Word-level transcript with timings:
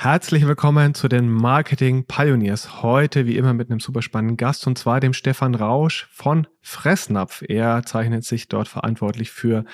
Herzlich 0.00 0.46
willkommen 0.46 0.94
zu 0.94 1.08
den 1.08 1.28
Marketing 1.28 2.04
Pioneers. 2.04 2.84
Heute 2.84 3.26
wie 3.26 3.36
immer 3.36 3.52
mit 3.52 3.68
einem 3.68 3.80
super 3.80 4.00
spannenden 4.00 4.36
Gast 4.36 4.64
und 4.68 4.78
zwar 4.78 5.00
dem 5.00 5.12
Stefan 5.12 5.56
Rausch 5.56 6.06
von 6.12 6.46
Fressnapf. 6.60 7.42
Er 7.48 7.82
zeichnet 7.82 8.22
sich 8.22 8.46
dort 8.46 8.68
verantwortlich 8.68 9.32
für 9.32 9.64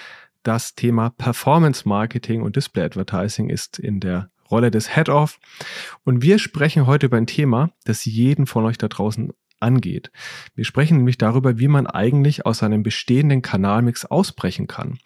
das 0.43 0.77
Thema 0.77 1.11
Performance 1.11 1.87
Marketing 1.87 2.41
und 2.41 2.57
Display 2.57 2.85
Advertising 2.85 3.51
ist 3.51 3.79
in 3.79 4.01
der 4.01 4.31
Rolle 4.51 4.71
des 4.71 4.95
Head-Off. 4.95 5.39
Und 6.05 6.23
wir 6.23 6.39
sprechen 6.39 6.87
heute 6.87 7.05
über 7.05 7.19
ein 7.19 7.27
Thema, 7.27 7.73
das 7.85 8.07
jeden 8.07 8.47
von 8.47 8.65
euch 8.65 8.79
da 8.79 8.89
draußen 8.89 9.31
angeht. 9.61 10.11
Wir 10.55 10.65
sprechen 10.65 10.97
nämlich 10.97 11.19
darüber, 11.19 11.59
wie 11.59 11.69
man 11.69 11.87
eigentlich 11.87 12.47
aus 12.47 12.63
einem 12.63 12.83
bestehenden 12.83 13.43
Kanalmix 13.43 14.07
ausbrechen 14.07 14.69
kann. 14.69 14.97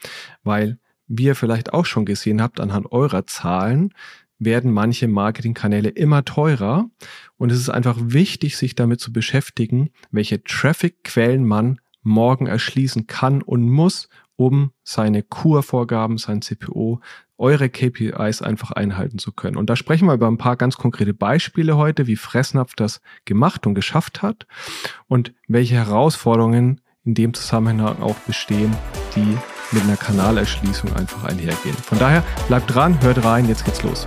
Weil, 0.44 0.78
wie 1.08 1.24
ihr 1.24 1.34
vielleicht 1.34 1.72
auch 1.72 1.86
schon 1.86 2.04
gesehen 2.04 2.40
habt 2.40 2.60
anhand 2.60 2.92
eurer 2.92 3.26
Zahlen, 3.26 3.92
werden 4.39 4.73
manche 4.73 5.09
Marketingkanäle 5.09 5.89
immer 5.89 6.25
teurer 6.25 6.91
und 7.37 7.51
es 7.51 7.59
ist 7.59 7.70
einfach 7.70 7.96
wichtig, 8.01 8.56
sich 8.56 8.74
damit 8.74 9.01
zu 9.01 9.12
beschäftigen, 9.12 9.91
welche 10.10 10.42
Traffic-Quellen 10.42 11.45
man 11.45 11.80
morgen 12.02 12.46
erschließen 12.46 13.06
kann 13.06 13.43
und 13.43 13.69
muss, 13.69 14.09
um 14.37 14.70
seine 14.84 15.23
Kurvorgaben, 15.23 16.16
sein 16.16 16.43
CPO, 16.43 17.01
eure 17.38 17.69
KPIs 17.69 18.43
einfach 18.43 18.73
einhalten 18.73 19.19
zu 19.19 19.32
können. 19.32 19.56
Und 19.56 19.70
da 19.70 19.77
sprechen 19.77 20.06
wir 20.06 20.15
über 20.15 20.29
ein 20.29 20.38
paar 20.38 20.57
ganz 20.57 20.77
konkrete 20.77 21.15
Beispiele 21.15 21.77
heute, 21.77 22.07
wie 22.07 22.16
Fressnapf 22.16 22.74
das 22.74 23.01
gemacht 23.24 23.66
und 23.66 23.74
geschafft 23.74 24.23
hat 24.23 24.46
und 25.07 25.34
welche 25.46 25.74
Herausforderungen 25.77 26.80
in 27.05 27.15
dem 27.15 27.34
Zusammenhang 27.34 28.02
auch 28.02 28.16
bestehen, 28.27 28.74
die 29.15 29.38
mit 29.73 29.82
einer 29.84 29.96
Kanalerschließung 29.96 30.93
einfach 30.95 31.24
einhergehen. 31.24 31.77
Von 31.77 31.98
daher 31.98 32.24
bleibt 32.48 32.74
dran, 32.74 33.01
hört 33.02 33.24
rein, 33.24 33.48
jetzt 33.48 33.65
geht's 33.65 33.82
los. 33.82 34.07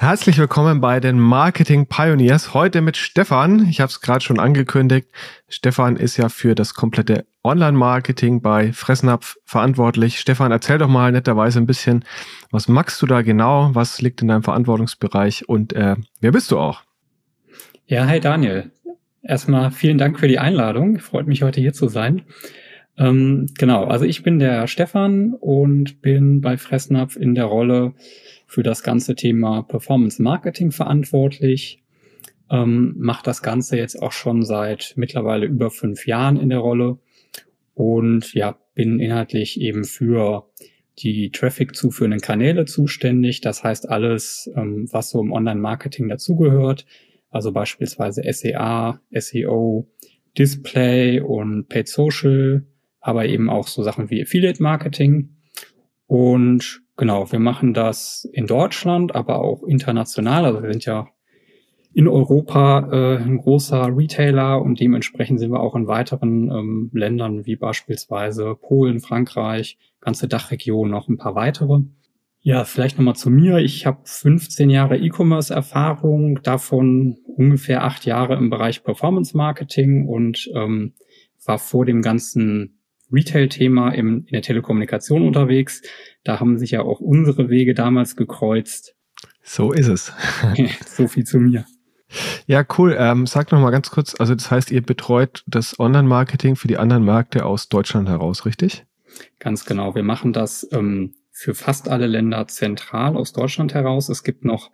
Herzlich 0.00 0.38
willkommen 0.38 0.80
bei 0.80 1.00
den 1.00 1.18
Marketing 1.18 1.86
Pioneers. 1.86 2.54
Heute 2.54 2.82
mit 2.82 2.96
Stefan. 2.96 3.66
Ich 3.68 3.80
habe 3.80 3.90
es 3.90 4.00
gerade 4.00 4.20
schon 4.20 4.38
angekündigt. 4.38 5.08
Stefan 5.48 5.96
ist 5.96 6.16
ja 6.16 6.28
für 6.28 6.54
das 6.54 6.74
komplette 6.74 7.26
Online-Marketing 7.42 8.40
bei 8.40 8.72
Fressnapf 8.72 9.38
verantwortlich. 9.44 10.20
Stefan, 10.20 10.52
erzähl 10.52 10.78
doch 10.78 10.86
mal 10.86 11.10
netterweise 11.10 11.58
ein 11.58 11.66
bisschen, 11.66 12.04
was 12.52 12.68
magst 12.68 13.02
du 13.02 13.06
da 13.06 13.22
genau? 13.22 13.70
Was 13.74 14.00
liegt 14.00 14.22
in 14.22 14.28
deinem 14.28 14.44
Verantwortungsbereich 14.44 15.48
und 15.48 15.72
äh, 15.72 15.96
wer 16.20 16.30
bist 16.30 16.52
du 16.52 16.60
auch? 16.60 16.82
Ja, 17.86 18.06
hi 18.06 18.20
Daniel. 18.20 18.70
Erstmal 19.22 19.72
vielen 19.72 19.98
Dank 19.98 20.20
für 20.20 20.28
die 20.28 20.38
Einladung. 20.38 21.00
Freut 21.00 21.26
mich 21.26 21.42
heute 21.42 21.60
hier 21.60 21.72
zu 21.72 21.88
sein. 21.88 22.22
Ähm, 22.96 23.46
genau, 23.58 23.86
also 23.86 24.04
ich 24.04 24.22
bin 24.22 24.38
der 24.38 24.68
Stefan 24.68 25.34
und 25.34 26.02
bin 26.02 26.40
bei 26.40 26.56
Fressnapf 26.56 27.16
in 27.16 27.34
der 27.34 27.46
Rolle 27.46 27.94
für 28.48 28.62
das 28.62 28.82
ganze 28.82 29.14
Thema 29.14 29.62
Performance 29.62 30.20
Marketing 30.20 30.72
verantwortlich. 30.72 31.84
Ähm, 32.50 32.94
macht 32.96 33.26
das 33.26 33.42
Ganze 33.42 33.76
jetzt 33.76 34.02
auch 34.02 34.12
schon 34.12 34.42
seit 34.42 34.94
mittlerweile 34.96 35.44
über 35.44 35.70
fünf 35.70 36.06
Jahren 36.06 36.38
in 36.38 36.48
der 36.48 36.58
Rolle 36.58 36.98
und 37.74 38.32
ja, 38.32 38.58
bin 38.74 39.00
inhaltlich 39.00 39.60
eben 39.60 39.84
für 39.84 40.48
die 40.98 41.30
Traffic 41.30 41.76
zuführenden 41.76 42.22
Kanäle 42.22 42.64
zuständig. 42.64 43.42
Das 43.42 43.62
heißt 43.62 43.88
alles, 43.88 44.50
ähm, 44.56 44.88
was 44.90 45.10
so 45.10 45.20
im 45.20 45.30
Online-Marketing 45.30 46.08
dazugehört. 46.08 46.86
Also 47.30 47.52
beispielsweise 47.52 48.22
SEA, 48.32 49.00
SEO, 49.12 49.86
Display 50.38 51.20
und 51.20 51.68
Paid 51.68 51.88
Social, 51.88 52.66
aber 53.00 53.26
eben 53.26 53.50
auch 53.50 53.68
so 53.68 53.82
Sachen 53.82 54.08
wie 54.08 54.22
Affiliate 54.22 54.62
Marketing. 54.62 55.36
Und 56.06 56.82
Genau, 56.98 57.30
wir 57.30 57.38
machen 57.38 57.74
das 57.74 58.28
in 58.32 58.48
Deutschland, 58.48 59.14
aber 59.14 59.38
auch 59.38 59.62
international. 59.62 60.44
Also 60.44 60.64
wir 60.64 60.72
sind 60.72 60.84
ja 60.84 61.06
in 61.94 62.08
Europa 62.08 62.88
äh, 62.90 63.18
ein 63.18 63.38
großer 63.38 63.96
Retailer 63.96 64.60
und 64.60 64.80
dementsprechend 64.80 65.38
sind 65.38 65.52
wir 65.52 65.60
auch 65.60 65.76
in 65.76 65.86
weiteren 65.86 66.50
ähm, 66.50 66.90
Ländern 66.92 67.46
wie 67.46 67.54
beispielsweise 67.54 68.56
Polen, 68.56 68.98
Frankreich, 68.98 69.78
ganze 70.00 70.26
Dachregion, 70.26 70.90
noch 70.90 71.08
ein 71.08 71.18
paar 71.18 71.36
weitere. 71.36 71.82
Ja, 72.40 72.64
vielleicht 72.64 72.98
nochmal 72.98 73.14
zu 73.14 73.30
mir. 73.30 73.58
Ich 73.58 73.86
habe 73.86 74.00
15 74.02 74.68
Jahre 74.68 74.98
E-Commerce-Erfahrung, 74.98 76.42
davon 76.42 77.18
ungefähr 77.36 77.84
acht 77.84 78.06
Jahre 78.06 78.34
im 78.34 78.50
Bereich 78.50 78.82
Performance 78.82 79.36
Marketing 79.36 80.08
und 80.08 80.50
ähm, 80.52 80.94
war 81.44 81.58
vor 81.58 81.84
dem 81.84 82.02
ganzen 82.02 82.77
Retail-Thema 83.12 83.90
in 83.90 84.26
der 84.26 84.42
Telekommunikation 84.42 85.26
unterwegs. 85.26 85.82
Da 86.24 86.40
haben 86.40 86.58
sich 86.58 86.72
ja 86.72 86.82
auch 86.82 87.00
unsere 87.00 87.48
Wege 87.48 87.74
damals 87.74 88.16
gekreuzt. 88.16 88.94
So 89.42 89.72
ist 89.72 89.88
es. 89.88 90.12
so 90.86 91.08
viel 91.08 91.24
zu 91.24 91.38
mir. 91.38 91.64
Ja, 92.46 92.64
cool. 92.78 92.96
Ähm, 92.98 93.26
sag 93.26 93.52
noch 93.52 93.60
mal 93.60 93.70
ganz 93.70 93.90
kurz, 93.90 94.14
also 94.18 94.34
das 94.34 94.50
heißt, 94.50 94.70
ihr 94.70 94.82
betreut 94.82 95.44
das 95.46 95.78
Online-Marketing 95.78 96.56
für 96.56 96.68
die 96.68 96.78
anderen 96.78 97.04
Märkte 97.04 97.44
aus 97.44 97.68
Deutschland 97.68 98.08
heraus, 98.08 98.46
richtig? 98.46 98.86
Ganz 99.38 99.64
genau. 99.64 99.94
Wir 99.94 100.02
machen 100.02 100.32
das 100.32 100.66
ähm, 100.72 101.14
für 101.30 101.54
fast 101.54 101.88
alle 101.88 102.06
Länder 102.06 102.48
zentral 102.48 103.16
aus 103.16 103.32
Deutschland 103.32 103.74
heraus. 103.74 104.08
Es 104.08 104.24
gibt 104.24 104.44
noch 104.44 104.70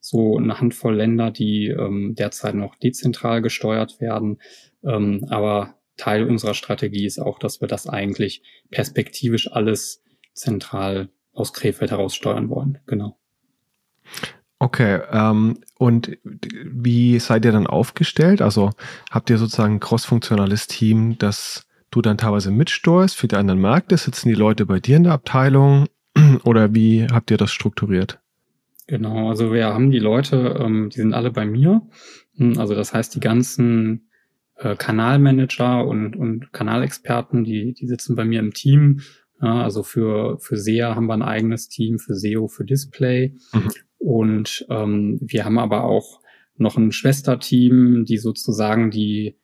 so 0.00 0.36
eine 0.38 0.60
Handvoll 0.60 0.96
Länder, 0.96 1.30
die 1.30 1.68
ähm, 1.68 2.14
derzeit 2.16 2.54
noch 2.54 2.74
dezentral 2.76 3.42
gesteuert 3.42 4.00
werden. 4.00 4.38
Ähm, 4.82 5.26
aber 5.28 5.77
Teil 5.98 6.24
unserer 6.24 6.54
Strategie 6.54 7.04
ist 7.04 7.18
auch, 7.18 7.38
dass 7.38 7.60
wir 7.60 7.68
das 7.68 7.86
eigentlich 7.86 8.42
perspektivisch 8.70 9.52
alles 9.52 10.02
zentral 10.32 11.10
aus 11.34 11.52
Krefeld 11.52 11.90
heraus 11.90 12.14
steuern 12.14 12.48
wollen. 12.48 12.78
Genau. 12.86 13.18
Okay, 14.60 15.00
ähm, 15.12 15.58
und 15.78 16.18
wie 16.24 17.18
seid 17.20 17.44
ihr 17.44 17.52
dann 17.52 17.66
aufgestellt? 17.66 18.42
Also 18.42 18.70
habt 19.10 19.30
ihr 19.30 19.38
sozusagen 19.38 19.74
ein 19.74 19.80
crossfunktionales 19.80 20.66
Team, 20.66 21.16
das 21.18 21.66
du 21.90 22.02
dann 22.02 22.18
teilweise 22.18 22.50
mitsteuerst 22.50 23.16
für 23.16 23.28
die 23.28 23.36
anderen 23.36 23.60
Märkte? 23.60 23.96
Sitzen 23.96 24.28
die 24.28 24.34
Leute 24.34 24.66
bei 24.66 24.80
dir 24.80 24.96
in 24.96 25.04
der 25.04 25.12
Abteilung 25.12 25.86
oder 26.44 26.74
wie 26.74 27.06
habt 27.06 27.30
ihr 27.30 27.36
das 27.36 27.52
strukturiert? 27.52 28.18
Genau, 28.88 29.28
also 29.28 29.52
wir 29.52 29.66
haben 29.66 29.90
die 29.90 29.98
Leute, 29.98 30.58
ähm, 30.58 30.88
die 30.90 30.96
sind 30.96 31.14
alle 31.14 31.30
bei 31.30 31.44
mir. 31.44 31.82
Hm, 32.36 32.58
also 32.58 32.74
das 32.74 32.92
heißt, 32.92 33.14
die 33.14 33.20
ganzen 33.20 34.07
äh, 34.58 34.76
Kanalmanager 34.76 35.86
und, 35.86 36.16
und 36.16 36.52
Kanalexperten, 36.52 37.44
die, 37.44 37.74
die 37.74 37.86
sitzen 37.86 38.16
bei 38.16 38.24
mir 38.24 38.40
im 38.40 38.52
Team. 38.52 39.00
Ja, 39.40 39.62
also 39.62 39.82
für, 39.82 40.38
für 40.40 40.56
SEA 40.56 40.96
haben 40.96 41.06
wir 41.06 41.14
ein 41.14 41.22
eigenes 41.22 41.68
Team, 41.68 41.98
für 41.98 42.14
SEO, 42.14 42.48
für 42.48 42.64
Display. 42.64 43.34
Mhm. 43.52 43.70
Und 43.98 44.66
ähm, 44.68 45.18
wir 45.20 45.44
haben 45.44 45.58
aber 45.58 45.84
auch 45.84 46.20
noch 46.56 46.76
ein 46.76 46.92
Schwesterteam, 46.92 48.04
die 48.04 48.18
sozusagen 48.18 48.90
die 48.90 49.36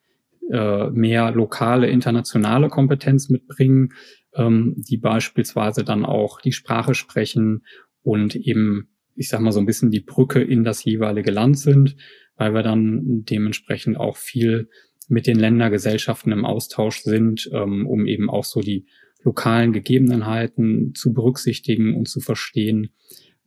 äh, 0.51 0.89
mehr 0.89 1.31
lokale, 1.31 1.87
internationale 1.87 2.67
Kompetenz 2.67 3.29
mitbringen, 3.29 3.93
ähm, 4.33 4.75
die 4.77 4.97
beispielsweise 4.97 5.83
dann 5.83 6.05
auch 6.05 6.41
die 6.41 6.51
Sprache 6.51 6.93
sprechen 6.93 7.63
und 8.03 8.35
eben, 8.35 8.89
ich 9.15 9.29
sag 9.29 9.39
mal, 9.39 9.51
so 9.51 9.59
ein 9.59 9.65
bisschen 9.65 9.91
die 9.91 10.01
Brücke 10.01 10.41
in 10.41 10.63
das 10.63 10.83
jeweilige 10.83 11.31
Land 11.31 11.57
sind, 11.57 11.95
weil 12.35 12.53
wir 12.53 12.63
dann 12.63 13.23
dementsprechend 13.23 13.97
auch 13.97 14.17
viel 14.17 14.69
mit 15.07 15.27
den 15.27 15.37
Ländergesellschaften 15.37 16.31
im 16.31 16.45
Austausch 16.45 17.01
sind, 17.01 17.49
ähm, 17.53 17.87
um 17.87 18.05
eben 18.05 18.29
auch 18.29 18.45
so 18.45 18.61
die 18.61 18.85
lokalen 19.23 19.73
Gegebenheiten 19.73 20.93
zu 20.93 21.13
berücksichtigen 21.13 21.95
und 21.95 22.07
zu 22.07 22.19
verstehen. 22.19 22.89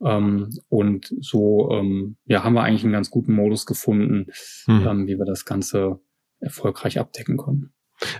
Ähm, 0.04 0.50
und 0.68 1.14
so 1.20 1.70
ähm, 1.72 2.16
ja, 2.26 2.44
haben 2.44 2.54
wir 2.54 2.62
eigentlich 2.62 2.84
einen 2.84 2.92
ganz 2.92 3.10
guten 3.10 3.32
Modus 3.32 3.66
gefunden, 3.66 4.26
hm. 4.66 4.86
ähm, 4.86 5.06
wie 5.06 5.18
wir 5.18 5.24
das 5.24 5.44
Ganze 5.44 6.00
erfolgreich 6.40 6.98
abdecken 6.98 7.36
konnten. 7.36 7.72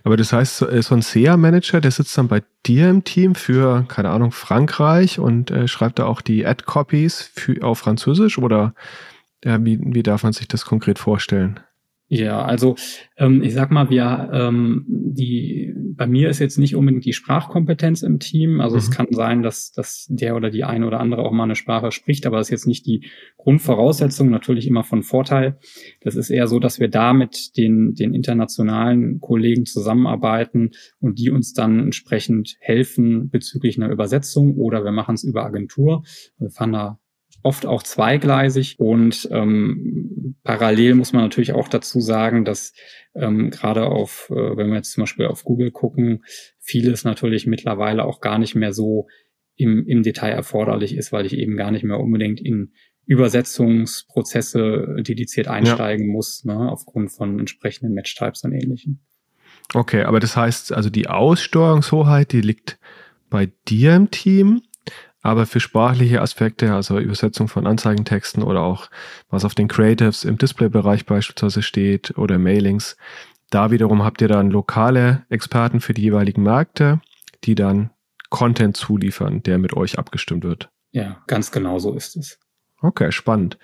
Aber 0.02 0.16
das 0.16 0.32
heißt, 0.32 0.58
so 0.58 0.66
äh, 0.66 0.82
ein 0.90 1.02
SEA-Manager, 1.02 1.80
der 1.80 1.90
sitzt 1.90 2.16
dann 2.18 2.28
bei 2.28 2.42
dir 2.66 2.90
im 2.90 3.04
Team 3.04 3.34
für, 3.34 3.84
keine 3.88 4.10
Ahnung, 4.10 4.32
Frankreich 4.32 5.18
und 5.18 5.50
äh, 5.50 5.68
schreibt 5.68 5.98
da 5.98 6.06
auch 6.06 6.20
die 6.20 6.46
Ad-Copies 6.46 7.32
auf 7.60 7.78
Französisch 7.78 8.38
oder 8.38 8.74
äh, 9.42 9.58
wie, 9.62 9.78
wie 9.80 10.02
darf 10.02 10.24
man 10.24 10.32
sich 10.32 10.48
das 10.48 10.64
konkret 10.64 10.98
vorstellen? 10.98 11.60
Ja, 12.10 12.42
also 12.42 12.74
ähm, 13.18 13.42
ich 13.42 13.52
sag 13.52 13.70
mal, 13.70 13.90
wir 13.90 14.30
ähm, 14.32 14.84
die 14.88 15.74
bei 15.98 16.06
mir 16.06 16.30
ist 16.30 16.38
jetzt 16.38 16.58
nicht 16.58 16.76
unbedingt 16.76 17.04
die 17.04 17.12
Sprachkompetenz 17.12 18.02
im 18.02 18.18
Team. 18.20 18.60
Also 18.60 18.76
mhm. 18.76 18.78
es 18.78 18.90
kann 18.90 19.08
sein, 19.10 19.42
dass, 19.42 19.72
dass 19.72 20.06
der 20.08 20.36
oder 20.36 20.48
die 20.48 20.64
eine 20.64 20.86
oder 20.86 21.00
andere 21.00 21.22
auch 21.22 21.32
mal 21.32 21.42
eine 21.42 21.56
Sprache 21.56 21.90
spricht, 21.90 22.24
aber 22.24 22.38
das 22.38 22.46
ist 22.46 22.52
jetzt 22.52 22.66
nicht 22.66 22.86
die 22.86 23.10
Grundvoraussetzung, 23.36 24.30
natürlich 24.30 24.66
immer 24.66 24.84
von 24.84 25.02
Vorteil. 25.02 25.58
Das 26.00 26.14
ist 26.14 26.30
eher 26.30 26.46
so, 26.46 26.60
dass 26.60 26.78
wir 26.78 26.88
da 26.88 27.12
mit 27.12 27.56
den, 27.56 27.94
den 27.94 28.14
internationalen 28.14 29.20
Kollegen 29.20 29.66
zusammenarbeiten 29.66 30.70
und 31.00 31.18
die 31.18 31.30
uns 31.30 31.52
dann 31.52 31.80
entsprechend 31.80 32.56
helfen 32.60 33.28
bezüglich 33.28 33.76
einer 33.76 33.90
Übersetzung 33.90 34.54
oder 34.54 34.84
wir 34.84 34.92
machen 34.92 35.16
es 35.16 35.24
über 35.24 35.44
Agentur. 35.44 36.04
Wir 36.38 36.50
fahren 36.50 36.72
da 36.72 37.00
oft 37.42 37.66
auch 37.66 37.82
zweigleisig 37.82 38.78
und 38.78 39.28
ähm, 39.30 40.36
parallel 40.42 40.94
muss 40.94 41.12
man 41.12 41.22
natürlich 41.22 41.52
auch 41.52 41.68
dazu 41.68 42.00
sagen, 42.00 42.44
dass 42.44 42.72
ähm, 43.14 43.50
gerade 43.50 43.86
auf, 43.86 44.28
äh, 44.30 44.56
wenn 44.56 44.68
wir 44.68 44.76
jetzt 44.76 44.92
zum 44.92 45.02
Beispiel 45.02 45.26
auf 45.26 45.44
Google 45.44 45.70
gucken, 45.70 46.24
vieles 46.58 47.04
natürlich 47.04 47.46
mittlerweile 47.46 48.04
auch 48.04 48.20
gar 48.20 48.38
nicht 48.38 48.54
mehr 48.54 48.72
so 48.72 49.06
im, 49.56 49.86
im 49.86 50.02
Detail 50.02 50.30
erforderlich 50.30 50.96
ist, 50.96 51.12
weil 51.12 51.26
ich 51.26 51.34
eben 51.34 51.56
gar 51.56 51.70
nicht 51.70 51.84
mehr 51.84 51.98
unbedingt 51.98 52.40
in 52.40 52.72
Übersetzungsprozesse 53.06 54.96
dediziert 55.00 55.48
einsteigen 55.48 56.08
ja. 56.08 56.12
muss, 56.12 56.44
ne, 56.44 56.70
aufgrund 56.70 57.10
von 57.10 57.38
entsprechenden 57.38 57.94
Matchtypes 57.94 58.44
und 58.44 58.52
ähnlichem. 58.52 59.00
Okay, 59.74 60.02
aber 60.02 60.20
das 60.20 60.36
heißt, 60.36 60.72
also 60.72 60.90
die 60.90 61.08
Aussteuerungshoheit, 61.08 62.32
die 62.32 62.40
liegt 62.40 62.78
bei 63.30 63.50
dir 63.66 63.94
im 63.96 64.10
Team 64.10 64.62
aber 65.28 65.46
für 65.46 65.60
sprachliche 65.60 66.20
Aspekte, 66.20 66.74
also 66.74 66.98
Übersetzung 66.98 67.48
von 67.48 67.66
Anzeigentexten 67.66 68.42
oder 68.42 68.62
auch 68.62 68.90
was 69.30 69.44
auf 69.44 69.54
den 69.54 69.68
Creatives 69.68 70.24
im 70.24 70.38
Displaybereich 70.38 71.06
beispielsweise 71.06 71.62
steht 71.62 72.16
oder 72.18 72.38
Mailings, 72.38 72.96
da 73.50 73.70
wiederum 73.70 74.02
habt 74.02 74.20
ihr 74.20 74.28
dann 74.28 74.50
lokale 74.50 75.24
Experten 75.30 75.80
für 75.80 75.94
die 75.94 76.02
jeweiligen 76.02 76.42
Märkte, 76.42 77.00
die 77.44 77.54
dann 77.54 77.90
Content 78.30 78.76
zuliefern, 78.76 79.42
der 79.42 79.58
mit 79.58 79.72
euch 79.74 79.98
abgestimmt 79.98 80.44
wird. 80.44 80.68
Ja, 80.90 81.22
ganz 81.26 81.50
genau 81.50 81.78
so 81.78 81.94
ist 81.94 82.16
es. 82.16 82.38
Okay, 82.80 83.10
spannend. 83.10 83.58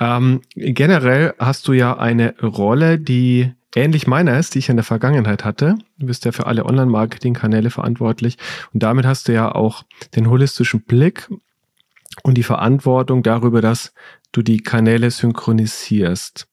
Ähm, 0.00 0.42
generell 0.54 1.34
hast 1.38 1.66
du 1.66 1.72
ja 1.72 1.96
eine 1.96 2.38
Rolle, 2.40 2.98
die 2.98 3.52
ähnlich 3.74 4.06
meiner 4.06 4.38
ist, 4.38 4.54
die 4.54 4.60
ich 4.60 4.68
in 4.68 4.76
der 4.76 4.84
Vergangenheit 4.84 5.44
hatte. 5.44 5.76
Du 5.98 6.06
bist 6.06 6.24
ja 6.24 6.32
für 6.32 6.46
alle 6.46 6.64
Online-Marketing-Kanäle 6.64 7.70
verantwortlich 7.70 8.38
und 8.72 8.82
damit 8.82 9.06
hast 9.06 9.28
du 9.28 9.32
ja 9.32 9.54
auch 9.54 9.84
den 10.14 10.28
holistischen 10.28 10.82
Blick 10.82 11.28
und 12.22 12.34
die 12.34 12.42
Verantwortung 12.42 13.22
darüber, 13.22 13.60
dass 13.60 13.92
du 14.32 14.42
die 14.42 14.62
Kanäle 14.62 15.10
synchronisierst. 15.10 16.48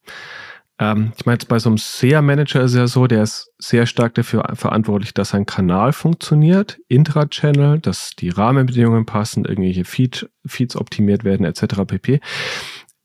Ähm, 0.78 1.12
ich 1.16 1.26
meine, 1.26 1.38
bei 1.48 1.58
so 1.58 1.68
einem 1.68 1.78
SEA-Manager 1.78 2.62
ist 2.62 2.72
es 2.72 2.76
ja 2.76 2.86
so, 2.86 3.06
der 3.06 3.22
ist 3.22 3.52
sehr 3.58 3.86
stark 3.86 4.14
dafür 4.14 4.44
verantwortlich, 4.54 5.14
dass 5.14 5.34
ein 5.34 5.46
Kanal 5.46 5.92
funktioniert, 5.92 6.80
Intra-Channel, 6.88 7.78
dass 7.78 8.10
die 8.10 8.30
Rahmenbedingungen 8.30 9.06
passen, 9.06 9.44
irgendwelche 9.44 9.84
Feed, 9.84 10.28
Feeds 10.46 10.76
optimiert 10.76 11.24
werden, 11.24 11.46
etc. 11.46 11.84
pp. 11.86 12.20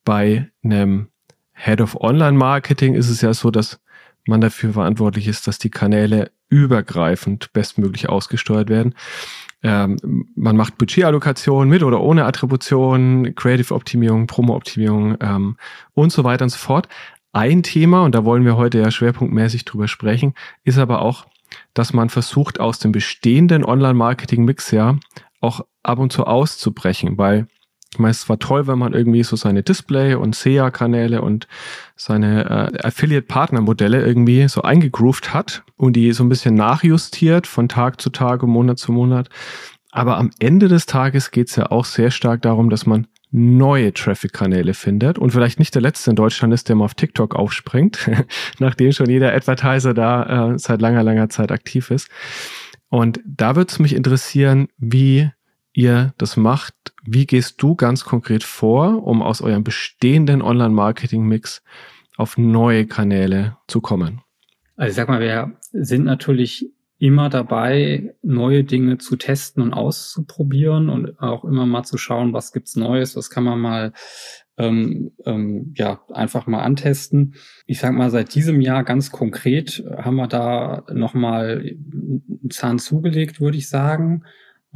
Bei 0.03 0.49
einem 0.63 1.09
Head 1.53 1.81
of 1.81 1.95
Online 1.99 2.37
Marketing 2.37 2.93
ist 2.95 3.09
es 3.09 3.21
ja 3.21 3.33
so, 3.33 3.51
dass 3.51 3.79
man 4.27 4.41
dafür 4.41 4.73
verantwortlich 4.73 5.27
ist, 5.27 5.47
dass 5.47 5.59
die 5.59 5.69
Kanäle 5.69 6.31
übergreifend 6.49 7.51
bestmöglich 7.53 8.09
ausgesteuert 8.09 8.69
werden. 8.69 8.95
Ähm, 9.63 9.97
man 10.35 10.55
macht 10.55 10.77
Budgetallokation 10.77 11.67
mit 11.67 11.83
oder 11.83 12.01
ohne 12.01 12.25
Attribution, 12.25 13.33
Creative-Optimierung, 13.35 14.27
Promo-Optimierung 14.27 15.17
ähm, 15.19 15.57
und 15.93 16.11
so 16.11 16.23
weiter 16.23 16.43
und 16.43 16.49
so 16.49 16.57
fort. 16.57 16.87
Ein 17.33 17.63
Thema, 17.63 18.03
und 18.03 18.15
da 18.15 18.23
wollen 18.23 18.45
wir 18.45 18.55
heute 18.55 18.79
ja 18.79 18.91
schwerpunktmäßig 18.91 19.65
drüber 19.65 19.87
sprechen, 19.87 20.33
ist 20.63 20.77
aber 20.77 21.01
auch, 21.01 21.25
dass 21.73 21.93
man 21.93 22.09
versucht, 22.09 22.59
aus 22.59 22.79
dem 22.79 22.91
bestehenden 22.91 23.63
Online-Marketing-Mix 23.63 24.71
ja 24.71 24.97
auch 25.39 25.65
ab 25.83 25.99
und 25.99 26.11
zu 26.11 26.25
auszubrechen, 26.25 27.17
weil 27.17 27.47
ich 27.91 27.99
meine, 27.99 28.11
es 28.11 28.27
war 28.27 28.37
toll, 28.39 28.67
wenn 28.67 28.77
man 28.77 28.93
irgendwie 28.93 29.23
so 29.23 29.35
seine 29.35 29.63
Display- 29.63 30.15
und 30.15 30.35
SEA-Kanäle 30.35 31.21
und 31.21 31.47
seine 31.95 32.71
äh, 32.73 32.85
Affiliate-Partner-Modelle 32.85 34.05
irgendwie 34.05 34.47
so 34.47 34.61
eingegroovt 34.61 35.33
hat 35.33 35.63
und 35.77 35.95
die 35.95 36.11
so 36.11 36.23
ein 36.23 36.29
bisschen 36.29 36.55
nachjustiert 36.55 37.47
von 37.47 37.69
Tag 37.69 38.01
zu 38.01 38.09
Tag 38.09 38.43
und 38.43 38.49
Monat 38.49 38.77
zu 38.77 38.91
Monat. 38.91 39.29
Aber 39.91 40.17
am 40.17 40.31
Ende 40.39 40.67
des 40.67 40.85
Tages 40.85 41.31
geht 41.31 41.49
es 41.49 41.55
ja 41.55 41.71
auch 41.71 41.85
sehr 41.85 42.11
stark 42.11 42.41
darum, 42.41 42.69
dass 42.69 42.85
man 42.85 43.07
neue 43.31 43.93
Traffic-Kanäle 43.93 44.73
findet 44.73 45.17
und 45.17 45.31
vielleicht 45.31 45.59
nicht 45.59 45.73
der 45.75 45.81
letzte 45.81 46.11
in 46.11 46.15
Deutschland 46.15 46.53
ist, 46.53 46.69
der 46.69 46.75
mal 46.75 46.85
auf 46.85 46.95
TikTok 46.95 47.35
aufspringt, 47.35 48.09
nachdem 48.59 48.91
schon 48.91 49.09
jeder 49.09 49.33
Advertiser 49.33 49.93
da 49.93 50.53
äh, 50.53 50.59
seit 50.59 50.81
langer, 50.81 51.03
langer 51.03 51.29
Zeit 51.29 51.51
aktiv 51.51 51.91
ist. 51.91 52.09
Und 52.89 53.19
da 53.25 53.55
würde 53.55 53.69
es 53.69 53.79
mich 53.79 53.95
interessieren, 53.95 54.69
wie 54.77 55.29
ihr 55.77 56.13
das 56.17 56.37
macht. 56.37 56.73
Wie 57.05 57.27
gehst 57.27 57.61
du 57.61 57.75
ganz 57.75 58.03
konkret 58.03 58.43
vor, 58.43 59.05
um 59.05 59.21
aus 59.21 59.41
eurem 59.41 59.63
bestehenden 59.63 60.41
Online-Marketing-Mix 60.41 61.63
auf 62.17 62.37
neue 62.37 62.87
Kanäle 62.87 63.57
zu 63.67 63.79
kommen? 63.79 64.21
Also 64.75 64.89
ich 64.89 64.95
sag 64.95 65.07
mal, 65.07 65.21
wir 65.21 65.55
sind 65.71 66.03
natürlich 66.03 66.71
immer 66.97 67.29
dabei, 67.29 68.15
neue 68.23 68.63
Dinge 68.63 68.97
zu 68.97 69.17
testen 69.17 69.61
und 69.61 69.73
auszuprobieren 69.73 70.89
und 70.89 71.19
auch 71.19 71.43
immer 71.45 71.67
mal 71.67 71.83
zu 71.83 71.99
schauen, 71.99 72.33
was 72.33 72.53
gibt's 72.53 72.75
Neues, 72.75 73.15
was 73.15 73.29
kann 73.29 73.43
man 73.43 73.59
mal 73.59 73.93
ähm, 74.57 75.11
ähm, 75.25 75.73
ja 75.77 76.01
einfach 76.11 76.47
mal 76.47 76.63
antesten. 76.63 77.35
Ich 77.67 77.79
sag 77.79 77.93
mal, 77.93 78.09
seit 78.09 78.33
diesem 78.33 78.61
Jahr 78.61 78.83
ganz 78.83 79.11
konkret 79.11 79.83
haben 79.95 80.15
wir 80.15 80.27
da 80.27 80.85
nochmal 80.91 81.59
einen 81.59 82.49
Zahn 82.49 82.79
zugelegt, 82.79 83.39
würde 83.39 83.57
ich 83.59 83.69
sagen. 83.69 84.23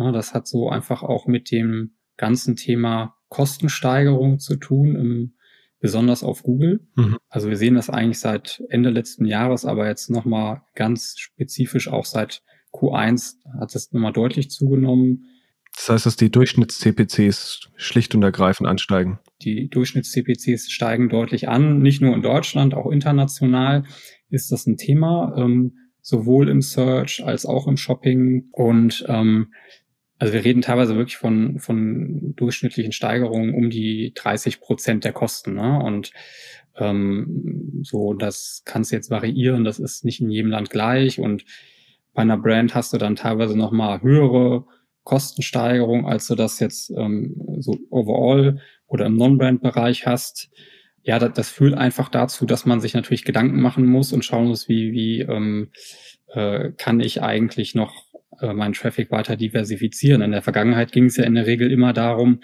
Ja, 0.02 0.12
das 0.12 0.34
hat 0.34 0.48
so 0.48 0.70
einfach 0.70 1.04
auch 1.04 1.28
mit 1.28 1.52
dem 1.52 1.92
ganzen 2.18 2.56
Thema 2.56 3.16
Kostensteigerung 3.30 4.40
zu 4.40 4.56
tun, 4.56 4.96
im, 4.96 5.34
besonders 5.80 6.24
auf 6.24 6.44
Google. 6.44 6.88
Mhm. 6.96 7.18
Also 7.30 7.50
wir 7.50 7.58
sehen 7.58 7.76
das 7.76 7.90
eigentlich 7.90 8.20
seit 8.20 8.64
Ende 8.70 8.90
letzten 8.90 9.26
Jahres, 9.26 9.66
aber 9.66 9.88
jetzt 9.88 10.10
nochmal 10.10 10.62
ganz 10.76 11.16
spezifisch 11.18 11.88
auch 11.88 12.06
seit 12.06 12.44
Q1 12.74 13.36
hat 13.60 13.76
es 13.76 13.92
nochmal 13.92 14.14
deutlich 14.14 14.50
zugenommen. 14.50 15.26
Das 15.76 15.90
heißt, 15.90 16.06
dass 16.06 16.16
die 16.16 16.30
Durchschnitts-CPCs 16.30 17.70
schlicht 17.76 18.14
und 18.16 18.24
ergreifend 18.24 18.68
ansteigen. 18.68 19.20
Die 19.42 19.70
Durchschnitts-CPCs 19.70 20.70
steigen 20.70 21.10
deutlich 21.10 21.48
an, 21.48 21.80
nicht 21.80 22.02
nur 22.02 22.14
in 22.14 22.22
Deutschland, 22.22 22.74
auch 22.74 22.92
international 22.92 23.86
ist 24.30 24.52
das 24.52 24.66
ein 24.68 24.78
Thema, 24.78 25.34
ähm, 25.38 25.78
sowohl 26.02 26.50
im 26.50 26.62
Search 26.62 27.24
als 27.24 27.46
auch 27.46 27.68
im 27.68 27.78
Shopping. 27.78 28.50
Und 28.52 29.06
ähm, 29.08 29.54
also 30.22 30.34
wir 30.34 30.46
reden 30.46 30.62
teilweise 30.62 30.96
wirklich 30.96 31.18
von, 31.18 31.58
von 31.58 32.36
durchschnittlichen 32.36 32.92
Steigerungen 32.92 33.56
um 33.56 33.72
die 33.72 34.14
30 34.14 34.62
Prozent 34.62 35.04
der 35.04 35.14
Kosten. 35.14 35.56
Ne? 35.56 35.82
Und 35.82 36.12
ähm, 36.78 37.80
so, 37.82 38.14
das 38.14 38.62
kann 38.64 38.84
es 38.84 38.92
jetzt 38.92 39.10
variieren, 39.10 39.64
das 39.64 39.80
ist 39.80 40.06
nicht 40.06 40.22
in 40.22 40.30
jedem 40.30 40.52
Land 40.52 40.70
gleich. 40.70 41.20
Und 41.20 41.44
bei 42.14 42.22
einer 42.22 42.38
Brand 42.38 42.76
hast 42.76 42.94
du 42.94 43.00
dann 43.00 43.16
teilweise 43.16 43.58
nochmal 43.58 44.04
höhere 44.04 44.66
Kostensteigerung, 45.06 46.06
als 46.06 46.28
du 46.28 46.36
das 46.36 46.60
jetzt 46.60 46.92
ähm, 46.92 47.58
so 47.58 47.80
overall 47.90 48.62
oder 48.86 49.08
im 49.08 49.16
Non-Brand-Bereich 49.16 50.06
hast. 50.06 50.52
Ja, 51.02 51.18
das, 51.18 51.34
das 51.34 51.50
führt 51.50 51.74
einfach 51.74 52.10
dazu, 52.10 52.46
dass 52.46 52.68
man 52.68 52.80
sich 52.80 52.94
natürlich 52.94 53.26
Gedanken 53.26 53.60
machen 53.60 53.88
muss 53.88 54.14
und 54.14 54.24
schauen 54.24 54.50
muss, 54.50 54.70
wie, 54.70 54.92
wie 54.92 55.22
ähm, 55.22 55.72
äh, 56.28 56.74
kann 56.78 57.00
ich 57.00 57.24
eigentlich 57.24 57.74
noch 57.74 58.11
äh, 58.40 58.54
meinen 58.54 58.74
Traffic 58.74 59.12
weiter 59.12 59.36
diversifizieren. 59.36 60.22
In 60.22 60.32
der 60.32 60.42
Vergangenheit 60.42 60.92
ging 60.92 61.06
es 61.06 61.18
ja 61.18 61.24
in 61.26 61.36
der 61.36 61.48
Regel 61.48 61.72
immer 61.72 61.94
darum, 61.94 62.42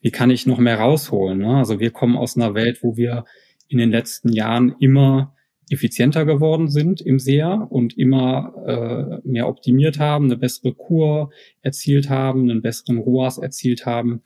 wie 0.00 0.10
kann 0.10 0.30
ich 0.30 0.46
noch 0.46 0.58
mehr 0.58 0.78
rausholen. 0.78 1.38
Ne? 1.38 1.56
Also 1.56 1.80
wir 1.80 1.90
kommen 1.90 2.16
aus 2.16 2.36
einer 2.36 2.54
Welt, 2.54 2.82
wo 2.82 2.96
wir 2.96 3.24
in 3.68 3.78
den 3.78 3.90
letzten 3.90 4.32
Jahren 4.32 4.74
immer 4.80 5.34
effizienter 5.70 6.24
geworden 6.24 6.68
sind 6.68 7.00
im 7.00 7.18
SEA 7.20 7.54
und 7.54 7.96
immer 7.96 9.22
äh, 9.22 9.28
mehr 9.28 9.48
optimiert 9.48 10.00
haben, 10.00 10.24
eine 10.24 10.36
bessere 10.36 10.74
Kur 10.74 11.30
erzielt 11.62 12.10
haben, 12.10 12.50
einen 12.50 12.60
besseren 12.60 12.98
ROAS 12.98 13.38
erzielt 13.38 13.86
haben. 13.86 14.22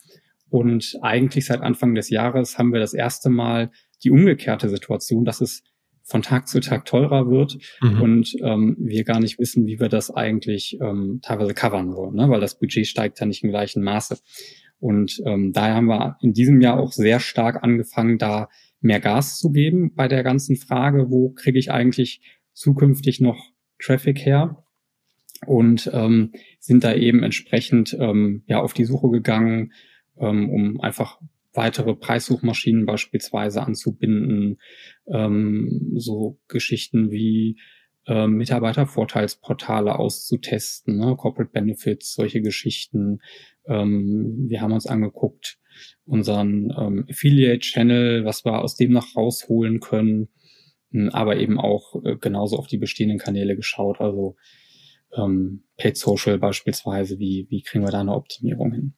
Und 0.49 0.99
eigentlich 1.03 1.47
seit 1.47 1.61
Anfang 1.61 1.95
des 1.95 2.09
Jahres 2.09 2.59
haben 2.59 2.73
wir 2.73 2.81
das 2.81 2.95
erste 2.95 3.29
Mal 3.29 3.71
die 4.03 4.11
umgekehrte 4.11 4.69
Situation, 4.71 5.25
dass 5.25 5.43
es 5.43 5.65
von 6.05 6.21
Tag 6.21 6.49
zu 6.49 6.61
Tag 6.61 6.85
teurer 6.85 7.31
wird 7.31 7.59
mhm. 7.81 8.03
und 8.03 8.37
ähm, 8.43 8.77
wir 8.79 9.05
gar 9.05 9.21
nicht 9.21 9.39
wissen, 9.39 9.67
wie 9.67 9.81
wir 9.81 9.89
das 9.89 10.11
eigentlich 10.11 10.79
ähm, 10.81 11.21
teilweise 11.23 11.55
covern 11.55 11.95
wollen, 11.95 12.15
ne? 12.15 12.29
weil 12.29 12.41
das 12.41 12.59
Budget 12.59 12.87
steigt 12.87 13.21
ja 13.21 13.27
nicht 13.27 13.43
im 13.43 13.51
gleichen 13.51 13.83
Maße. 13.83 14.19
Und 14.79 15.23
ähm, 15.25 15.53
daher 15.53 15.77
haben 15.77 15.87
wir 15.87 16.19
in 16.21 16.35
diesem 16.35 16.61
Jahr 16.61 16.79
auch 16.79 16.93
sehr 16.93 17.21
stark 17.21 17.63
angefangen, 17.63 18.19
da 18.19 18.51
mehr 18.81 19.01
Gas 19.01 19.39
zu 19.39 19.51
geben 19.51 19.95
bei 19.95 20.09
der 20.09 20.23
ganzen 20.23 20.57
Frage, 20.57 21.11
wo 21.11 21.31
kriege 21.31 21.59
ich 21.59 21.73
eigentlich 21.73 22.21
zukünftig 22.53 23.21
noch 23.21 23.51
Traffic 23.79 24.27
her? 24.27 24.63
Und 25.47 25.91
ähm, 25.93 26.33
sind 26.59 26.85
da 26.85 26.95
eben 26.95 27.23
entsprechend 27.23 27.97
ähm, 27.99 28.45
ja 28.47 28.61
auf 28.61 28.75
die 28.75 28.85
Suche 28.85 29.11
gegangen, 29.11 29.73
ähm, 30.19 30.51
um 30.51 30.81
einfach 30.81 31.19
weitere 31.55 31.95
Preissuchmaschinen 31.95 32.85
beispielsweise 32.85 33.63
anzubinden, 33.63 34.59
ähm, 35.07 35.93
so 35.97 36.39
Geschichten 36.49 37.11
wie 37.11 37.59
äh, 38.07 38.27
Mitarbeitervorteilsportale 38.27 39.99
auszutesten, 39.99 40.99
ne? 40.99 41.17
Corporate 41.17 41.53
Benefits, 41.53 42.15
solche 42.15 42.43
Geschichten. 42.43 43.21
Ähm, 43.67 44.47
wir 44.49 44.61
haben 44.61 44.73
uns 44.73 44.87
angeguckt, 44.87 45.59
unseren 46.05 46.73
ähm, 46.77 47.07
Affiliate-Channel, 47.09 48.25
was 48.25 48.45
wir 48.45 48.61
aus 48.61 48.77
dem 48.77 48.93
noch 48.93 49.17
rausholen 49.17 49.81
können, 49.81 50.29
hm, 50.91 51.11
aber 51.11 51.37
eben 51.39 51.59
auch 51.59 52.05
äh, 52.05 52.17
genauso 52.17 52.57
auf 52.57 52.67
die 52.67 52.79
bestehenden 52.79 53.19
Kanäle 53.19 53.57
geschaut, 53.57 54.01
also 54.01 54.37
ähm, 55.17 55.63
Paid 55.77 55.97
Social 55.97 56.39
beispielsweise, 56.39 57.19
wie, 57.19 57.47
wie 57.49 57.63
kriegen 57.63 57.85
wir 57.85 57.91
da 57.91 58.01
eine 58.01 58.15
Optimierung 58.15 58.73
hin? 58.73 58.95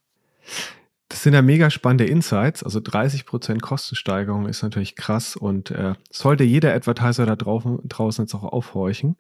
Das 1.09 1.23
sind 1.23 1.35
ja 1.35 1.43
mega 1.43 1.71
spannende 1.71 2.05
Insights. 2.05 2.63
Also 2.63 2.81
30% 2.81 3.61
Kostensteigerung 3.61 4.47
ist 4.47 4.63
natürlich 4.63 4.97
krass 4.97 5.37
und 5.37 5.71
äh, 5.71 5.95
sollte 6.11 6.45
jeder 6.45 6.75
Advertiser 6.75 7.27
da 7.27 7.37
draußen, 7.37 7.79
draußen 7.85 8.25
jetzt 8.25 8.35
auch 8.35 8.43
aufhorchen. 8.43 9.17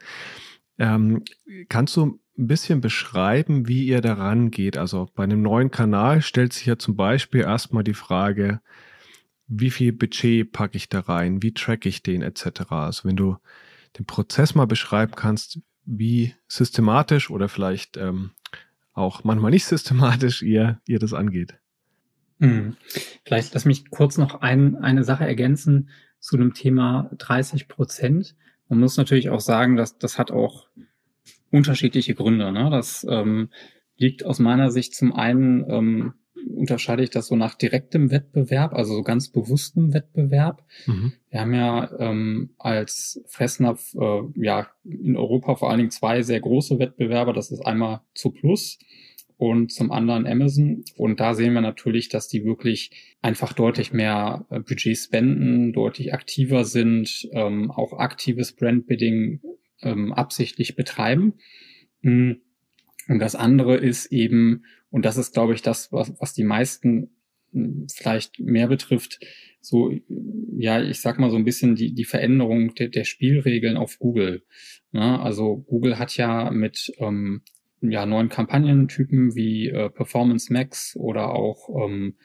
Ähm, 0.79 1.23
kannst 1.69 1.97
du 1.97 2.19
ein 2.39 2.47
bisschen 2.49 2.81
beschreiben, 2.81 3.69
wie 3.69 3.87
ihr 3.87 4.01
daran 4.01 4.51
geht? 4.51 4.77
Also 4.77 5.09
bei 5.15 5.25
einem 5.25 5.43
neuen 5.43 5.71
Kanal 5.71 6.23
stellt 6.23 6.53
sich 6.53 6.67
ja 6.67 6.77
zum 6.77 6.97
Beispiel 6.97 7.43
erstmal 7.43 7.85
die 7.85 7.95
Frage, 7.95 8.61
wie 9.47 9.71
viel 9.71 9.93
Budget 9.93 10.53
packe 10.53 10.77
ich 10.77 10.89
da 10.89 11.01
rein? 11.01 11.43
Wie 11.43 11.55
track 11.55 11.87
ich 11.87 12.03
den 12.03 12.23
etc.? 12.23 12.63
Also 12.69 13.09
wenn 13.09 13.17
du 13.17 13.37
den 13.97 14.07
Prozess 14.07 14.55
mal 14.55 14.67
beschreiben 14.67 15.13
kannst, 15.15 15.61
wie 15.85 16.35
systematisch 16.49 17.31
oder 17.31 17.49
vielleicht 17.49 17.97
ähm, 17.97 18.33
auch 18.93 19.25
manchmal 19.25 19.53
nicht 19.53 19.65
systematisch 19.67 20.43
ihr, 20.43 20.81
ihr 20.87 20.99
das 20.99 21.15
angeht. 21.15 21.55
Hm. 22.39 22.77
Vielleicht 23.25 23.55
lass 23.55 23.65
mich 23.65 23.91
kurz 23.91 24.19
noch 24.19 24.41
ein, 24.41 24.77
eine 24.77 25.05
Sache 25.05 25.27
ergänzen 25.27 25.89
zu 26.21 26.37
dem 26.37 26.55
Thema 26.55 27.11
30 27.19 27.69
Prozent. 27.69 28.37
Man 28.69 28.81
muss 28.81 28.97
natürlich 28.97 29.31
auch 29.31 29.41
sagen, 29.41 29.77
dass 29.77 29.99
das 29.99 30.19
hat 30.19 30.31
auch 30.31 30.69
unterschiedliche 31.51 32.15
Gründe. 32.15 32.53
Ne? 32.53 32.69
Das 32.71 33.07
ähm, 33.09 33.51
liegt 33.97 34.25
aus 34.25 34.39
meiner 34.39 34.71
Sicht 34.71 34.95
zum 34.95 35.15
einen 35.15 35.65
ähm, 35.71 36.15
unterscheide 36.55 37.03
ich 37.03 37.11
das 37.11 37.27
so 37.27 37.37
nach 37.37 37.55
direktem 37.55 38.11
Wettbewerb, 38.11 38.73
also 38.73 38.95
so 38.95 39.03
ganz 39.03 39.29
bewusstem 39.29 39.93
Wettbewerb. 39.93 40.65
Mhm. 40.87 41.13
Wir 41.31 41.41
haben 41.41 41.55
ja 41.55 41.91
ähm, 41.99 42.51
als 42.59 43.23
Fressnapf 43.27 43.95
äh, 43.95 44.23
ja 44.37 44.69
in 44.85 45.17
Europa 45.17 45.57
vor 45.57 45.71
allen 45.71 45.79
Dingen 45.79 45.91
zwei 45.91 46.23
sehr 46.23 46.41
große 46.41 46.79
Wettbewerber. 46.79 47.33
Das 47.33 47.51
ist 47.51 47.61
einmal 47.61 48.01
zu 48.15 48.31
Plus 48.31 48.79
und 49.37 49.73
zum 49.73 49.91
anderen 49.93 50.27
Amazon. 50.27 50.85
Und 50.97 51.21
da 51.21 51.35
sehen 51.35 51.53
wir 51.53 51.61
natürlich, 51.61 52.09
dass 52.09 52.29
die 52.29 52.45
wirklich 52.45 53.17
einfach 53.21 53.53
deutlich 53.53 53.93
mehr 53.93 54.47
äh, 54.51 54.61
Budget 54.61 54.97
spenden, 54.97 55.73
deutlich 55.73 56.15
aktiver 56.15 56.65
sind, 56.65 57.29
ähm, 57.33 57.71
auch 57.71 57.99
aktives 57.99 58.53
Brandbidding 58.53 59.41
ähm, 59.83 60.13
absichtlich 60.13 60.77
betreiben. 60.77 61.35
Mm. 62.03 62.33
Und 63.09 63.21
das 63.21 63.37
andere 63.37 63.77
ist 63.77 64.07
eben, 64.07 64.65
und 64.91 65.05
das 65.05 65.17
ist, 65.17 65.33
glaube 65.33 65.55
ich, 65.55 65.63
das, 65.63 65.93
was, 65.93 66.13
was 66.19 66.33
die 66.33 66.43
meisten 66.43 67.11
hm, 67.53 67.87
vielleicht 67.95 68.41
mehr 68.41 68.67
betrifft, 68.67 69.21
so, 69.61 69.93
ja, 70.59 70.83
ich 70.83 71.01
sag 71.01 71.19
mal 71.19 71.31
so 71.31 71.37
ein 71.37 71.45
bisschen 71.45 71.75
die, 71.75 71.93
die 71.93 72.05
Veränderung 72.05 72.75
der, 72.75 72.89
der 72.89 73.05
Spielregeln 73.05 73.77
auf 73.77 73.99
Google. 73.99 74.45
Ne? 74.93 75.21
Also 75.21 75.59
Google 75.69 75.99
hat 75.99 76.17
ja 76.17 76.51
mit 76.51 76.93
ähm, 76.99 77.43
ja, 77.81 78.07
neuen 78.07 78.29
Kampagnentypen 78.29 79.35
wie 79.35 79.69
äh, 79.69 79.91
Performance 79.91 80.53
Max 80.53 80.97
oder 80.97 81.35
auch 81.35 81.69
ähm, 81.85 82.17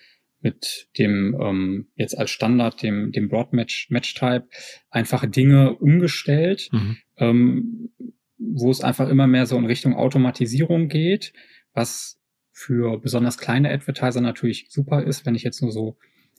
mit 0.41 0.89
dem 0.98 1.38
ähm, 1.39 1.88
jetzt 1.96 2.17
als 2.17 2.31
Standard, 2.31 2.81
dem, 2.81 3.12
dem 3.12 3.29
Broad 3.29 3.53
Match, 3.53 3.89
Match 3.89 4.13
Type, 4.15 4.48
einfach 4.89 5.25
Dinge 5.25 5.75
umgestellt, 5.75 6.70
mhm. 6.72 6.98
ähm, 7.17 7.89
wo 8.38 8.72
es 8.72 8.81
einfach 8.81 9.08
immer 9.08 9.27
mehr 9.27 9.46
so 9.46 9.58
in 9.58 9.65
Richtung 9.65 9.96
Automatisierung 9.96 10.88
geht, 10.88 11.34
was 11.74 12.20
für 12.51 13.00
besonders 13.00 13.38
kleine 13.38 13.72
Advertiser 13.72 14.22
natürlich 14.22 14.67
super 14.70 15.03
ist, 15.03 15.25
wenn 15.25 15.36
ich 15.36 15.43
jetzt 15.43 15.62
nur 15.62 15.72
so 15.72 15.98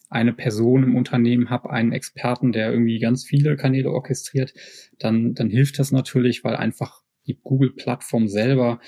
eine 0.08 0.32
Person 0.32 0.82
im 0.82 0.96
Unternehmen 0.96 1.48
habe, 1.48 1.70
einen 1.70 1.92
Experten, 1.92 2.52
der 2.52 2.70
irgendwie 2.70 2.98
ganz 2.98 3.24
viele 3.24 3.56
Kanäle 3.56 3.90
orchestriert, 3.90 4.52
dann, 4.98 5.34
dann 5.34 5.48
hilft 5.48 5.78
das 5.78 5.90
natürlich, 5.90 6.44
weil 6.44 6.54
einfach 6.54 7.02
die 7.26 7.38
Google-Plattform 7.42 8.28
selber 8.28 8.80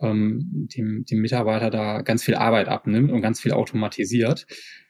ähm, 0.00 0.68
dem, 0.74 1.04
dem 1.04 1.20
Mitarbeiter 1.20 1.70
da 1.70 2.02
ganz 2.02 2.24
viel 2.24 2.34
Arbeit 2.34 2.68
abnimmt 2.68 3.10
und 3.10 3.22
ganz 3.22 3.40
viel 3.40 3.52
automatisiert. 3.52 4.46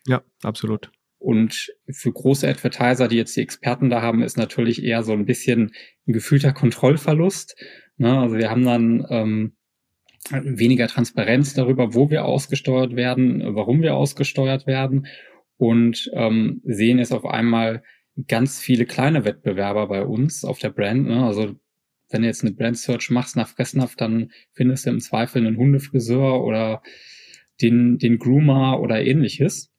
Ja, 0.06 0.22
absolut. 0.42 0.90
Und 1.18 1.72
für 1.88 2.12
große 2.12 2.48
Advertiser, 2.48 3.06
die 3.06 3.16
jetzt 3.16 3.36
die 3.36 3.42
Experten 3.42 3.90
da 3.90 4.02
haben, 4.02 4.22
ist 4.22 4.36
natürlich 4.36 4.82
eher 4.82 5.04
so 5.04 5.12
ein 5.12 5.24
bisschen 5.24 5.72
ein 6.08 6.12
gefühlter 6.12 6.52
Kontrollverlust. 6.52 7.56
Ne? 7.96 8.18
Also 8.18 8.36
wir 8.36 8.50
haben 8.50 8.64
dann 8.64 9.06
ähm, 9.08 9.56
weniger 10.30 10.88
Transparenz 10.88 11.54
darüber, 11.54 11.94
wo 11.94 12.10
wir 12.10 12.24
ausgesteuert 12.24 12.96
werden, 12.96 13.54
warum 13.54 13.82
wir 13.82 13.94
ausgesteuert 13.94 14.66
werden 14.66 15.06
und 15.58 16.10
ähm, 16.14 16.60
sehen 16.64 16.98
es 16.98 17.12
auf 17.12 17.24
einmal 17.24 17.84
ganz 18.26 18.60
viele 18.60 18.84
kleine 18.84 19.24
Wettbewerber 19.24 19.86
bei 19.86 20.04
uns 20.04 20.44
auf 20.44 20.58
der 20.58 20.70
Brand. 20.70 21.06
Ne? 21.06 21.24
Also 21.24 21.54
wenn 22.12 22.22
du 22.22 22.28
jetzt 22.28 22.42
eine 22.42 22.52
Brand 22.52 22.78
Search 22.78 23.10
machst 23.10 23.36
nach 23.36 23.48
Fressnapf, 23.48 23.96
dann 23.96 24.30
findest 24.52 24.86
du 24.86 24.90
im 24.90 25.00
Zweifel 25.00 25.46
einen 25.46 25.56
Hundefriseur 25.56 26.44
oder 26.44 26.82
den, 27.60 27.98
den 27.98 28.18
Groomer 28.18 28.80
oder 28.80 29.02
ähnliches. 29.02 29.72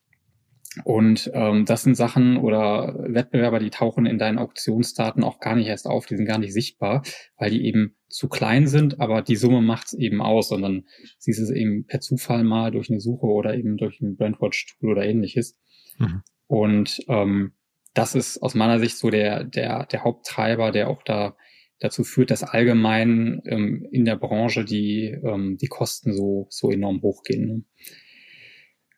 Und 0.85 1.29
ähm, 1.35 1.65
das 1.65 1.83
sind 1.83 1.95
Sachen 1.95 2.37
oder 2.37 2.95
Wettbewerber, 3.07 3.59
die 3.59 3.69
tauchen 3.69 4.07
in 4.07 4.17
deinen 4.17 4.39
Auktionsdaten 4.39 5.23
auch 5.23 5.39
gar 5.39 5.55
nicht 5.55 5.67
erst 5.67 5.85
auf, 5.85 6.07
die 6.07 6.15
sind 6.15 6.25
gar 6.25 6.39
nicht 6.39 6.53
sichtbar, 6.53 7.03
weil 7.37 7.51
die 7.51 7.65
eben 7.65 7.95
zu 8.09 8.27
klein 8.27 8.65
sind, 8.65 8.99
aber 8.99 9.21
die 9.21 9.35
Summe 9.35 9.61
macht's 9.61 9.93
eben 9.93 10.21
aus, 10.21 10.49
sondern 10.49 10.85
siehst 11.19 11.39
es 11.39 11.51
eben 11.51 11.85
per 11.85 11.99
Zufall 11.99 12.43
mal 12.43 12.71
durch 12.71 12.89
eine 12.89 12.99
Suche 12.99 13.27
oder 13.27 13.55
eben 13.55 13.77
durch 13.77 14.01
ein 14.01 14.15
Brandwatch-Tool 14.15 14.91
oder 14.91 15.05
ähnliches. 15.05 15.59
Mhm. 15.99 16.23
Und 16.47 17.05
ähm, 17.07 17.53
das 17.93 18.15
ist 18.15 18.41
aus 18.41 18.55
meiner 18.55 18.79
Sicht 18.79 18.97
so 18.97 19.11
der, 19.11 19.43
der, 19.43 19.85
der 19.85 20.03
Haupttreiber, 20.03 20.71
der 20.71 20.89
auch 20.89 21.03
da 21.03 21.35
dazu 21.79 22.03
führt, 22.03 22.31
dass 22.31 22.43
allgemein 22.43 23.41
ähm, 23.45 23.87
in 23.91 24.05
der 24.05 24.15
Branche 24.15 24.63
die, 24.63 25.17
ähm, 25.23 25.57
die 25.61 25.67
Kosten 25.67 26.13
so, 26.13 26.47
so 26.49 26.71
enorm 26.71 27.01
hochgehen. 27.01 27.45
Ne? 27.45 27.63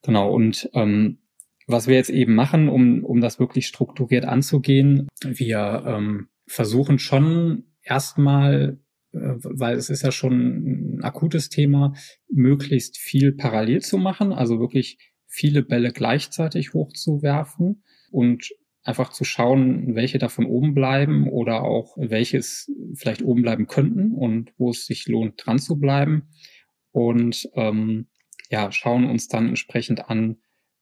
Genau, 0.03 0.32
und 0.32 0.70
ähm, 0.74 1.20
was 1.67 1.88
wir 1.88 1.96
jetzt 1.96 2.12
eben 2.12 2.36
machen, 2.36 2.70
um, 2.70 3.03
um 3.03 3.22
das 3.22 3.39
wirklich 3.39 3.67
strukturiert 3.67 4.25
anzugehen, 4.25 5.08
wir 5.24 5.84
ähm, 5.88 6.27
versuchen 6.46 7.00
schon 7.00 7.63
erstmal, 7.82 8.79
äh, 9.13 9.17
weil 9.17 9.75
es 9.75 9.89
ist 9.89 10.03
ja 10.03 10.12
schon 10.12 10.98
ein 10.98 11.03
akutes 11.03 11.50
Thema, 11.50 11.94
möglichst 12.29 12.98
viel 12.98 13.32
parallel 13.32 13.82
zu 13.82 13.98
machen, 13.98 14.32
also 14.32 14.60
wirklich 14.60 15.00
viele 15.27 15.63
Bälle 15.63 15.91
gleichzeitig 15.91 16.74
hochzuwerfen 16.74 17.84
und 18.12 18.50
einfach 18.85 19.09
zu 19.09 19.23
schauen, 19.23 19.95
welche 19.95 20.19
davon 20.19 20.45
oben 20.45 20.73
bleiben 20.73 21.27
oder 21.27 21.63
auch 21.63 21.97
welches 21.97 22.71
vielleicht 22.93 23.23
oben 23.23 23.41
bleiben 23.41 23.67
könnten 23.67 24.11
und 24.11 24.53
wo 24.57 24.69
es 24.69 24.85
sich 24.85 25.07
lohnt, 25.07 25.43
dran 25.43 25.57
zu 25.57 25.79
bleiben. 25.79 26.29
Und 26.91 27.49
ähm, 27.55 28.07
ja, 28.49 28.71
schauen 28.71 29.09
uns 29.09 29.27
dann 29.27 29.49
entsprechend 29.49 30.07
an, 30.09 30.37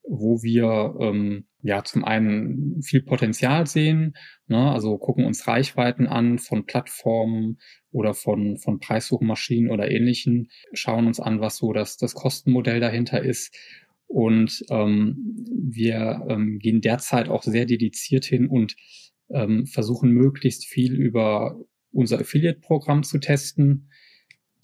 wo 0.06 0.44
wir 0.44 0.96
ähm, 1.00 1.48
ja 1.62 1.86
zum 1.86 2.04
einen 2.04 2.82
viel 2.84 3.02
Potenzial 3.02 3.68
sehen, 3.68 4.16
ne? 4.48 4.70
also 4.70 4.98
gucken 4.98 5.26
uns 5.26 5.48
Reichweiten 5.48 6.08
an 6.08 6.40
von 6.40 6.66
Plattformen 6.66 7.58
oder 7.90 8.14
von, 8.14 8.58
von 8.58 8.80
Preissuchmaschinen 8.80 9.72
oder 9.72 9.90
ähnlichen, 9.90 10.50
schauen 10.74 11.08
uns 11.08 11.22
an, 11.22 11.40
was 11.40 11.56
so 11.56 11.72
das, 11.72 11.96
das 11.96 12.16
Kostenmodell 12.16 12.82
dahinter 12.82 13.24
ist 13.24 13.56
und 14.08 14.64
ähm, 14.70 15.36
wir 15.52 16.26
ähm, 16.30 16.60
gehen 16.60 16.82
derzeit 16.82 17.30
auch 17.30 17.44
sehr 17.44 17.66
dediziert 17.66 18.26
hin 18.26 18.48
und 18.48 18.76
ähm, 19.30 19.66
versuchen 19.66 20.12
möglichst 20.12 20.66
viel 20.66 20.94
über 20.94 21.60
unser 21.92 22.20
Affiliate-Programm 22.20 23.04
zu 23.04 23.20
testen. 23.20 23.90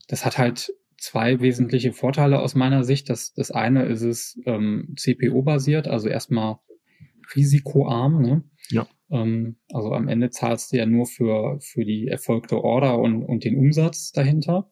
Das 0.08 0.26
hat 0.26 0.38
halt 0.38 0.74
zwei 0.98 1.40
wesentliche 1.40 1.94
Vorteile 1.94 2.40
aus 2.40 2.56
meiner 2.56 2.84
Sicht. 2.84 3.10
Das, 3.10 3.34
das 3.34 3.52
eine 3.52 3.86
ist 3.86 4.02
es 4.02 4.40
ähm, 4.46 4.94
CPO-basiert, 4.98 5.88
also 5.88 6.10
erstmal 6.10 6.58
risikoarm. 7.36 8.22
Ne? 8.22 8.44
Ja. 8.70 8.88
Ähm, 9.10 9.58
also 9.72 9.94
am 9.94 10.08
Ende 10.08 10.30
zahlst 10.30 10.72
du 10.72 10.78
ja 10.78 10.86
nur 10.86 11.06
für, 11.06 11.60
für 11.62 11.86
die 11.86 12.08
erfolgte 12.08 12.62
Order 12.64 13.00
und, 13.00 13.24
und 13.24 13.44
den 13.44 13.58
Umsatz 13.58 14.12
dahinter. 14.12 14.72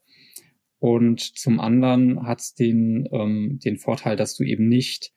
Und 0.80 1.22
zum 1.22 1.60
anderen 1.60 2.28
hat 2.28 2.40
es 2.40 2.54
den, 2.54 3.08
ähm, 3.12 3.60
den 3.64 3.78
Vorteil, 3.78 4.16
dass 4.16 4.36
du 4.36 4.44
eben 4.44 4.68
nicht 4.68 5.12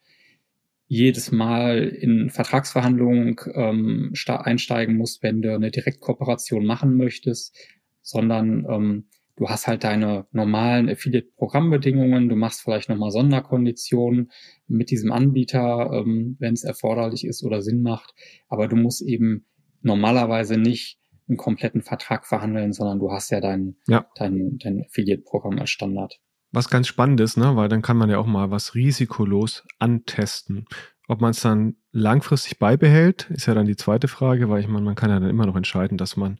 jedes 0.87 1.31
Mal 1.31 1.87
in 1.87 2.29
Vertragsverhandlungen 2.29 3.37
ähm, 3.53 4.13
einsteigen 4.27 4.97
musst, 4.97 5.23
wenn 5.23 5.41
du 5.41 5.53
eine 5.55 5.71
Direktkooperation 5.71 6.65
machen 6.65 6.97
möchtest, 6.97 7.55
sondern 8.01 8.65
ähm, 8.69 9.05
du 9.37 9.47
hast 9.47 9.67
halt 9.67 9.83
deine 9.83 10.27
normalen 10.31 10.89
Affiliate-Programmbedingungen, 10.89 12.27
du 12.27 12.35
machst 12.35 12.61
vielleicht 12.61 12.89
nochmal 12.89 13.11
Sonderkonditionen 13.11 14.31
mit 14.67 14.91
diesem 14.91 15.11
Anbieter, 15.11 15.91
ähm, 15.93 16.35
wenn 16.39 16.53
es 16.53 16.63
erforderlich 16.63 17.25
ist 17.25 17.43
oder 17.43 17.61
Sinn 17.61 17.81
macht, 17.83 18.13
aber 18.49 18.67
du 18.67 18.75
musst 18.75 19.01
eben 19.01 19.45
normalerweise 19.81 20.57
nicht 20.57 20.99
einen 21.31 21.37
kompletten 21.37 21.81
Vertrag 21.81 22.27
verhandeln, 22.27 22.73
sondern 22.73 22.99
du 22.99 23.11
hast 23.11 23.31
ja 23.31 23.39
dein, 23.39 23.75
ja. 23.87 24.05
dein, 24.15 24.57
dein 24.59 24.83
Affiliate-Programm 24.85 25.59
als 25.59 25.69
Standard. 25.69 26.19
Was 26.51 26.69
ganz 26.69 26.87
spannend 26.87 27.19
ist, 27.21 27.37
ne? 27.37 27.55
weil 27.55 27.69
dann 27.69 27.81
kann 27.81 27.97
man 27.97 28.09
ja 28.09 28.17
auch 28.17 28.25
mal 28.25 28.51
was 28.51 28.75
risikolos 28.75 29.63
antesten. 29.79 30.65
Ob 31.07 31.21
man 31.21 31.31
es 31.31 31.41
dann 31.41 31.77
langfristig 31.91 32.59
beibehält, 32.59 33.29
ist 33.31 33.45
ja 33.45 33.53
dann 33.53 33.65
die 33.65 33.75
zweite 33.75 34.07
Frage, 34.07 34.49
weil 34.49 34.61
ich 34.61 34.67
meine, 34.67 34.85
man 34.85 34.95
kann 34.95 35.09
ja 35.09 35.19
dann 35.19 35.29
immer 35.29 35.45
noch 35.45 35.55
entscheiden, 35.55 35.97
dass 35.97 36.17
man 36.17 36.37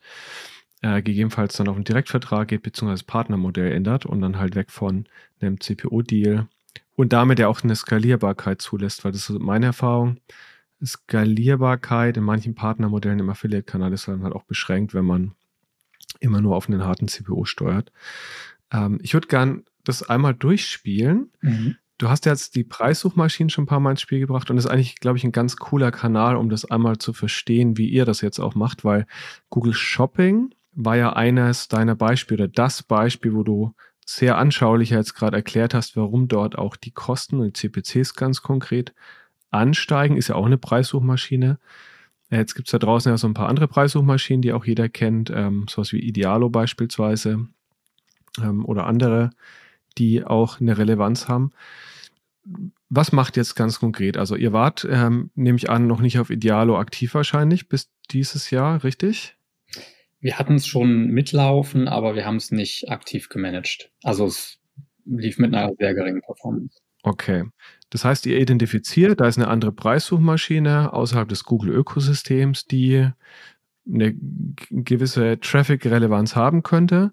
äh, 0.82 1.02
gegebenenfalls 1.02 1.56
dann 1.56 1.68
auf 1.68 1.76
einen 1.76 1.86
Direktvertrag 1.86 2.50
geht, 2.50 2.64
beziehungsweise 2.64 3.04
das 3.04 3.08
Partnermodell 3.08 3.72
ändert 3.72 4.06
und 4.06 4.22
dann 4.22 4.38
halt 4.38 4.56
weg 4.56 4.72
von 4.72 5.06
einem 5.40 5.60
CPO-Deal 5.60 6.48
und 6.96 7.14
damit 7.14 7.40
ja 7.40 7.48
auch 7.48 7.64
eine 7.64 7.76
Skalierbarkeit 7.76 8.62
zulässt, 8.62 9.04
weil 9.06 9.12
das 9.12 9.30
ist 9.30 9.40
meine 9.40 9.68
Erfahrung. 9.68 10.18
Skalierbarkeit 10.86 12.18
in 12.18 12.24
manchen 12.24 12.56
Partnermodellen 12.56 13.20
im 13.20 13.30
Affiliate-Kanal 13.30 13.94
ist 13.94 14.08
dann 14.08 14.24
halt 14.24 14.34
auch 14.34 14.44
beschränkt, 14.44 14.94
wenn 14.94 15.06
man 15.06 15.34
immer 16.20 16.42
nur 16.42 16.56
auf 16.56 16.68
einen 16.68 16.84
harten 16.84 17.08
CPO 17.08 17.46
steuert. 17.46 17.92
Ähm, 18.72 19.00
ich 19.02 19.14
würde 19.14 19.28
gern 19.28 19.64
das 19.84 20.04
einmal 20.04 20.34
durchspielen. 20.34 21.32
Mhm. 21.42 21.78
Du 21.98 22.10
hast 22.10 22.26
jetzt 22.26 22.56
die 22.56 22.64
Preissuchmaschinen 22.64 23.50
schon 23.50 23.66
ein 23.66 23.68
paar 23.68 23.80
Mal 23.80 23.92
ins 23.92 24.02
Spiel 24.02 24.20
gebracht 24.20 24.50
und 24.50 24.56
das 24.56 24.66
ist 24.66 24.72
eigentlich, 24.72 24.96
glaube 24.96 25.18
ich, 25.18 25.24
ein 25.24 25.32
ganz 25.32 25.58
cooler 25.58 25.92
Kanal, 25.92 26.36
um 26.36 26.50
das 26.50 26.66
einmal 26.66 26.98
zu 26.98 27.14
verstehen, 27.14 27.78
wie 27.78 27.90
ihr 27.90 28.06
das 28.06 28.22
jetzt 28.22 28.40
auch 28.40 28.56
macht, 28.56 28.84
weil 28.84 29.06
Google 29.50 29.74
Shopping 29.74 30.50
war 30.74 30.98
ja 30.98 31.14
eines 31.14 31.68
deiner 31.68 31.96
Beispiele 31.96 32.46
oder 32.46 32.52
das 32.52 32.82
Beispiel, 32.82 33.34
wo 33.34 33.44
du 33.44 33.76
sehr 34.04 34.38
anschaulich 34.38 34.90
jetzt 34.90 35.14
gerade 35.14 35.38
erklärt 35.38 35.74
hast, 35.74 35.96
warum 35.96 36.28
dort 36.28 36.58
auch 36.58 36.76
die 36.76 36.92
Kosten 36.92 37.40
und 37.40 37.46
die 37.46 37.70
CPCs 37.70 38.16
ganz 38.16 38.42
konkret 38.42 38.94
ansteigen. 39.52 40.18
Ist 40.18 40.30
ja 40.30 40.36
auch 40.36 40.46
eine 40.46 40.58
Preissuchmaschine. 40.58 41.60
Jetzt 42.30 42.56
gibt 42.56 42.70
es 42.70 42.72
da 42.72 42.80
draußen 42.80 43.12
ja 43.12 43.18
so 43.18 43.28
ein 43.28 43.34
paar 43.34 43.50
andere 43.50 43.68
Preissuchmaschinen, 43.68 44.42
die 44.42 44.54
auch 44.54 44.66
jeder 44.66 44.88
kennt, 44.88 45.30
ähm, 45.30 45.66
sowas 45.70 45.92
wie 45.92 46.00
Idealo 46.00 46.50
beispielsweise 46.50 47.48
ähm, 48.42 48.66
oder 48.66 48.88
andere, 48.88 49.32
die 49.98 50.24
auch 50.24 50.62
eine 50.62 50.78
Relevanz 50.78 51.28
haben. 51.28 51.52
Was 52.90 53.12
macht 53.12 53.36
jetzt 53.38 53.56
ganz 53.56 53.80
konkret? 53.80 54.18
Also 54.18 54.36
ihr 54.36 54.54
wart, 54.54 54.88
ähm, 54.90 55.30
nehme 55.36 55.58
ich 55.58 55.70
an, 55.70 55.88
noch 55.88 56.00
nicht 56.00 56.20
auf 56.20 56.30
Idealo 56.30 56.80
aktiv 56.80 57.14
wahrscheinlich 57.14 57.68
bis 57.68 57.92
dieses 58.10 58.50
Jahr, 58.50 58.84
richtig? 58.84 59.36
Wir 60.22 60.40
hatten 60.40 60.56
es 60.56 60.68
schon 60.68 61.08
mitlaufen, 61.08 61.88
aber 61.88 62.16
wir 62.16 62.26
haben 62.26 62.38
es 62.38 62.52
nicht 62.52 62.90
aktiv 62.90 63.28
gemanagt. 63.28 63.92
Also 64.04 64.26
es 64.26 64.60
lief 65.06 65.38
mit 65.38 65.54
einer 65.54 65.72
sehr 65.78 65.94
geringen 65.94 66.22
Performance. 66.22 66.80
Okay. 67.04 67.46
Das 67.92 68.06
heißt, 68.06 68.26
ihr 68.26 68.40
identifiziert, 68.40 69.20
da 69.20 69.28
ist 69.28 69.38
eine 69.38 69.50
andere 69.50 69.74
Preissuchmaschine 69.74 70.94
außerhalb 70.94 71.28
des 71.30 71.44
Google-Ökosystems, 71.44 72.66
die 72.66 73.10
eine 73.86 74.16
gewisse 74.70 75.40
Traffic-Relevanz 75.40 76.36
haben 76.36 76.64
könnte. 76.64 77.12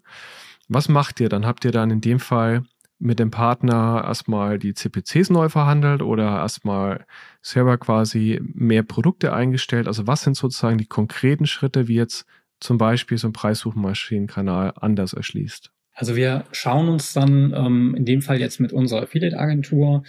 Was 0.68 0.88
macht 0.88 1.20
ihr 1.20 1.28
dann? 1.28 1.46
Habt 1.46 1.64
ihr 1.64 1.72
dann 1.72 1.90
in 1.90 2.00
dem 2.00 2.20
Fall 2.20 2.62
mit 3.00 3.18
dem 3.18 3.30
Partner 3.30 4.04
erstmal 4.06 4.58
die 4.58 4.74
CPCs 4.74 5.30
neu 5.30 5.48
verhandelt 5.48 6.00
oder 6.02 6.38
erstmal 6.38 7.06
selber 7.42 7.76
quasi 7.78 8.40
mehr 8.42 8.84
Produkte 8.84 9.32
eingestellt? 9.32 9.88
Also 9.88 10.06
was 10.06 10.22
sind 10.22 10.36
sozusagen 10.36 10.78
die 10.78 10.86
konkreten 10.86 11.46
Schritte, 11.46 11.88
wie 11.88 11.94
jetzt 11.94 12.24
zum 12.60 12.78
Beispiel 12.78 13.18
so 13.18 13.28
ein 13.28 13.32
Preissuchmaschinenkanal 13.32 14.74
anders 14.76 15.12
erschließt? 15.12 15.72
Also 15.94 16.14
wir 16.14 16.44
schauen 16.52 16.88
uns 16.88 17.12
dann 17.12 17.52
ähm, 17.56 17.94
in 17.96 18.04
dem 18.04 18.22
Fall 18.22 18.38
jetzt 18.38 18.60
mit 18.60 18.72
unserer 18.72 19.02
Affiliate-Agentur 19.02 20.04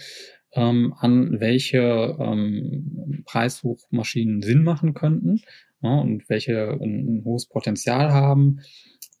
ähm, 0.52 0.94
an, 0.98 1.40
welche 1.40 2.16
ähm, 2.18 3.22
Preissuchmaschinen 3.26 4.42
Sinn 4.42 4.64
machen 4.64 4.94
könnten 4.94 5.42
ja, 5.82 6.00
und 6.00 6.28
welche 6.28 6.70
ein, 6.72 7.18
ein, 7.18 7.24
hohes 7.24 7.46
Potenzial 7.46 8.12
haben. 8.12 8.60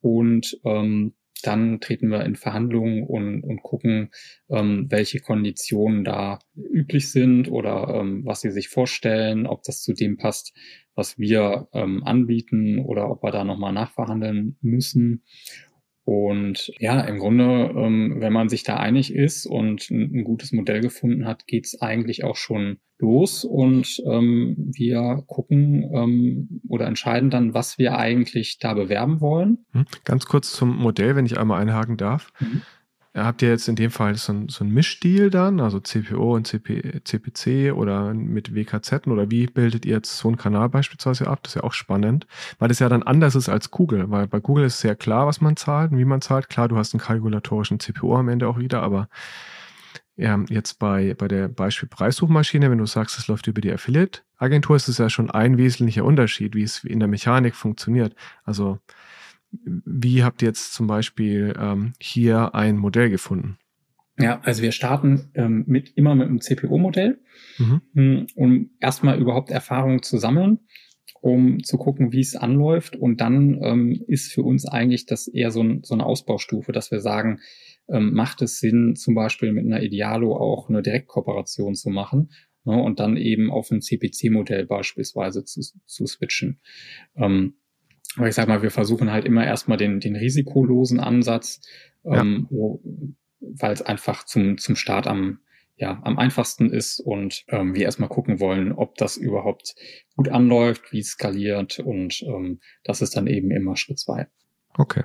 Und 0.00 0.58
ähm, 0.64 1.14
dann 1.42 1.80
treten 1.80 2.08
wir 2.08 2.24
in 2.24 2.36
Verhandlungen 2.36 3.04
und, 3.04 3.42
und 3.42 3.62
gucken, 3.62 4.10
ähm, 4.50 4.86
welche 4.90 5.20
Konditionen 5.20 6.04
da 6.04 6.38
üblich 6.54 7.10
sind 7.10 7.50
oder 7.50 7.88
ähm, 7.94 8.24
was 8.24 8.42
sie 8.42 8.50
sich 8.50 8.68
vorstellen, 8.68 9.46
ob 9.46 9.62
das 9.62 9.82
zu 9.82 9.92
dem 9.94 10.16
passt, 10.16 10.54
was 10.94 11.18
wir 11.18 11.68
ähm, 11.72 12.04
anbieten 12.04 12.78
oder 12.78 13.10
ob 13.10 13.22
wir 13.22 13.30
da 13.30 13.44
nochmal 13.44 13.72
nachverhandeln 13.72 14.58
müssen. 14.60 15.22
Und 16.10 16.72
ja, 16.80 17.02
im 17.02 17.20
Grunde, 17.20 17.72
ähm, 17.72 18.16
wenn 18.18 18.32
man 18.32 18.48
sich 18.48 18.64
da 18.64 18.78
einig 18.78 19.14
ist 19.14 19.46
und 19.46 19.88
ein, 19.92 20.10
ein 20.12 20.24
gutes 20.24 20.50
Modell 20.50 20.80
gefunden 20.80 21.24
hat, 21.24 21.46
geht's 21.46 21.80
eigentlich 21.80 22.24
auch 22.24 22.34
schon 22.34 22.78
los 22.98 23.44
und 23.44 24.02
ähm, 24.04 24.56
wir 24.58 25.22
gucken 25.28 25.88
ähm, 25.94 26.62
oder 26.68 26.88
entscheiden 26.88 27.30
dann, 27.30 27.54
was 27.54 27.78
wir 27.78 27.96
eigentlich 27.96 28.58
da 28.58 28.74
bewerben 28.74 29.20
wollen. 29.20 29.58
Hm, 29.70 29.84
ganz 30.04 30.26
kurz 30.26 30.52
zum 30.52 30.76
Modell, 30.76 31.14
wenn 31.14 31.26
ich 31.26 31.38
einmal 31.38 31.62
einhaken 31.62 31.96
darf. 31.96 32.32
Mhm. 32.40 32.62
Habt 33.12 33.42
ihr 33.42 33.48
jetzt 33.48 33.66
in 33.66 33.74
dem 33.74 33.90
Fall 33.90 34.14
so 34.14 34.32
ein, 34.32 34.48
so 34.48 34.62
ein 34.62 34.70
Mischdeal 34.70 35.30
dann, 35.30 35.58
also 35.58 35.80
CPO 35.80 36.36
und 36.36 36.46
CP, 36.46 37.02
CPC 37.02 37.72
oder 37.74 38.14
mit 38.14 38.54
WKZ 38.54 39.08
oder 39.08 39.32
wie 39.32 39.46
bildet 39.46 39.84
ihr 39.84 39.94
jetzt 39.96 40.16
so 40.16 40.28
einen 40.28 40.36
Kanal 40.36 40.68
beispielsweise 40.68 41.26
ab? 41.26 41.40
Das 41.42 41.52
ist 41.52 41.56
ja 41.56 41.64
auch 41.64 41.72
spannend, 41.72 42.28
weil 42.60 42.68
das 42.68 42.78
ja 42.78 42.88
dann 42.88 43.02
anders 43.02 43.34
ist 43.34 43.48
als 43.48 43.72
Google, 43.72 44.10
weil 44.10 44.28
bei 44.28 44.38
Google 44.38 44.66
ist 44.66 44.78
sehr 44.78 44.94
klar, 44.94 45.26
was 45.26 45.40
man 45.40 45.56
zahlt 45.56 45.90
und 45.90 45.98
wie 45.98 46.04
man 46.04 46.20
zahlt. 46.20 46.48
Klar, 46.48 46.68
du 46.68 46.76
hast 46.76 46.94
einen 46.94 47.00
kalkulatorischen 47.00 47.80
CPO 47.80 48.16
am 48.16 48.28
Ende 48.28 48.46
auch 48.46 48.58
wieder, 48.58 48.80
aber 48.80 49.08
ja, 50.16 50.38
jetzt 50.48 50.78
bei, 50.78 51.14
bei 51.14 51.26
der 51.26 51.48
Beispiel 51.48 51.88
Preissuchmaschine, 51.88 52.70
wenn 52.70 52.78
du 52.78 52.86
sagst, 52.86 53.18
es 53.18 53.26
läuft 53.26 53.48
über 53.48 53.60
die 53.60 53.72
Affiliate-Agentur, 53.72 54.76
ist 54.76 54.86
es 54.86 54.98
ja 54.98 55.10
schon 55.10 55.30
ein 55.32 55.56
wesentlicher 55.56 56.04
Unterschied, 56.04 56.54
wie 56.54 56.62
es 56.62 56.84
in 56.84 57.00
der 57.00 57.08
Mechanik 57.08 57.56
funktioniert. 57.56 58.14
Also 58.44 58.78
wie 59.52 60.22
habt 60.22 60.42
ihr 60.42 60.48
jetzt 60.48 60.72
zum 60.72 60.86
Beispiel 60.86 61.54
ähm, 61.58 61.92
hier 62.00 62.54
ein 62.54 62.76
Modell 62.76 63.10
gefunden? 63.10 63.58
Ja, 64.18 64.40
also 64.42 64.62
wir 64.62 64.72
starten 64.72 65.30
ähm, 65.34 65.64
mit 65.66 65.96
immer 65.96 66.14
mit 66.14 66.28
einem 66.28 66.40
CPO-Modell, 66.40 67.20
mhm. 67.58 67.80
Hm, 67.94 68.26
um 68.34 68.70
erstmal 68.80 69.18
überhaupt 69.18 69.50
Erfahrungen 69.50 70.02
zu 70.02 70.18
sammeln, 70.18 70.60
um 71.20 71.62
zu 71.62 71.78
gucken, 71.78 72.12
wie 72.12 72.20
es 72.20 72.36
anläuft. 72.36 72.96
Und 72.96 73.20
dann 73.20 73.60
ähm, 73.62 74.04
ist 74.06 74.32
für 74.32 74.42
uns 74.42 74.66
eigentlich 74.66 75.06
das 75.06 75.26
eher 75.26 75.50
so, 75.50 75.62
ein, 75.62 75.82
so 75.82 75.94
eine 75.94 76.04
Ausbaustufe, 76.04 76.72
dass 76.72 76.90
wir 76.90 77.00
sagen, 77.00 77.40
ähm, 77.88 78.12
macht 78.12 78.42
es 78.42 78.58
Sinn, 78.58 78.94
zum 78.94 79.14
Beispiel 79.14 79.52
mit 79.52 79.64
einer 79.64 79.82
Idealo 79.82 80.36
auch 80.36 80.68
eine 80.68 80.82
Direktkooperation 80.82 81.74
zu 81.74 81.90
machen 81.90 82.30
ne, 82.64 82.80
und 82.80 83.00
dann 83.00 83.16
eben 83.16 83.50
auf 83.50 83.70
ein 83.70 83.80
CPC-Modell 83.80 84.66
beispielsweise 84.66 85.44
zu, 85.44 85.60
zu 85.86 86.06
switchen. 86.06 86.60
Ähm, 87.16 87.54
aber 88.16 88.28
ich 88.28 88.34
sag 88.34 88.48
mal, 88.48 88.62
wir 88.62 88.70
versuchen 88.70 89.10
halt 89.12 89.24
immer 89.24 89.44
erstmal 89.44 89.78
den, 89.78 90.00
den 90.00 90.16
risikolosen 90.16 91.00
Ansatz, 91.00 91.60
ja. 92.04 92.20
ähm, 92.20 92.48
weil 93.40 93.72
es 93.72 93.82
einfach 93.82 94.24
zum, 94.24 94.58
zum 94.58 94.76
Start 94.76 95.06
am, 95.06 95.40
ja, 95.76 96.00
am 96.02 96.18
einfachsten 96.18 96.70
ist 96.70 97.00
und 97.00 97.44
ähm, 97.48 97.74
wir 97.74 97.84
erstmal 97.84 98.08
gucken 98.08 98.40
wollen, 98.40 98.72
ob 98.72 98.96
das 98.96 99.16
überhaupt 99.16 99.74
gut 100.16 100.28
anläuft, 100.28 100.92
wie 100.92 100.98
es 100.98 101.10
skaliert 101.10 101.78
und 101.78 102.22
ähm, 102.22 102.60
das 102.84 103.00
ist 103.00 103.16
dann 103.16 103.26
eben 103.26 103.50
immer 103.50 103.76
Schritt 103.76 103.98
zwei. 103.98 104.28
Okay. 104.76 105.04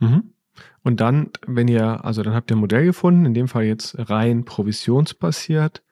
Mhm. 0.00 0.32
Und 0.82 1.00
dann, 1.00 1.30
wenn 1.46 1.68
ihr, 1.68 2.04
also 2.04 2.22
dann 2.22 2.34
habt 2.34 2.50
ihr 2.50 2.56
ein 2.56 2.60
Modell 2.60 2.84
gefunden, 2.84 3.24
in 3.24 3.34
dem 3.34 3.48
Fall 3.48 3.64
jetzt 3.64 3.96
rein 3.98 4.44
provisionsbasiert, 4.44 5.82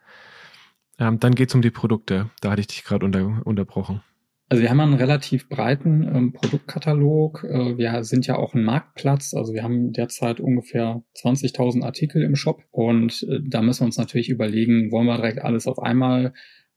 ähm, 0.99 1.19
dann 1.19 1.35
geht 1.35 1.49
es 1.49 1.55
um 1.55 1.63
die 1.63 1.71
Produkte. 1.71 2.31
Da 2.41 2.51
hatte 2.51 2.61
ich 2.61 2.67
dich 2.67 2.85
gerade 2.85 3.07
unter, 3.07 3.41
unterbrochen. 3.45 4.03
Also 4.51 4.65
wir 4.65 4.71
haben 4.71 4.81
einen 4.81 4.95
relativ 4.95 5.49
breiten 5.49 6.03
ähm, 6.13 6.33
Produktkatalog. 6.33 7.45
Äh, 7.45 7.79
wir 7.79 8.03
sind 8.03 8.27
ja 8.27 8.35
auch 8.35 8.53
ein 8.53 8.65
Marktplatz. 8.65 9.33
Also 9.33 9.55
wir 9.55 9.63
haben 9.63 9.93
derzeit 9.93 10.41
ungefähr 10.41 11.05
20.000 11.17 11.85
Artikel 11.85 12.25
im 12.25 12.35
Shop. 12.35 12.65
Und 12.73 13.23
äh, 13.31 13.39
da 13.49 13.63
müssen 13.63 13.83
wir 13.83 13.87
uns 13.87 13.97
natürlich 13.97 14.29
überlegen, 14.29 14.91
wollen 14.91 15.07
wir 15.07 15.19
direkt 15.19 15.41
alles 15.41 15.69
auf 15.69 15.79
einmal 15.79 16.33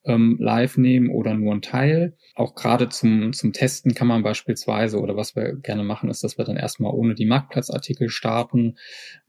ähm, 0.06 0.38
live 0.40 0.78
nehmen 0.78 1.10
oder 1.10 1.34
nur 1.34 1.52
ein 1.52 1.64
Teil. 1.64 2.16
Auch 2.36 2.54
gerade 2.54 2.90
zum, 2.90 3.34
zum 3.34 3.54
Testen 3.54 3.96
kann 3.96 4.08
man 4.08 4.22
beispielsweise 4.22 5.00
oder 5.00 5.18
was 5.18 5.36
wir 5.36 5.56
gerne 5.56 5.84
machen, 5.84 6.12
ist, 6.12 6.24
dass 6.24 6.38
wir 6.38 6.46
dann 6.46 6.58
erstmal 6.58 6.94
ohne 6.94 7.16
die 7.16 7.26
Marktplatzartikel 7.26 8.10
starten, 8.10 8.78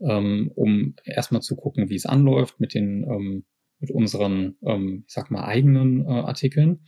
ähm, 0.03 0.51
um 0.55 0.97
erstmal 1.07 1.41
zu 1.41 1.57
gucken, 1.57 1.89
wie 1.89 1.97
es 1.97 2.05
anläuft 2.05 2.61
mit 2.61 2.75
den 2.75 3.05
ähm, 3.05 3.45
mit 3.85 3.91
unseren, 3.91 4.57
ähm, 4.65 5.05
ich 5.07 5.13
sag 5.13 5.31
mal, 5.31 5.45
eigenen 5.45 6.07
äh, 6.07 6.09
Artikeln. 6.09 6.81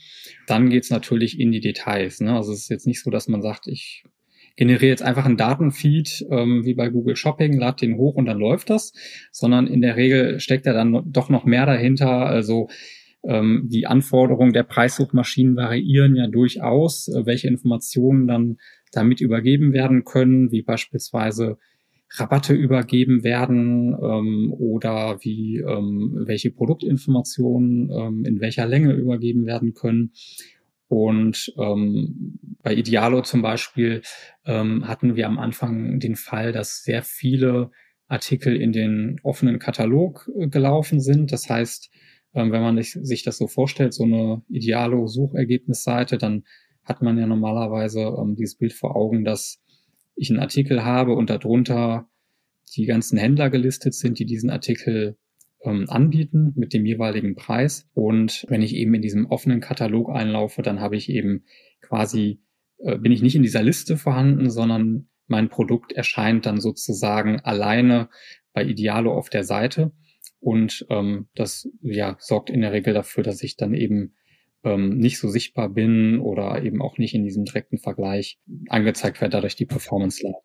Dann 0.47 0.71
geht's 0.71 0.91
natürlich 0.91 1.39
in 1.39 1.53
die 1.53 1.61
Details. 1.61 2.21
Ne? 2.21 2.35
Also 2.35 2.53
es 2.53 2.61
ist 2.61 2.71
jetzt 2.71 2.87
nicht 2.87 3.03
so, 3.03 3.11
dass 3.11 3.29
man 3.29 3.43
sagt, 3.43 3.67
ich 3.67 4.05
generiere 4.57 4.87
jetzt 4.87 5.03
einfach 5.03 5.27
einen 5.27 5.37
Datenfeed 5.37 6.27
ähm, 6.31 6.65
wie 6.65 6.73
bei 6.73 6.89
Google 6.89 7.17
Shopping, 7.17 7.59
lade 7.59 7.87
den 7.87 7.99
hoch 7.99 8.15
und 8.15 8.25
dann 8.25 8.39
läuft 8.39 8.71
das, 8.71 8.95
sondern 9.31 9.67
in 9.67 9.83
der 9.83 9.97
Regel 9.97 10.41
steckt 10.41 10.65
ja 10.65 10.73
dann 10.73 11.03
doch 11.13 11.29
noch 11.29 11.45
mehr 11.45 11.67
dahinter. 11.67 12.25
Also 12.25 12.69
ähm, 13.23 13.69
die 13.71 13.87
Anforderungen 13.87 14.55
der 14.55 14.63
Preissuchmaschinen 14.63 15.57
variieren 15.57 16.17
ja 16.17 16.29
durchaus, 16.29 17.09
äh, 17.09 17.27
welche 17.27 17.49
Informationen 17.49 18.27
dann 18.27 18.57
damit 18.93 19.21
übergeben 19.21 19.75
werden 19.75 20.05
können, 20.05 20.51
wie 20.51 20.63
beispielsweise 20.63 21.59
Rabatte 22.11 22.55
übergeben 22.55 23.25
werden 23.25 23.97
ähm, 24.01 24.53
oder 24.53 25.19
wie 25.23 25.59
ähm, 25.59 26.25
welche 26.27 26.51
Produktinformationen 26.51 27.91
ähm, 27.91 28.25
in 28.25 28.41
welcher 28.41 28.67
Länge 28.67 28.93
übergeben 28.93 29.45
werden 29.45 29.75
können. 29.75 30.13
Und 30.89 31.53
ähm, 31.59 32.39
bei 32.63 32.75
Idealo 32.75 33.23
zum 33.23 33.43
Beispiel 33.43 34.03
ähm, 34.45 34.87
hatten 34.87 35.17
wir 35.17 35.27
am 35.27 35.39
Anfang 35.39 35.99
den 35.99 36.15
Fall, 36.15 36.53
dass 36.53 36.85
sehr 36.85 37.03
viele 37.03 37.71
Artikel 38.09 38.55
in 38.55 38.73
den 38.73 39.17
offenen 39.25 39.59
Katalog 39.59 40.31
äh, 40.39 40.47
gelaufen 40.47 41.01
sind. 41.01 41.33
Das 41.33 41.51
heißt, 41.51 41.91
ähm, 42.35 42.53
wenn 42.53 42.63
man 42.63 42.81
sich 42.81 43.25
das 43.25 43.39
so 43.39 43.49
vorstellt, 43.49 43.95
so 43.95 44.05
eine 44.05 44.43
Idealo-Suchergebnisseite, 44.49 46.19
dann 46.19 46.45
hat 46.85 47.03
man 47.03 47.19
ja 47.19 47.27
normalerweise 47.27 48.03
ähm, 48.03 48.37
dieses 48.37 48.57
Bild 48.57 48.73
vor 48.73 48.95
Augen, 48.95 49.25
dass 49.25 49.61
ich 50.17 50.31
einen 50.31 50.41
Artikel 50.41 50.85
habe 50.85 51.15
und 51.15 51.31
darunter 51.31 52.09
die 52.75 52.87
ganzen 52.87 53.19
Händler 53.19 53.51
gelistet 53.51 53.95
sind, 53.95 54.19
die 54.19 54.27
diesen 54.27 54.51
Artikel 54.51 55.17
ähm, 55.63 55.85
anbieten 55.89 56.53
mit 56.57 56.73
dem 56.73 56.85
jeweiligen 56.85 57.37
Preis. 57.37 57.89
Und 57.95 58.45
wenn 58.49 58.63
ich 58.63 58.75
eben 58.75 58.95
in 58.95 59.03
diesem 59.03 59.27
offenen 59.27 59.61
Katalog 59.61 60.11
einlaufe, 60.11 60.63
dann 60.63 60.81
habe 60.81 60.97
ich 60.97 61.09
eben 61.09 61.45
quasi, 61.81 62.41
äh, 62.79 62.99
bin 62.99 63.13
ich 63.13 63.23
nicht 63.23 63.37
in 63.37 63.43
dieser 63.43 63.63
Liste 63.63 63.97
vorhanden, 63.97 64.51
sondern 64.51 65.09
mein 65.27 65.49
Produkt 65.49 65.93
erscheint 65.93 66.47
dann 66.47 66.61
sozusagen 66.61 67.41
alleine 67.41 68.09
bei 68.53 68.65
Idealo 68.65 69.13
auf 69.13 69.29
der 69.29 69.45
Seite. 69.45 69.93
Und 70.41 70.87
ähm, 70.91 71.29
das 71.35 71.69
ja, 71.83 72.17
sorgt 72.21 72.51
in 72.51 72.61
der 72.61 72.73
Regel 72.73 72.95
dafür, 72.95 73.23
dass 73.23 73.43
ich 73.43 73.57
dann 73.57 73.75
eben 73.75 74.15
ähm, 74.67 74.99
nicht 74.99 75.19
so 75.19 75.29
sichtbar 75.29 75.69
bin 75.69 76.19
oder 76.19 76.63
eben 76.63 76.83
auch 76.83 76.99
nicht 76.99 77.15
in 77.15 77.25
diesem 77.25 77.45
direkten 77.45 77.79
Vergleich 77.79 78.39
angezeigt 78.69 79.21
werde, 79.21 79.33
dadurch 79.33 79.57
die 79.57 79.65
Performance 79.65 80.23
leidet. 80.23 80.43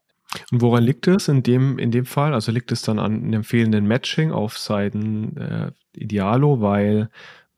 Und 0.51 0.61
woran 0.61 0.83
liegt 0.83 1.07
es 1.07 1.27
in 1.27 1.43
dem, 1.43 1.77
in 1.77 1.91
dem 1.91 2.05
Fall? 2.05 2.33
Also 2.33 2.51
liegt 2.51 2.71
es 2.71 2.83
dann 2.83 2.99
an 2.99 3.23
einem 3.23 3.43
fehlenden 3.43 3.85
Matching 3.85 4.31
auf 4.31 4.57
Seiten 4.57 5.35
äh, 5.35 5.71
Idealo, 5.93 6.61
weil 6.61 7.09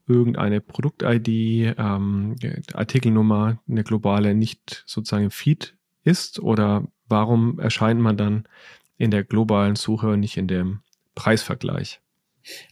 irgendeine 0.07 0.59
Produkt-ID, 0.59 1.75
ähm, 1.77 2.35
Artikelnummer, 2.73 3.59
eine 3.69 3.83
globale 3.83 4.33
nicht 4.33 4.83
sozusagen 4.87 5.25
im 5.25 5.31
Feed 5.31 5.75
ist? 6.03 6.39
Oder 6.39 6.87
warum 7.07 7.59
erscheint 7.59 8.01
man 8.01 8.17
dann 8.17 8.45
in 8.97 9.11
der 9.11 9.23
globalen 9.23 9.75
Suche 9.75 10.09
und 10.09 10.21
nicht 10.21 10.37
in 10.37 10.47
dem 10.47 10.79
Preisvergleich? 11.13 12.02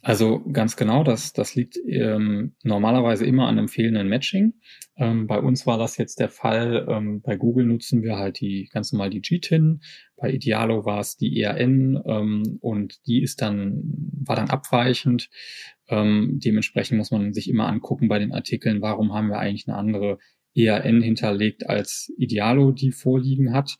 Also 0.01 0.41
ganz 0.51 0.75
genau, 0.75 1.03
das, 1.03 1.33
das 1.33 1.55
liegt 1.55 1.77
ähm, 1.87 2.55
normalerweise 2.63 3.25
immer 3.25 3.47
an 3.47 3.57
einem 3.57 3.67
fehlenden 3.67 4.09
Matching. 4.09 4.53
Ähm, 4.97 5.27
bei 5.27 5.39
uns 5.39 5.65
war 5.65 5.77
das 5.77 5.97
jetzt 5.97 6.19
der 6.19 6.29
Fall. 6.29 6.85
Ähm, 6.89 7.21
bei 7.21 7.37
Google 7.37 7.65
nutzen 7.65 8.03
wir 8.03 8.17
halt 8.17 8.39
die 8.39 8.69
ganz 8.71 8.91
normal 8.91 9.09
die 9.09 9.21
GTIN. 9.21 9.81
Bei 10.17 10.31
Idealo 10.31 10.85
war 10.85 10.99
es 10.99 11.17
die 11.17 11.39
ERN 11.41 12.01
ähm, 12.05 12.57
und 12.61 13.05
die 13.07 13.21
ist 13.21 13.41
dann 13.41 13.81
war 14.23 14.35
dann 14.35 14.49
abweichend. 14.49 15.29
Ähm, 15.87 16.39
dementsprechend 16.43 16.97
muss 16.97 17.11
man 17.11 17.33
sich 17.33 17.49
immer 17.49 17.67
angucken 17.67 18.07
bei 18.07 18.19
den 18.19 18.33
Artikeln, 18.33 18.81
warum 18.81 19.13
haben 19.13 19.29
wir 19.29 19.39
eigentlich 19.39 19.67
eine 19.67 19.77
andere 19.77 20.19
ERN 20.53 21.01
hinterlegt 21.01 21.67
als 21.69 22.13
Idealo 22.17 22.71
die 22.71 22.91
vorliegen 22.91 23.53
hat. 23.53 23.77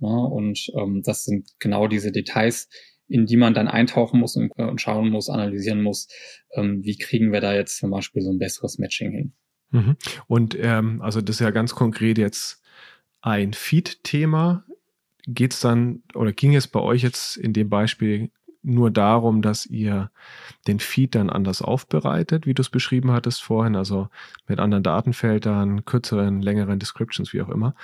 Ja, 0.00 0.08
und 0.08 0.70
ähm, 0.76 1.02
das 1.04 1.24
sind 1.24 1.48
genau 1.58 1.88
diese 1.88 2.12
Details, 2.12 2.68
in 3.08 3.26
die 3.26 3.36
man 3.36 3.54
dann 3.54 3.68
eintauchen 3.68 4.20
muss 4.20 4.36
und, 4.36 4.52
äh, 4.56 4.64
und 4.64 4.80
schauen 4.80 5.10
muss, 5.10 5.28
analysieren 5.28 5.82
muss, 5.82 6.08
ähm, 6.52 6.84
wie 6.84 6.96
kriegen 6.96 7.32
wir 7.32 7.40
da 7.40 7.54
jetzt 7.54 7.78
zum 7.78 7.90
Beispiel 7.90 8.22
so 8.22 8.30
ein 8.30 8.38
besseres 8.38 8.78
Matching 8.78 9.12
hin. 9.12 9.32
Mhm. 9.70 9.96
Und 10.26 10.56
ähm, 10.60 11.02
also 11.02 11.20
das 11.20 11.36
ist 11.36 11.40
ja 11.40 11.50
ganz 11.50 11.74
konkret 11.74 12.18
jetzt 12.18 12.62
ein 13.20 13.52
Feed-Thema. 13.52 14.64
Geht 15.26 15.52
es 15.52 15.60
dann 15.60 16.02
oder 16.14 16.32
ging 16.32 16.54
es 16.54 16.68
bei 16.68 16.80
euch 16.80 17.02
jetzt 17.02 17.36
in 17.36 17.52
dem 17.52 17.68
Beispiel 17.68 18.30
nur 18.62 18.90
darum, 18.90 19.42
dass 19.42 19.66
ihr 19.66 20.10
den 20.66 20.80
Feed 20.80 21.14
dann 21.14 21.30
anders 21.30 21.62
aufbereitet, 21.62 22.46
wie 22.46 22.54
du 22.54 22.62
es 22.62 22.70
beschrieben 22.70 23.12
hattest 23.12 23.42
vorhin, 23.42 23.76
also 23.76 24.08
mit 24.46 24.58
anderen 24.58 24.82
Datenfeldern, 24.82 25.84
kürzeren, 25.84 26.42
längeren 26.42 26.78
Descriptions, 26.78 27.32
wie 27.32 27.42
auch 27.42 27.48
immer? 27.48 27.74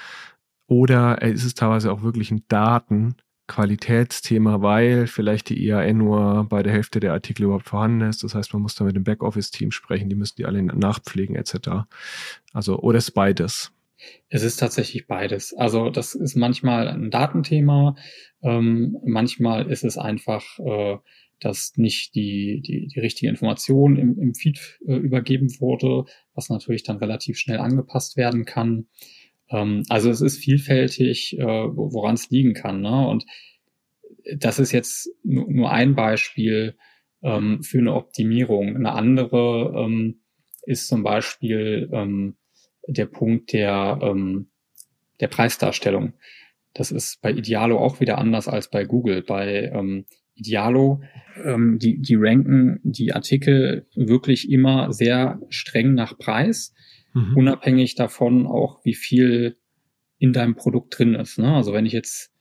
Oder 0.67 1.23
ist 1.23 1.45
es 1.45 1.55
teilweise 1.55 1.93
auch 1.93 2.03
wirklich 2.03 2.31
ein 2.31 2.45
Daten- 2.49 3.17
Qualitätsthema, 3.47 4.63
weil 4.63 5.07
vielleicht 5.07 5.51
die 5.51 5.63
IAN 5.67 5.99
nur 5.99 6.47
bei 6.49 6.63
der 6.63 6.73
Hälfte 6.73 7.01
der 7.01 7.13
Artikel 7.13 7.45
überhaupt 7.45 7.69
vorhanden 7.69 8.03
ist. 8.03 8.25
Das 8.25 8.35
heißt, 8.35 8.53
man 8.53 8.63
muss 8.63 8.75
da 8.75 8.85
mit 8.85 8.97
dem 8.97 9.05
Backoffice-Team 9.05 9.71
sprechen, 9.71 10.09
die 10.09 10.17
müssen 10.17 10.37
die 10.39 10.47
alle 10.47 10.63
nachpflegen 10.63 11.37
etc. 11.37 11.87
Also, 12.53 12.79
oder 12.79 12.99
ist 12.99 13.11
beides? 13.11 13.73
Es 14.29 14.43
ist 14.43 14.57
tatsächlich 14.57 15.07
beides. 15.07 15.55
Also 15.55 15.91
das 15.91 16.15
ist 16.15 16.37
manchmal 16.37 16.89
ein 16.89 17.11
Datenthema, 17.11 17.97
ähm, 18.43 18.99
manchmal 19.05 19.71
ist 19.71 19.85
es 19.85 19.97
einfach, 19.97 20.59
äh, 20.59 20.99
dass 21.41 21.77
nicht 21.77 22.15
die, 22.15 22.63
die, 22.63 22.87
die 22.87 23.01
richtige 23.01 23.31
Information 23.31 23.97
im, 23.97 24.19
im 24.19 24.35
Feed 24.35 24.79
äh, 24.87 24.95
übergeben 24.95 25.49
wurde, 25.61 26.05
was 26.35 26.49
natürlich 26.49 26.83
dann 26.83 26.99
relativ 26.99 27.39
schnell 27.39 27.59
angepasst 27.59 28.17
werden 28.17 28.45
kann. 28.45 28.87
Ähm, 29.51 29.85
also 29.89 30.11
es 30.11 30.21
ist 30.21 30.39
vielfältig, 30.39 31.39
äh, 31.39 31.45
woran 31.45 32.15
es 32.15 32.31
liegen 32.31 32.55
kann. 32.55 32.81
Ne? 32.81 33.07
Und 33.07 33.25
das 34.37 34.59
ist 34.59 34.73
jetzt 34.73 35.11
nur 35.23 35.71
ein 35.71 35.95
Beispiel 35.95 36.77
ähm, 37.23 37.63
für 37.63 37.79
eine 37.79 37.95
Optimierung. 37.95 38.75
Eine 38.75 38.93
andere 38.93 39.75
ähm, 39.77 40.21
ist 40.67 40.89
zum 40.89 41.03
Beispiel 41.03 41.91
der 42.89 43.05
Punkt 43.05 43.53
der, 43.53 44.15
der 45.21 45.29
Preisdarstellung. 45.29 46.15
Das 46.73 46.91
ist 46.91 47.21
bei 47.21 47.33
Idealo 47.33 47.77
auch 47.77 48.01
wieder 48.01 48.17
anders 48.17 48.49
als 48.49 48.71
bei 48.71 48.87
Google. 48.87 49.21
Bei 49.21 50.03
Idealo, 50.35 51.03
die, 51.37 52.01
die 52.01 52.15
ranken 52.15 52.81
die 52.83 53.13
Artikel 53.13 53.87
wirklich 53.95 54.51
immer 54.51 54.91
sehr 54.91 55.39
streng 55.51 55.93
nach 55.93 56.17
Preis 56.17 56.73
mhm. 57.15 57.37
unabhängig 57.37 57.95
davon 57.95 58.47
auch, 58.47 58.85
wie 58.85 58.95
viel 58.95 59.57
in 60.19 60.33
deinem 60.33 60.57
Produkt 60.57 60.99
drin 60.99 61.15
ist. 61.15 61.39
Ne? 61.39 61.55
Also 61.55 61.73
wenn 61.73 61.87
ich 61.87 61.93
jetzt 61.93 62.33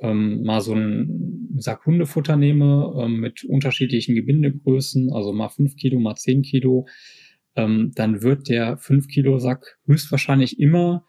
ähm, 0.00 0.42
mal 0.42 0.60
so 0.60 0.72
einen 0.72 1.54
Sack 1.58 1.84
Hundefutter 1.86 2.36
nehme 2.36 2.94
ähm, 2.98 3.20
mit 3.20 3.44
unterschiedlichen 3.44 4.14
Gebindegrößen, 4.14 5.12
also 5.12 5.32
mal 5.32 5.48
fünf 5.48 5.76
Kilo, 5.76 6.00
mal 6.00 6.16
zehn 6.16 6.42
Kilo, 6.42 6.86
ähm, 7.56 7.92
dann 7.94 8.22
wird 8.22 8.48
der 8.48 8.78
fünf 8.78 9.08
Kilo 9.08 9.38
Sack 9.38 9.78
höchstwahrscheinlich 9.86 10.58
immer 10.58 11.04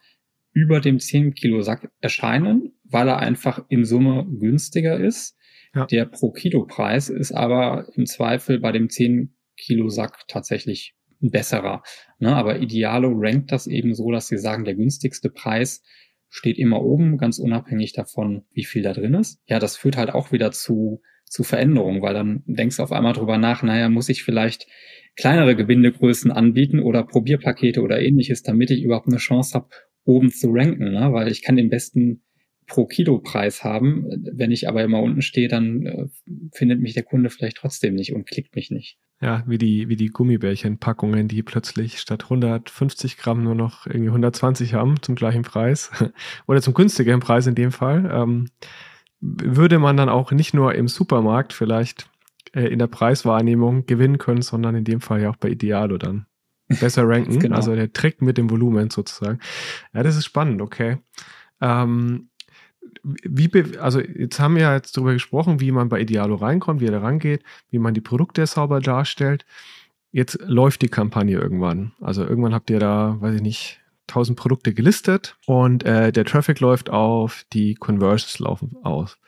über 0.52 0.80
dem 0.80 0.98
zehn 0.98 1.34
Kilo 1.34 1.62
Sack 1.62 1.90
erscheinen, 2.00 2.74
weil 2.84 3.08
er 3.08 3.18
einfach 3.18 3.64
in 3.68 3.84
Summe 3.84 4.26
günstiger 4.38 5.00
ist. 5.00 5.36
Ja. 5.74 5.86
Der 5.86 6.04
pro 6.04 6.32
Kilo 6.32 6.66
Preis 6.66 7.08
ist 7.08 7.32
aber 7.32 7.88
im 7.94 8.06
Zweifel 8.06 8.60
bei 8.60 8.72
dem 8.72 8.90
10 8.90 9.34
Kilo 9.56 9.88
Sack 9.88 10.26
tatsächlich 10.28 10.94
ein 11.22 11.30
besserer. 11.30 11.82
Ne? 12.18 12.34
Aber 12.34 12.60
Idealo 12.60 13.12
rankt 13.14 13.52
das 13.52 13.66
eben 13.66 13.94
so, 13.94 14.10
dass 14.10 14.28
sie 14.28 14.38
sagen, 14.38 14.64
der 14.64 14.74
günstigste 14.74 15.30
Preis 15.30 15.82
steht 16.28 16.58
immer 16.58 16.82
oben, 16.82 17.18
ganz 17.18 17.38
unabhängig 17.38 17.92
davon, 17.92 18.44
wie 18.52 18.64
viel 18.64 18.82
da 18.82 18.92
drin 18.92 19.14
ist. 19.14 19.40
Ja, 19.46 19.58
das 19.58 19.76
führt 19.76 19.96
halt 19.96 20.10
auch 20.10 20.32
wieder 20.32 20.50
zu, 20.50 21.02
zu 21.24 21.42
Veränderungen, 21.42 22.00
weil 22.00 22.14
dann 22.14 22.42
denkst 22.46 22.78
du 22.78 22.82
auf 22.82 22.92
einmal 22.92 23.12
drüber 23.12 23.38
nach, 23.38 23.62
naja, 23.62 23.88
muss 23.90 24.08
ich 24.08 24.22
vielleicht 24.22 24.66
kleinere 25.14 25.54
Gebindegrößen 25.54 26.30
anbieten 26.30 26.80
oder 26.80 27.04
Probierpakete 27.04 27.82
oder 27.82 28.00
ähnliches, 28.00 28.42
damit 28.42 28.70
ich 28.70 28.82
überhaupt 28.82 29.08
eine 29.08 29.18
Chance 29.18 29.54
habe, 29.54 29.68
oben 30.04 30.30
zu 30.30 30.48
ranken, 30.50 30.92
ne? 30.92 31.12
weil 31.12 31.28
ich 31.28 31.42
kann 31.42 31.56
den 31.56 31.68
besten 31.68 32.22
pro 32.72 32.86
Kilo 32.86 33.18
Preis 33.18 33.64
haben. 33.64 34.06
Wenn 34.32 34.50
ich 34.50 34.66
aber 34.66 34.82
immer 34.82 35.02
unten 35.02 35.20
stehe, 35.20 35.48
dann 35.48 35.84
äh, 35.84 36.06
findet 36.54 36.80
mich 36.80 36.94
der 36.94 37.02
Kunde 37.02 37.28
vielleicht 37.28 37.58
trotzdem 37.58 37.94
nicht 37.94 38.14
und 38.14 38.26
klickt 38.26 38.56
mich 38.56 38.70
nicht. 38.70 38.98
Ja, 39.20 39.44
wie 39.46 39.58
die, 39.58 39.90
wie 39.90 39.96
die 39.96 40.08
Gummibärchenpackungen, 40.08 41.28
die 41.28 41.42
plötzlich 41.42 42.00
statt 42.00 42.24
150 42.24 43.18
Gramm 43.18 43.44
nur 43.44 43.54
noch 43.54 43.86
irgendwie 43.86 44.08
120 44.08 44.72
haben 44.72 45.02
zum 45.02 45.16
gleichen 45.16 45.42
Preis 45.42 45.90
oder 46.46 46.62
zum 46.62 46.72
günstigeren 46.72 47.20
Preis 47.20 47.46
in 47.46 47.54
dem 47.54 47.72
Fall. 47.72 48.10
Ähm, 48.10 48.48
würde 49.20 49.78
man 49.78 49.98
dann 49.98 50.08
auch 50.08 50.32
nicht 50.32 50.54
nur 50.54 50.74
im 50.74 50.88
Supermarkt 50.88 51.52
vielleicht 51.52 52.08
äh, 52.54 52.68
in 52.68 52.78
der 52.78 52.86
Preiswahrnehmung 52.86 53.84
gewinnen 53.84 54.16
können, 54.16 54.40
sondern 54.40 54.74
in 54.76 54.84
dem 54.84 55.02
Fall 55.02 55.20
ja 55.20 55.28
auch 55.28 55.36
bei 55.36 55.50
Idealo 55.50 55.98
dann 55.98 56.24
besser 56.80 57.06
ranken. 57.06 57.38
genau. 57.38 57.56
Also 57.56 57.74
der 57.74 57.92
Trick 57.92 58.22
mit 58.22 58.38
dem 58.38 58.48
Volumen 58.48 58.88
sozusagen. 58.88 59.40
Ja, 59.92 60.02
das 60.02 60.16
ist 60.16 60.24
spannend, 60.24 60.62
okay. 60.62 60.96
Ähm, 61.60 62.28
wie, 63.02 63.50
also 63.78 64.00
jetzt 64.00 64.38
haben 64.40 64.56
wir 64.56 64.62
ja 64.62 64.74
jetzt 64.74 64.96
darüber 64.96 65.12
gesprochen, 65.12 65.60
wie 65.60 65.72
man 65.72 65.88
bei 65.88 66.00
Idealo 66.00 66.36
reinkommt, 66.36 66.80
wie 66.80 66.86
er 66.86 66.92
da 66.92 67.00
rangeht, 67.00 67.42
wie 67.70 67.78
man 67.78 67.94
die 67.94 68.00
Produkte 68.00 68.46
sauber 68.46 68.80
darstellt. 68.80 69.44
Jetzt 70.10 70.38
läuft 70.42 70.82
die 70.82 70.88
Kampagne 70.88 71.38
irgendwann. 71.38 71.92
Also 72.00 72.24
irgendwann 72.24 72.54
habt 72.54 72.70
ihr 72.70 72.78
da, 72.78 73.16
weiß 73.20 73.36
ich 73.36 73.42
nicht, 73.42 73.80
1000 74.08 74.38
Produkte 74.38 74.74
gelistet 74.74 75.36
und 75.46 75.84
äh, 75.84 76.12
der 76.12 76.24
Traffic 76.24 76.60
läuft 76.60 76.90
auf, 76.90 77.44
die 77.52 77.74
Conversions 77.74 78.38
laufen 78.38 78.76
aus. 78.82 79.18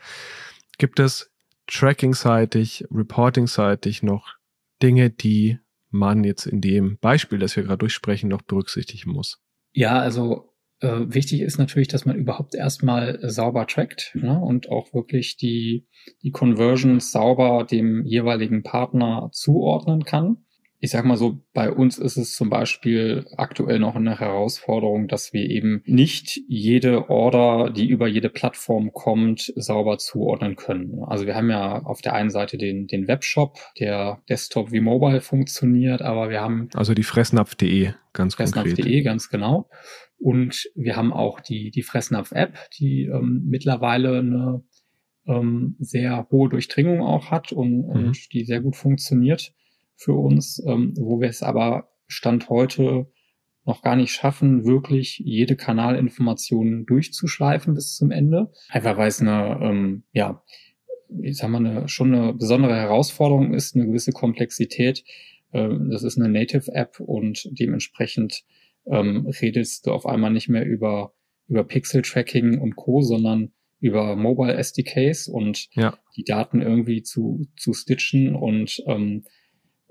Gibt 0.78 1.00
es 1.00 1.30
tracking-seitig, 1.66 2.86
reporting-seitig 2.90 4.02
noch 4.02 4.34
Dinge, 4.82 5.10
die 5.10 5.58
man 5.90 6.24
jetzt 6.24 6.46
in 6.46 6.60
dem 6.60 6.98
Beispiel, 6.98 7.38
das 7.38 7.56
wir 7.56 7.62
gerade 7.62 7.78
durchsprechen, 7.78 8.28
noch 8.28 8.42
berücksichtigen 8.42 9.12
muss? 9.12 9.40
Ja, 9.72 9.98
also 9.98 10.53
Äh, 10.84 11.14
wichtig 11.14 11.40
ist 11.40 11.56
natürlich, 11.56 11.88
dass 11.88 12.04
man 12.04 12.16
überhaupt 12.16 12.54
erstmal 12.54 13.18
sauber 13.22 13.66
trackt 13.66 14.14
ne? 14.14 14.38
und 14.38 14.68
auch 14.68 14.92
wirklich 14.92 15.38
die, 15.38 15.86
die 16.22 16.30
Conversions 16.30 17.10
sauber 17.10 17.64
dem 17.64 18.04
jeweiligen 18.04 18.62
Partner 18.62 19.30
zuordnen 19.32 20.04
kann 20.04 20.44
ich 20.80 20.90
sag 20.90 21.04
mal 21.06 21.16
so, 21.16 21.40
bei 21.54 21.72
uns 21.72 21.96
ist 21.96 22.18
es 22.18 22.34
zum 22.34 22.50
Beispiel 22.50 23.26
aktuell 23.36 23.78
noch 23.78 23.96
eine 23.96 24.20
Herausforderung, 24.20 25.08
dass 25.08 25.32
wir 25.32 25.48
eben 25.48 25.82
nicht 25.86 26.40
jede 26.46 27.08
Order, 27.08 27.70
die 27.70 27.88
über 27.88 28.06
jede 28.06 28.28
Plattform 28.28 28.92
kommt, 28.92 29.52
sauber 29.56 29.96
zuordnen 29.96 30.56
können. 30.56 31.02
Also 31.06 31.24
wir 31.26 31.36
haben 31.36 31.48
ja 31.48 31.82
auf 31.82 32.02
der 32.02 32.12
einen 32.12 32.28
Seite 32.28 32.58
den, 32.58 32.86
den 32.86 33.08
Webshop, 33.08 33.58
der 33.78 34.20
Desktop 34.28 34.72
wie 34.72 34.80
Mobile 34.80 35.22
funktioniert, 35.22 36.02
aber 36.02 36.28
wir 36.28 36.42
haben. 36.42 36.68
Also 36.74 36.92
die 36.92 37.02
fressnapf.de, 37.02 37.92
ganz 38.12 38.34
fressnapf.de, 38.34 38.74
konkret. 38.74 39.04
ganz 39.04 39.30
genau. 39.30 39.70
Und 40.18 40.70
wir 40.74 40.96
haben 40.96 41.12
auch 41.14 41.40
die, 41.40 41.70
die 41.70 41.82
Fressnapf-App, 41.82 42.58
die 42.78 43.04
ähm, 43.04 43.44
mittlerweile 43.46 44.18
eine 44.18 44.62
ähm, 45.26 45.76
sehr 45.78 46.28
hohe 46.30 46.50
Durchdringung 46.50 47.00
auch 47.00 47.30
hat 47.30 47.52
und, 47.52 47.86
mhm. 47.86 47.90
und 47.90 48.32
die 48.34 48.44
sehr 48.44 48.60
gut 48.60 48.76
funktioniert 48.76 49.54
für 49.96 50.14
uns, 50.14 50.62
ähm, 50.66 50.94
wo 50.98 51.20
wir 51.20 51.28
es 51.28 51.42
aber 51.42 51.88
Stand 52.06 52.48
heute 52.48 53.06
noch 53.64 53.82
gar 53.82 53.96
nicht 53.96 54.12
schaffen, 54.12 54.64
wirklich 54.64 55.18
jede 55.18 55.56
Kanalinformation 55.56 56.84
durchzuschleifen 56.86 57.74
bis 57.74 57.96
zum 57.96 58.10
Ende. 58.10 58.52
Einfach 58.68 58.96
weil 58.96 59.08
es 59.08 59.20
eine, 59.20 59.58
ähm, 59.62 60.04
ja, 60.12 60.42
ich 61.22 61.38
sag 61.38 61.48
mal, 61.48 61.64
eine, 61.64 61.88
schon 61.88 62.14
eine 62.14 62.34
besondere 62.34 62.74
Herausforderung 62.74 63.54
ist, 63.54 63.74
eine 63.74 63.86
gewisse 63.86 64.12
Komplexität. 64.12 65.04
Ähm, 65.52 65.88
das 65.90 66.02
ist 66.02 66.18
eine 66.18 66.28
Native-App 66.28 67.00
und 67.00 67.48
dementsprechend 67.52 68.44
ähm, 68.86 69.26
redest 69.40 69.86
du 69.86 69.92
auf 69.92 70.04
einmal 70.04 70.30
nicht 70.30 70.48
mehr 70.48 70.66
über, 70.66 71.14
über 71.48 71.64
Pixel-Tracking 71.64 72.60
und 72.60 72.76
Co., 72.76 73.00
sondern 73.00 73.52
über 73.80 74.16
Mobile 74.16 74.54
SDKs 74.54 75.28
und 75.28 75.68
ja. 75.74 75.98
die 76.16 76.24
Daten 76.24 76.60
irgendwie 76.60 77.02
zu, 77.02 77.46
zu 77.56 77.72
stitchen 77.72 78.34
und 78.34 78.82
ähm, 78.86 79.24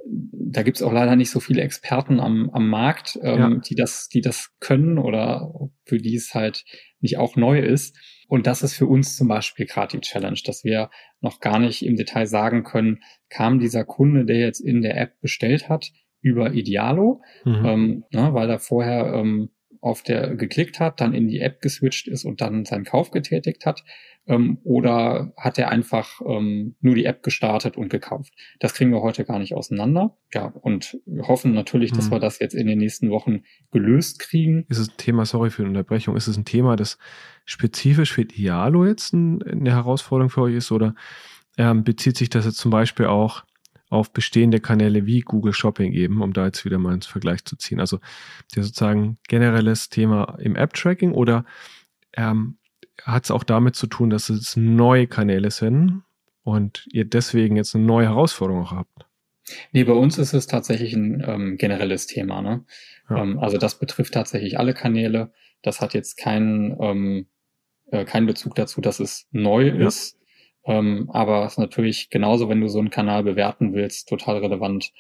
da 0.06 0.64
gibt's 0.64 0.82
auch 0.82 0.92
leider 0.92 1.16
nicht 1.16 1.32
so 1.32 1.40
viele 1.40 1.62
Experten 1.62 2.20
am, 2.20 2.50
am 2.52 2.70
Markt, 2.70 3.18
ähm, 3.24 3.40
ja. 3.40 3.56
die 3.68 3.76
das, 3.76 4.10
die 4.10 4.22
das 4.22 4.52
können 4.60 4.98
oder 4.98 5.52
für 5.86 5.98
die 5.98 6.16
es 6.16 6.34
halt 6.34 6.64
nicht 7.00 7.18
auch 7.18 7.36
neu 7.36 7.60
ist. 7.60 7.98
Und 8.28 8.48
das 8.48 8.64
ist 8.64 8.76
für 8.76 8.88
uns 8.88 9.16
zum 9.16 9.28
Beispiel 9.28 9.66
gerade 9.66 9.98
die 9.98 10.02
Challenge, 10.02 10.40
dass 10.46 10.64
wir 10.64 10.90
noch 11.22 11.40
gar 11.40 11.60
nicht 11.60 11.86
im 11.86 11.96
Detail 11.96 12.26
sagen 12.26 12.64
können, 12.64 13.00
kam 13.30 13.60
dieser 13.60 13.86
Kunde, 13.86 14.26
der 14.26 14.40
jetzt 14.40 14.60
in 14.60 14.82
der 14.82 14.98
App 14.98 15.20
bestellt 15.22 15.70
hat, 15.70 15.92
über 16.22 16.54
Idealo, 16.54 17.22
mhm. 17.44 17.66
ähm, 17.66 18.04
ne, 18.12 18.34
weil 18.34 18.50
er 18.50 18.60
vorher 18.60 19.14
ähm, 19.14 19.50
auf 19.84 20.02
der 20.02 20.36
geklickt 20.36 20.80
hat, 20.80 21.02
dann 21.02 21.14
in 21.14 21.28
die 21.28 21.42
App 21.42 21.62
geswitcht 21.62 22.08
ist 22.08 22.24
und 22.24 22.40
dann 22.40 22.64
seinen 22.64 22.86
Kauf 22.86 23.12
getätigt 23.12 23.66
hat? 23.66 23.84
Ähm, 24.26 24.60
oder 24.64 25.34
hat 25.36 25.60
er 25.60 25.70
einfach 25.70 26.22
ähm, 26.26 26.76
nur 26.80 26.96
die 26.96 27.04
App 27.04 27.22
gestartet 27.22 27.76
und 27.76 27.90
gekauft? 27.90 28.34
Das 28.62 28.74
kriegen 28.74 28.92
wir 28.92 29.02
heute 29.02 29.26
gar 29.26 29.40
nicht 29.40 29.54
auseinander. 29.54 30.18
Ja, 30.34 30.46
und 30.46 30.98
wir 31.06 31.28
hoffen 31.28 31.54
natürlich, 31.54 31.92
hm. 31.92 31.98
dass 31.98 32.12
wir 32.12 32.20
das 32.20 32.40
jetzt 32.40 32.56
in 32.56 32.68
den 32.68 32.80
nächsten 32.80 33.10
Wochen 33.10 33.44
gelöst 33.72 34.20
kriegen. 34.20 34.66
Ist 34.70 34.78
es 34.78 34.90
ein 34.90 34.98
Thema, 34.98 35.26
sorry 35.26 35.50
für 35.50 35.64
die 35.64 35.68
Unterbrechung, 35.68 36.16
ist 36.16 36.28
es 36.28 36.38
ein 36.38 36.46
Thema, 36.46 36.78
das 36.78 36.98
spezifisch 37.44 38.14
für 38.14 38.22
Ialo 38.24 38.86
jetzt 38.86 39.14
ein, 39.14 39.44
eine 39.44 39.72
Herausforderung 39.72 40.30
für 40.30 40.44
euch 40.44 40.56
ist 40.56 40.72
oder 40.72 40.96
ähm, 41.58 41.84
bezieht 41.84 42.16
sich 42.16 42.30
das 42.30 42.46
jetzt 42.46 42.58
zum 42.58 42.72
Beispiel 42.72 43.08
auch 43.08 43.44
auf 43.94 44.12
bestehende 44.12 44.60
Kanäle 44.60 45.06
wie 45.06 45.22
Google 45.22 45.54
Shopping 45.54 45.94
eben, 45.94 46.22
um 46.22 46.34
da 46.34 46.46
jetzt 46.46 46.66
wieder 46.66 46.80
mal 46.80 46.94
ins 46.94 47.06
Vergleich 47.06 47.46
zu 47.46 47.56
ziehen. 47.56 47.80
Also 47.80 48.00
der 48.56 48.64
sozusagen 48.64 49.18
generelles 49.28 49.90
Thema 49.90 50.38
im 50.40 50.56
App-Tracking 50.56 51.14
oder 51.14 51.46
ähm, 52.14 52.58
hat 53.02 53.26
es 53.26 53.32
auch 53.32 53.44
damit 53.44 53.76
zu 53.76 53.88
tun, 53.88 54.10
dass 54.10 54.30
es 54.30 54.58
neue 54.58 55.08
Kanäle 55.08 55.52
sind 55.52 56.04
und 56.44 56.88
ihr 56.92 57.06
deswegen 57.06 57.56
jetzt 57.56 57.76
eine 57.76 57.86
neue 57.86 58.08
Herausforderung 58.08 58.64
auch 58.64 58.72
habt? 58.72 59.06
Nee, 59.72 59.84
bei 59.84 59.94
uns 59.94 60.18
ist 60.18 60.34
es 60.34 60.48
tatsächlich 60.48 60.94
ein 60.94 61.24
ähm, 61.26 61.58
generelles 61.58 62.08
Thema. 62.08 62.42
Ne? 62.42 62.66
Ja. 63.10 63.24
Ähm, 63.24 63.40
also 63.40 63.58
das 63.58 63.78
betrifft 63.78 64.14
tatsächlich 64.14 64.58
alle 64.58 64.74
Kanäle. 64.74 65.34
Das 65.62 65.82
hat 65.82 65.94
jetzt 65.94 66.18
keinen, 66.18 66.78
ähm, 66.80 67.28
äh, 67.92 68.06
keinen 68.06 68.26
Bezug 68.26 68.56
dazu, 68.56 68.82
dass 68.82 69.00
es 69.00 69.28
neu 69.32 69.68
ja. 69.68 69.88
ist. 69.88 70.18
Ähm, 70.66 71.10
aber 71.12 71.46
es 71.46 71.54
ist 71.54 71.60
natürlich 71.60 72.10
genauso, 72.10 72.50
wenn 72.50 72.62
du 72.62 72.70
so 72.70 72.80
einen 72.80 72.90
Kanal 72.90 73.24
bewerten 73.24 73.74
willst, 73.74 74.08
total 74.08 74.38
relevant, 74.38 74.92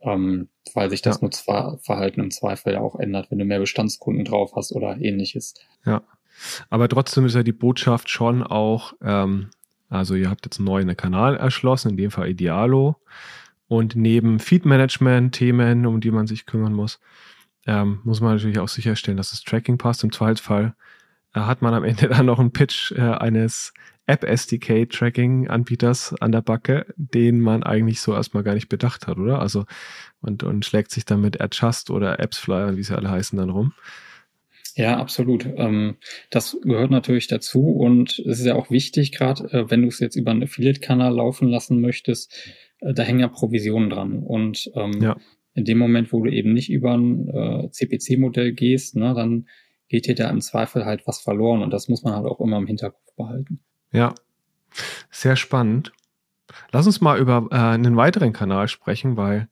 ähm, 0.00 0.48
weil 0.74 0.90
sich 0.90 1.02
das 1.02 1.16
ja. 1.16 1.24
Nutzverhalten 1.24 2.22
im 2.22 2.30
Zweifel 2.30 2.74
ja 2.74 2.80
auch 2.80 2.98
ändert, 2.98 3.30
wenn 3.30 3.38
du 3.38 3.44
mehr 3.44 3.58
Bestandskunden 3.58 4.24
drauf 4.24 4.52
hast 4.54 4.72
oder 4.72 4.96
ähnliches. 5.00 5.54
Ja. 5.84 6.02
Aber 6.70 6.88
trotzdem 6.88 7.26
ist 7.26 7.34
ja 7.34 7.42
die 7.42 7.52
Botschaft 7.52 8.10
schon 8.10 8.44
auch, 8.44 8.92
ähm, 9.02 9.50
also 9.88 10.14
ihr 10.14 10.30
habt 10.30 10.46
jetzt 10.46 10.58
einen 10.58 10.66
neuen 10.66 10.96
Kanal 10.96 11.36
erschlossen, 11.36 11.90
in 11.90 11.96
dem 11.96 12.10
Fall 12.10 12.28
Idealo. 12.28 12.96
Und 13.66 13.96
neben 13.96 14.38
Feed-Management-Themen, 14.38 15.84
um 15.84 16.00
die 16.00 16.10
man 16.10 16.26
sich 16.26 16.46
kümmern 16.46 16.72
muss, 16.72 17.00
ähm, 17.66 18.00
muss 18.04 18.20
man 18.20 18.34
natürlich 18.34 18.60
auch 18.60 18.68
sicherstellen, 18.68 19.18
dass 19.18 19.30
das 19.30 19.42
Tracking 19.42 19.76
passt. 19.76 20.02
Im 20.04 20.12
Zweifelsfall 20.12 20.74
äh, 21.34 21.40
hat 21.40 21.60
man 21.60 21.74
am 21.74 21.84
Ende 21.84 22.08
dann 22.08 22.26
noch 22.26 22.38
einen 22.38 22.52
Pitch 22.52 22.92
äh, 22.92 23.00
eines 23.00 23.74
App-SDK-Tracking-Anbieters 24.08 26.14
an 26.20 26.32
der 26.32 26.42
Backe, 26.42 26.86
den 26.96 27.40
man 27.40 27.62
eigentlich 27.62 28.00
so 28.00 28.14
erstmal 28.14 28.42
gar 28.42 28.54
nicht 28.54 28.68
bedacht 28.68 29.06
hat, 29.06 29.18
oder? 29.18 29.40
Also, 29.40 29.66
und, 30.20 30.42
und 30.42 30.64
schlägt 30.64 30.90
sich 30.90 31.04
dann 31.04 31.20
mit 31.20 31.40
Adjust 31.40 31.90
oder 31.90 32.18
AppsFlyer, 32.18 32.76
wie 32.76 32.82
sie 32.82 32.96
alle 32.96 33.10
heißen, 33.10 33.38
dann 33.38 33.50
rum. 33.50 33.72
Ja, 34.74 34.96
absolut. 34.96 35.46
Ähm, 35.56 35.96
das 36.30 36.56
gehört 36.62 36.90
natürlich 36.90 37.26
dazu 37.26 37.68
und 37.68 38.18
es 38.20 38.38
ist 38.38 38.46
ja 38.46 38.54
auch 38.54 38.70
wichtig, 38.70 39.12
gerade 39.12 39.44
äh, 39.52 39.70
wenn 39.70 39.82
du 39.82 39.88
es 39.88 39.98
jetzt 39.98 40.16
über 40.16 40.30
einen 40.30 40.44
Affiliate-Kanal 40.44 41.14
laufen 41.14 41.48
lassen 41.48 41.80
möchtest, 41.80 42.32
äh, 42.80 42.94
da 42.94 43.02
hängen 43.02 43.20
ja 43.20 43.28
Provisionen 43.28 43.90
dran. 43.90 44.22
Und 44.22 44.70
ähm, 44.74 45.02
ja. 45.02 45.16
in 45.54 45.64
dem 45.64 45.78
Moment, 45.78 46.12
wo 46.12 46.22
du 46.22 46.30
eben 46.30 46.52
nicht 46.52 46.70
über 46.70 46.96
ein 46.96 47.28
äh, 47.28 47.70
CPC-Modell 47.70 48.52
gehst, 48.52 48.96
ne, 48.96 49.14
dann 49.14 49.48
geht 49.88 50.06
dir 50.06 50.14
da 50.14 50.30
im 50.30 50.40
Zweifel 50.40 50.84
halt 50.84 51.06
was 51.06 51.20
verloren 51.20 51.62
und 51.62 51.72
das 51.72 51.88
muss 51.88 52.04
man 52.04 52.14
halt 52.14 52.26
auch 52.26 52.40
immer 52.40 52.58
im 52.58 52.66
Hinterkopf 52.66 53.16
behalten. 53.16 53.60
Ja, 53.92 54.14
sehr 55.10 55.36
spannend. 55.36 55.92
Lass 56.72 56.86
uns 56.86 57.00
mal 57.00 57.18
über 57.18 57.48
äh, 57.50 57.56
einen 57.56 57.96
weiteren 57.96 58.32
Kanal 58.32 58.68
sprechen, 58.68 59.16
weil 59.16 59.48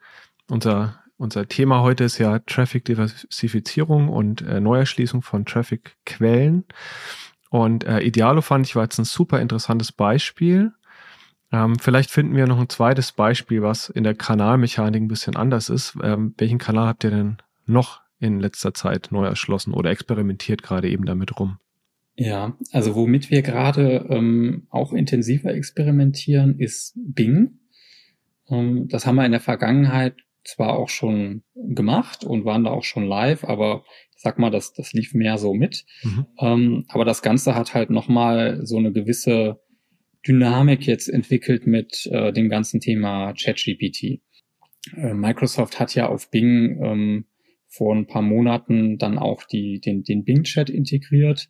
unser, 0.48 1.00
unser 1.16 1.48
Thema 1.48 1.82
heute 1.82 2.04
ist 2.04 2.18
ja 2.18 2.38
Traffic-Diversifizierung 2.40 4.08
und 4.08 4.42
äh, 4.42 4.60
Neuerschließung 4.60 5.22
von 5.22 5.44
Traffic-Quellen. 5.44 6.64
Und 7.50 7.84
äh, 7.84 8.00
Idealo 8.00 8.42
fand 8.42 8.66
ich 8.66 8.76
war 8.76 8.82
jetzt 8.82 8.98
ein 8.98 9.04
super 9.04 9.40
interessantes 9.40 9.92
Beispiel. 9.92 10.72
Ähm, 11.52 11.78
vielleicht 11.78 12.10
finden 12.10 12.34
wir 12.34 12.46
noch 12.46 12.58
ein 12.58 12.68
zweites 12.68 13.12
Beispiel, 13.12 13.62
was 13.62 13.88
in 13.88 14.04
der 14.04 14.14
Kanalmechanik 14.14 15.00
ein 15.00 15.08
bisschen 15.08 15.36
anders 15.36 15.68
ist. 15.68 15.96
Ähm, 16.02 16.34
welchen 16.38 16.58
Kanal 16.58 16.88
habt 16.88 17.04
ihr 17.04 17.10
denn 17.10 17.38
noch 17.66 18.00
in 18.18 18.40
letzter 18.40 18.74
Zeit 18.74 19.08
neu 19.10 19.24
erschlossen 19.26 19.72
oder 19.72 19.90
experimentiert 19.90 20.62
gerade 20.62 20.88
eben 20.88 21.06
damit 21.06 21.38
rum? 21.38 21.58
Ja, 22.16 22.56
also 22.72 22.94
womit 22.94 23.30
wir 23.30 23.42
gerade 23.42 24.06
ähm, 24.08 24.66
auch 24.70 24.92
intensiver 24.92 25.54
experimentieren, 25.54 26.58
ist 26.58 26.94
Bing. 26.96 27.58
Ähm, 28.48 28.88
das 28.88 29.06
haben 29.06 29.16
wir 29.16 29.26
in 29.26 29.32
der 29.32 29.40
Vergangenheit 29.40 30.16
zwar 30.42 30.78
auch 30.78 30.88
schon 30.88 31.42
gemacht 31.54 32.24
und 32.24 32.44
waren 32.44 32.64
da 32.64 32.70
auch 32.70 32.84
schon 32.84 33.06
live, 33.06 33.44
aber 33.44 33.84
ich 34.14 34.22
sag 34.22 34.38
mal, 34.38 34.50
das, 34.50 34.72
das 34.72 34.92
lief 34.92 35.12
mehr 35.12 35.36
so 35.36 35.52
mit. 35.52 35.84
Mhm. 36.02 36.26
Ähm, 36.40 36.84
aber 36.88 37.04
das 37.04 37.20
Ganze 37.20 37.54
hat 37.54 37.74
halt 37.74 37.90
nochmal 37.90 38.64
so 38.64 38.78
eine 38.78 38.92
gewisse 38.92 39.60
Dynamik 40.26 40.86
jetzt 40.86 41.08
entwickelt 41.08 41.66
mit 41.66 42.06
äh, 42.06 42.32
dem 42.32 42.48
ganzen 42.48 42.80
Thema 42.80 43.34
ChatGPT. 43.34 44.22
Äh, 44.96 45.14
Microsoft 45.14 45.78
hat 45.78 45.94
ja 45.94 46.08
auf 46.08 46.30
Bing 46.30 46.80
ähm, 46.82 47.26
vor 47.68 47.94
ein 47.94 48.06
paar 48.06 48.22
Monaten 48.22 48.96
dann 48.96 49.18
auch 49.18 49.42
die, 49.44 49.80
den, 49.80 50.02
den 50.02 50.24
Bing-Chat 50.24 50.70
integriert 50.70 51.48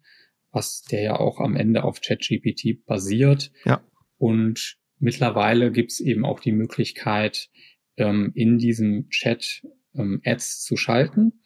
was 0.56 0.82
der 0.82 1.02
ja 1.02 1.20
auch 1.20 1.38
am 1.38 1.54
Ende 1.54 1.84
auf 1.84 2.00
ChatGPT 2.00 2.86
basiert. 2.86 3.52
Ja. 3.66 3.84
Und 4.16 4.78
mittlerweile 4.98 5.70
gibt's 5.70 6.00
eben 6.00 6.24
auch 6.24 6.40
die 6.40 6.52
Möglichkeit, 6.52 7.50
ähm, 7.98 8.32
in 8.34 8.56
diesem 8.56 9.08
Chat 9.10 9.62
ähm, 9.94 10.22
Ads 10.24 10.62
zu 10.62 10.76
schalten. 10.76 11.42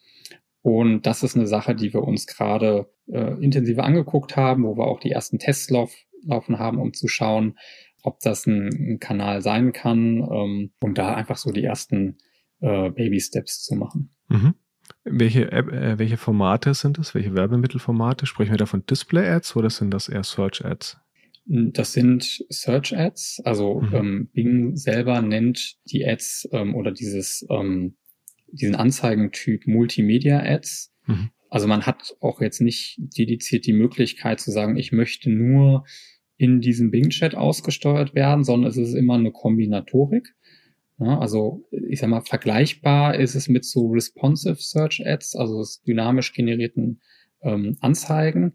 Und 0.61 1.05
das 1.05 1.23
ist 1.23 1.35
eine 1.35 1.45
Sache, 1.45 1.75
die 1.75 1.93
wir 1.93 2.03
uns 2.03 2.25
gerade 2.25 2.89
äh, 3.07 3.33
intensiver 3.43 3.83
angeguckt 3.83 4.37
haben, 4.37 4.63
wo 4.63 4.77
wir 4.77 4.87
auch 4.87 5.01
die 5.01 5.11
ersten 5.11 5.39
Tests 5.39 5.69
lauf, 5.69 5.93
laufen 6.23 6.57
haben, 6.57 6.79
um 6.79 6.93
zu 6.93 7.09
schauen, 7.09 7.57
ob 8.03 8.21
das 8.21 8.47
ein, 8.47 8.69
ein 8.69 8.99
Kanal 8.99 9.41
sein 9.41 9.73
kann 9.73 10.19
ähm, 10.19 10.71
und 10.79 10.97
da 10.97 11.13
einfach 11.15 11.37
so 11.37 11.51
die 11.51 11.65
ersten 11.65 12.17
äh, 12.61 12.89
Baby 12.91 13.19
Steps 13.19 13.63
zu 13.63 13.75
machen. 13.75 14.15
Mhm. 14.29 14.53
Welche, 15.03 15.51
App, 15.51 15.71
äh, 15.71 15.97
welche 15.97 16.17
Formate 16.17 16.73
sind 16.73 16.97
das? 16.97 17.15
Welche 17.15 17.33
Werbemittelformate? 17.33 18.25
Sprechen 18.25 18.51
wir 18.51 18.57
da 18.57 18.65
von 18.65 18.85
Display-Ads 18.85 19.55
oder 19.55 19.69
sind 19.69 19.91
das 19.91 20.09
eher 20.09 20.23
Search-Ads? 20.23 20.97
Das 21.45 21.93
sind 21.93 22.45
Search-Ads. 22.49 23.41
Also 23.43 23.81
mhm. 23.81 23.95
ähm, 23.95 24.29
Bing 24.33 24.75
selber 24.75 25.21
nennt 25.21 25.77
die 25.85 26.05
Ads 26.05 26.49
ähm, 26.51 26.75
oder 26.75 26.91
dieses, 26.91 27.45
ähm, 27.49 27.95
diesen 28.51 28.75
Anzeigentyp 28.75 29.65
Multimedia-Ads. 29.65 30.93
Mhm. 31.07 31.31
Also 31.49 31.67
man 31.67 31.85
hat 31.85 32.15
auch 32.21 32.39
jetzt 32.39 32.61
nicht 32.61 32.97
dediziert 32.99 33.65
die 33.65 33.73
Möglichkeit 33.73 34.39
zu 34.39 34.51
sagen, 34.51 34.77
ich 34.77 34.91
möchte 34.91 35.29
nur 35.29 35.83
in 36.37 36.61
diesem 36.61 36.91
Bing-Chat 36.91 37.35
ausgesteuert 37.35 38.15
werden, 38.15 38.43
sondern 38.43 38.69
es 38.69 38.77
ist 38.77 38.93
immer 38.93 39.15
eine 39.15 39.31
Kombinatorik. 39.31 40.33
Ja, 41.01 41.17
also 41.17 41.67
ich 41.89 41.99
sag 41.99 42.09
mal, 42.09 42.21
vergleichbar 42.21 43.15
ist 43.15 43.33
es 43.33 43.49
mit 43.49 43.65
so 43.65 43.87
responsive 43.87 44.57
Search 44.59 45.01
Ads, 45.03 45.35
also 45.35 45.63
dynamisch 45.87 46.31
generierten 46.33 47.01
ähm, 47.43 47.75
Anzeigen, 47.79 48.53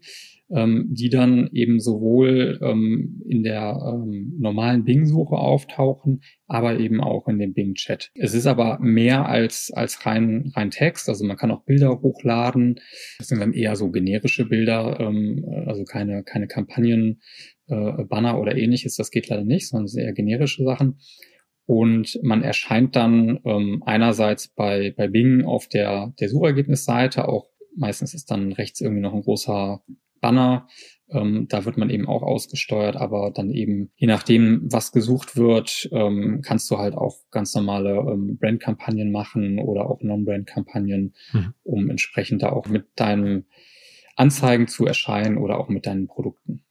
ähm, 0.49 0.87
die 0.89 1.09
dann 1.09 1.49
eben 1.51 1.81
sowohl 1.81 2.57
ähm, 2.61 3.21
in 3.27 3.43
der 3.43 3.77
ähm, 3.85 4.37
normalen 4.39 4.85
Bing-Suche 4.85 5.35
auftauchen, 5.35 6.21
aber 6.45 6.79
eben 6.79 7.01
auch 7.01 7.27
in 7.27 7.37
dem 7.37 7.53
Bing-Chat. 7.53 8.11
Es 8.15 8.33
ist 8.33 8.47
aber 8.47 8.79
mehr 8.79 9.27
als, 9.27 9.69
als 9.73 10.05
rein, 10.05 10.49
rein 10.55 10.71
Text, 10.71 11.09
also 11.09 11.25
man 11.25 11.35
kann 11.35 11.51
auch 11.51 11.65
Bilder 11.65 12.01
hochladen. 12.01 12.79
Das 13.17 13.27
sind 13.27 13.41
dann 13.41 13.51
eher 13.51 13.75
so 13.75 13.91
generische 13.91 14.45
Bilder, 14.45 15.01
ähm, 15.01 15.43
also 15.65 15.83
keine, 15.83 16.23
keine 16.23 16.47
Kampagnen, 16.47 17.19
äh, 17.67 18.05
Banner 18.05 18.39
oder 18.39 18.55
ähnliches, 18.55 18.95
das 18.95 19.11
geht 19.11 19.27
leider 19.27 19.43
nicht, 19.43 19.67
sondern 19.67 19.87
sehr 19.87 20.13
generische 20.13 20.63
Sachen. 20.63 20.99
Und 21.67 22.17
man 22.23 22.43
erscheint 22.43 22.95
dann 22.95 23.41
ähm, 23.43 23.83
einerseits 23.85 24.47
bei, 24.47 24.93
bei 24.95 25.09
Bing 25.09 25.43
auf 25.43 25.67
der, 25.67 26.13
der 26.17 26.29
Suchergebnisseite, 26.29 27.27
auch 27.27 27.49
meistens 27.75 28.13
ist 28.13 28.31
dann 28.31 28.53
rechts 28.53 28.79
irgendwie 28.79 29.01
noch 29.01 29.13
ein 29.13 29.21
großer 29.21 29.83
Banner. 30.21 30.67
Ähm, 31.09 31.47
da 31.49 31.65
wird 31.65 31.77
man 31.77 31.89
eben 31.89 32.07
auch 32.07 32.23
ausgesteuert, 32.23 32.95
aber 32.95 33.31
dann 33.31 33.51
eben, 33.51 33.91
je 33.95 34.07
nachdem, 34.07 34.61
was 34.71 34.93
gesucht 34.93 35.35
wird, 35.35 35.89
ähm, 35.91 36.41
kannst 36.41 36.71
du 36.71 36.77
halt 36.77 36.95
auch 36.95 37.17
ganz 37.31 37.53
normale 37.53 37.95
ähm, 37.97 38.37
Brandkampagnen 38.37 39.11
machen 39.11 39.59
oder 39.59 39.89
auch 39.89 40.01
Non-Brand-Kampagnen, 40.01 41.13
mhm. 41.33 41.53
um 41.63 41.89
entsprechend 41.89 42.43
da 42.43 42.49
auch 42.49 42.67
mit 42.67 42.85
deinen 42.95 43.45
Anzeigen 44.15 44.67
zu 44.67 44.85
erscheinen 44.85 45.37
oder 45.37 45.59
auch 45.59 45.67
mit 45.67 45.85
deinen 45.85 46.07
Produkten. 46.07 46.63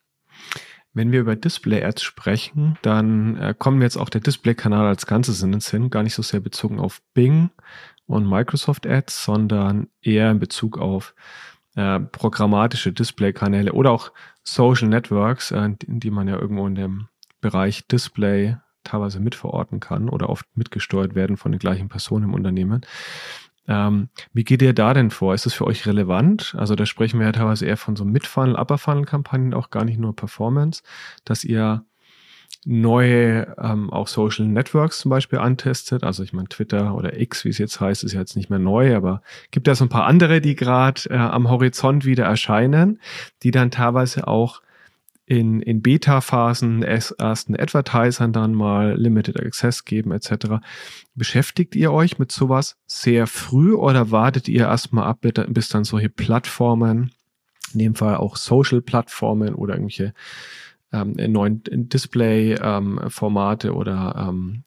Wenn 0.96 1.12
wir 1.12 1.20
über 1.20 1.36
Display-Ads 1.36 2.02
sprechen, 2.02 2.78
dann 2.80 3.36
äh, 3.36 3.54
kommen 3.56 3.82
jetzt 3.82 3.98
auch 3.98 4.08
der 4.08 4.22
Display-Kanal 4.22 4.86
als 4.86 5.04
Ganzes 5.04 5.42
in 5.42 5.52
den 5.52 5.60
Sinn, 5.60 5.90
gar 5.90 6.02
nicht 6.02 6.14
so 6.14 6.22
sehr 6.22 6.40
bezogen 6.40 6.80
auf 6.80 7.02
Bing 7.12 7.50
und 8.06 8.26
Microsoft 8.26 8.86
Ads, 8.86 9.22
sondern 9.22 9.88
eher 10.00 10.30
in 10.30 10.38
Bezug 10.38 10.78
auf 10.78 11.14
äh, 11.74 12.00
programmatische 12.00 12.94
Display-Kanäle 12.94 13.74
oder 13.74 13.90
auch 13.90 14.10
Social 14.42 14.88
Networks, 14.88 15.50
äh, 15.50 15.68
die, 15.82 16.00
die 16.00 16.10
man 16.10 16.28
ja 16.28 16.38
irgendwo 16.38 16.66
in 16.66 16.76
dem 16.76 17.08
Bereich 17.42 17.86
Display 17.88 18.56
teilweise 18.82 19.20
mitverorten 19.20 19.80
kann 19.80 20.08
oder 20.08 20.30
oft 20.30 20.46
mitgesteuert 20.54 21.14
werden 21.14 21.36
von 21.36 21.52
den 21.52 21.58
gleichen 21.58 21.90
Personen 21.90 22.24
im 22.24 22.32
Unternehmen. 22.32 22.86
Ähm, 23.68 24.08
wie 24.32 24.44
geht 24.44 24.62
ihr 24.62 24.74
da 24.74 24.94
denn 24.94 25.10
vor? 25.10 25.34
Ist 25.34 25.46
das 25.46 25.54
für 25.54 25.66
euch 25.66 25.86
relevant? 25.86 26.54
Also 26.58 26.74
da 26.74 26.86
sprechen 26.86 27.18
wir 27.18 27.26
ja 27.26 27.32
teilweise 27.32 27.66
eher 27.66 27.76
von 27.76 27.96
so 27.96 28.04
Mid-Funnel, 28.04 28.56
Upper-Funnel-Kampagnen, 28.56 29.54
auch 29.54 29.70
gar 29.70 29.84
nicht 29.84 29.98
nur 29.98 30.14
Performance, 30.14 30.82
dass 31.24 31.44
ihr 31.44 31.84
neue 32.64 33.54
ähm, 33.58 33.92
auch 33.92 34.08
Social 34.08 34.46
Networks 34.46 34.98
zum 34.98 35.10
Beispiel 35.10 35.38
antestet. 35.38 36.02
Also 36.02 36.24
ich 36.24 36.32
meine 36.32 36.48
Twitter 36.48 36.94
oder 36.94 37.18
X, 37.18 37.44
wie 37.44 37.48
es 37.48 37.58
jetzt 37.58 37.80
heißt, 37.80 38.02
ist 38.02 38.12
jetzt 38.12 38.36
nicht 38.36 38.50
mehr 38.50 38.58
neu, 38.58 38.96
aber 38.96 39.22
gibt 39.52 39.68
ja 39.68 39.74
so 39.76 39.84
ein 39.84 39.88
paar 39.88 40.06
andere, 40.06 40.40
die 40.40 40.56
gerade 40.56 41.02
äh, 41.08 41.16
am 41.16 41.48
Horizont 41.48 42.04
wieder 42.04 42.24
erscheinen, 42.24 43.00
die 43.44 43.52
dann 43.52 43.70
teilweise 43.70 44.26
auch 44.26 44.62
in, 45.26 45.60
in 45.60 45.82
Beta-Phasen 45.82 46.84
ersten 46.84 47.56
Advertisern 47.56 48.32
dann 48.32 48.54
mal 48.54 48.94
Limited 48.96 49.40
Access 49.40 49.84
geben 49.84 50.12
etc. 50.12 50.60
Beschäftigt 51.14 51.74
ihr 51.74 51.92
euch 51.92 52.18
mit 52.18 52.30
sowas 52.30 52.76
sehr 52.86 53.26
früh 53.26 53.74
oder 53.74 54.12
wartet 54.12 54.48
ihr 54.48 54.62
erstmal 54.62 55.06
ab, 55.06 55.26
bis 55.48 55.68
dann 55.68 55.84
solche 55.84 56.08
Plattformen, 56.08 57.10
in 57.72 57.80
dem 57.80 57.94
Fall 57.96 58.16
auch 58.16 58.36
Social-Plattformen 58.36 59.56
oder 59.56 59.74
irgendwelche 59.74 60.14
ähm, 60.92 61.14
neuen 61.32 61.62
Display-Formate 61.64 63.68
ähm, 63.68 63.74
oder 63.74 64.28
ähm, 64.28 64.62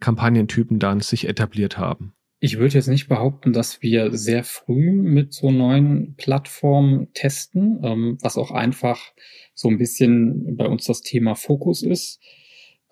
Kampagnentypen 0.00 0.78
dann 0.78 1.00
sich 1.00 1.26
etabliert 1.26 1.78
haben? 1.78 2.12
Ich 2.44 2.58
würde 2.58 2.74
jetzt 2.74 2.88
nicht 2.88 3.08
behaupten, 3.08 3.54
dass 3.54 3.80
wir 3.80 4.14
sehr 4.14 4.44
früh 4.44 4.92
mit 4.92 5.32
so 5.32 5.50
neuen 5.50 6.14
Plattformen 6.16 7.10
testen, 7.14 7.80
ähm, 7.82 8.18
was 8.20 8.36
auch 8.36 8.50
einfach 8.50 9.14
so 9.54 9.68
ein 9.68 9.78
bisschen 9.78 10.54
bei 10.54 10.66
uns 10.66 10.84
das 10.84 11.00
Thema 11.00 11.36
Fokus 11.36 11.82
ist. 11.82 12.20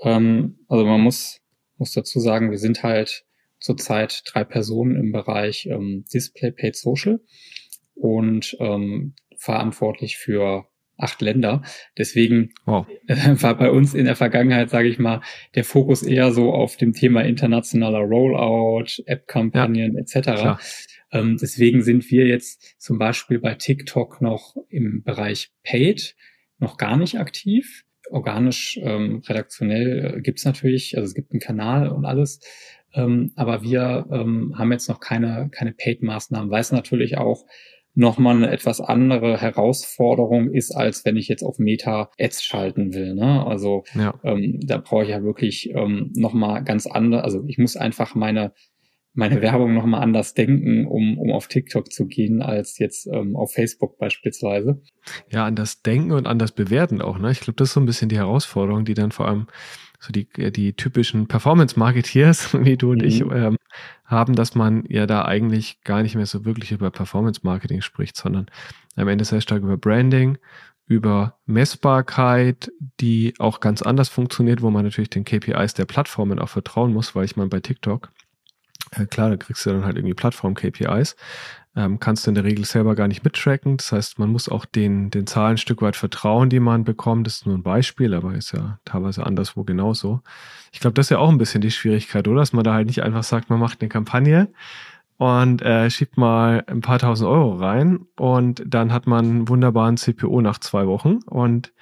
Ähm, 0.00 0.60
also 0.68 0.86
man 0.86 1.02
muss, 1.02 1.42
muss 1.76 1.92
dazu 1.92 2.18
sagen, 2.18 2.50
wir 2.50 2.56
sind 2.56 2.82
halt 2.82 3.26
zurzeit 3.60 4.22
drei 4.24 4.42
Personen 4.42 4.96
im 4.96 5.12
Bereich 5.12 5.66
ähm, 5.66 6.06
Display 6.10 6.52
Paid 6.52 6.74
Social 6.74 7.20
und 7.94 8.56
ähm, 8.58 9.16
verantwortlich 9.36 10.16
für 10.16 10.64
acht 11.02 11.20
Länder. 11.20 11.62
Deswegen 11.98 12.52
wow. 12.64 12.86
war 13.08 13.56
bei 13.56 13.70
uns 13.70 13.94
in 13.94 14.04
der 14.04 14.16
Vergangenheit, 14.16 14.70
sage 14.70 14.88
ich 14.88 14.98
mal, 14.98 15.20
der 15.54 15.64
Fokus 15.64 16.02
eher 16.02 16.32
so 16.32 16.52
auf 16.52 16.76
dem 16.76 16.92
Thema 16.92 17.22
internationaler 17.22 18.00
Rollout, 18.00 19.02
App-Kampagnen 19.06 19.94
ja, 19.94 20.00
etc. 20.00 20.60
Ähm, 21.12 21.36
deswegen 21.40 21.82
sind 21.82 22.10
wir 22.10 22.26
jetzt 22.26 22.80
zum 22.80 22.98
Beispiel 22.98 23.38
bei 23.38 23.54
TikTok 23.54 24.22
noch 24.22 24.56
im 24.68 25.02
Bereich 25.02 25.50
Paid 25.62 26.16
noch 26.58 26.78
gar 26.78 26.96
nicht 26.96 27.18
aktiv. 27.18 27.84
Organisch, 28.10 28.78
ähm, 28.82 29.22
redaktionell 29.26 30.16
äh, 30.16 30.20
gibt's 30.20 30.44
natürlich, 30.44 30.96
also 30.96 31.06
es 31.06 31.14
gibt 31.14 31.32
einen 31.32 31.40
Kanal 31.40 31.88
und 31.88 32.04
alles. 32.04 32.40
Ähm, 32.94 33.32
aber 33.36 33.62
wir 33.62 34.06
ähm, 34.10 34.54
haben 34.56 34.72
jetzt 34.72 34.88
noch 34.88 35.00
keine, 35.00 35.48
keine 35.50 35.72
Paid-Maßnahmen, 35.72 36.50
weil 36.50 36.60
es 36.60 36.72
natürlich 36.72 37.16
auch 37.16 37.46
nochmal 37.94 38.36
eine 38.36 38.50
etwas 38.50 38.80
andere 38.80 39.40
Herausforderung 39.40 40.50
ist, 40.50 40.72
als 40.72 41.04
wenn 41.04 41.16
ich 41.16 41.28
jetzt 41.28 41.42
auf 41.42 41.58
Meta-Ads 41.58 42.42
schalten 42.42 42.94
will. 42.94 43.14
Ne? 43.14 43.46
Also 43.46 43.84
ja. 43.94 44.14
ähm, 44.24 44.60
da 44.62 44.78
brauche 44.78 45.04
ich 45.04 45.10
ja 45.10 45.22
wirklich 45.22 45.70
ähm, 45.74 46.10
nochmal 46.14 46.64
ganz 46.64 46.86
andere, 46.86 47.24
also 47.24 47.44
ich 47.46 47.58
muss 47.58 47.76
einfach 47.76 48.14
meine 48.14 48.52
meine 49.14 49.42
Werbung 49.42 49.74
nochmal 49.74 50.02
anders 50.02 50.34
denken, 50.34 50.86
um, 50.86 51.18
um 51.18 51.32
auf 51.32 51.48
TikTok 51.48 51.92
zu 51.92 52.06
gehen, 52.06 52.40
als 52.40 52.78
jetzt 52.78 53.06
ähm, 53.06 53.36
auf 53.36 53.52
Facebook 53.52 53.98
beispielsweise. 53.98 54.80
Ja, 55.30 55.44
anders 55.44 55.82
denken 55.82 56.12
und 56.12 56.26
anders 56.26 56.52
bewerten 56.52 57.02
auch. 57.02 57.18
Ne? 57.18 57.30
Ich 57.30 57.40
glaube, 57.40 57.56
das 57.56 57.68
ist 57.68 57.74
so 57.74 57.80
ein 57.80 57.86
bisschen 57.86 58.08
die 58.08 58.16
Herausforderung, 58.16 58.84
die 58.84 58.94
dann 58.94 59.12
vor 59.12 59.28
allem 59.28 59.48
so 60.02 60.12
die, 60.12 60.26
die 60.50 60.72
typischen 60.72 61.28
Performance-Marketeers, 61.28 62.54
wie 62.64 62.76
du 62.76 62.90
und 62.90 63.02
mhm. 63.02 63.08
ich, 63.08 63.20
ähm, 63.20 63.56
haben, 64.04 64.34
dass 64.34 64.56
man 64.56 64.84
ja 64.88 65.06
da 65.06 65.24
eigentlich 65.24 65.80
gar 65.82 66.02
nicht 66.02 66.16
mehr 66.16 66.26
so 66.26 66.44
wirklich 66.44 66.72
über 66.72 66.90
Performance-Marketing 66.90 67.82
spricht, 67.82 68.16
sondern 68.16 68.46
am 68.96 69.06
Ende 69.06 69.24
sehr 69.24 69.40
stark 69.40 69.62
über 69.62 69.76
Branding, 69.76 70.38
über 70.86 71.38
Messbarkeit, 71.46 72.72
die 73.00 73.34
auch 73.38 73.60
ganz 73.60 73.80
anders 73.80 74.08
funktioniert, 74.08 74.60
wo 74.60 74.70
man 74.70 74.84
natürlich 74.84 75.10
den 75.10 75.24
KPIs 75.24 75.74
der 75.74 75.84
Plattformen 75.84 76.40
auch 76.40 76.48
vertrauen 76.48 76.92
muss, 76.92 77.14
weil 77.14 77.24
ich 77.24 77.36
meine, 77.36 77.48
bei 77.48 77.60
TikTok 77.60 78.10
äh, 78.90 79.06
klar, 79.06 79.30
da 79.30 79.36
kriegst 79.36 79.64
du 79.64 79.70
dann 79.70 79.84
halt 79.84 79.96
irgendwie 79.96 80.14
Plattform-KPIs, 80.14 81.16
ähm, 81.74 81.98
kannst 82.00 82.26
du 82.26 82.30
in 82.30 82.34
der 82.34 82.44
Regel 82.44 82.64
selber 82.64 82.94
gar 82.94 83.08
nicht 83.08 83.24
mittracken. 83.24 83.78
Das 83.78 83.92
heißt, 83.92 84.18
man 84.18 84.30
muss 84.30 84.48
auch 84.48 84.64
den, 84.64 85.10
den 85.10 85.26
Zahlen 85.26 85.52
ein 85.52 85.58
Stück 85.58 85.80
weit 85.80 85.96
vertrauen, 85.96 86.50
die 86.50 86.60
man 86.60 86.84
bekommt. 86.84 87.26
Das 87.26 87.36
ist 87.36 87.46
nur 87.46 87.56
ein 87.56 87.62
Beispiel, 87.62 88.14
aber 88.14 88.34
ist 88.34 88.52
ja 88.52 88.78
teilweise 88.84 89.24
anderswo 89.24 89.64
genauso. 89.64 90.20
Ich 90.72 90.80
glaube, 90.80 90.94
das 90.94 91.06
ist 91.06 91.10
ja 91.10 91.18
auch 91.18 91.30
ein 91.30 91.38
bisschen 91.38 91.62
die 91.62 91.70
Schwierigkeit, 91.70 92.28
oder? 92.28 92.40
Dass 92.40 92.52
man 92.52 92.64
da 92.64 92.74
halt 92.74 92.86
nicht 92.86 93.02
einfach 93.02 93.24
sagt, 93.24 93.48
man 93.48 93.58
macht 93.58 93.80
eine 93.80 93.88
Kampagne 93.88 94.52
und 95.16 95.62
äh, 95.62 95.88
schiebt 95.88 96.16
mal 96.16 96.64
ein 96.66 96.80
paar 96.80 96.98
tausend 96.98 97.30
Euro 97.30 97.54
rein 97.54 98.00
und 98.18 98.62
dann 98.66 98.92
hat 98.92 99.06
man 99.06 99.24
einen 99.24 99.48
wunderbaren 99.48 99.96
CPO 99.96 100.40
nach 100.40 100.58
zwei 100.58 100.86
Wochen 100.86 101.20
und 101.26 101.72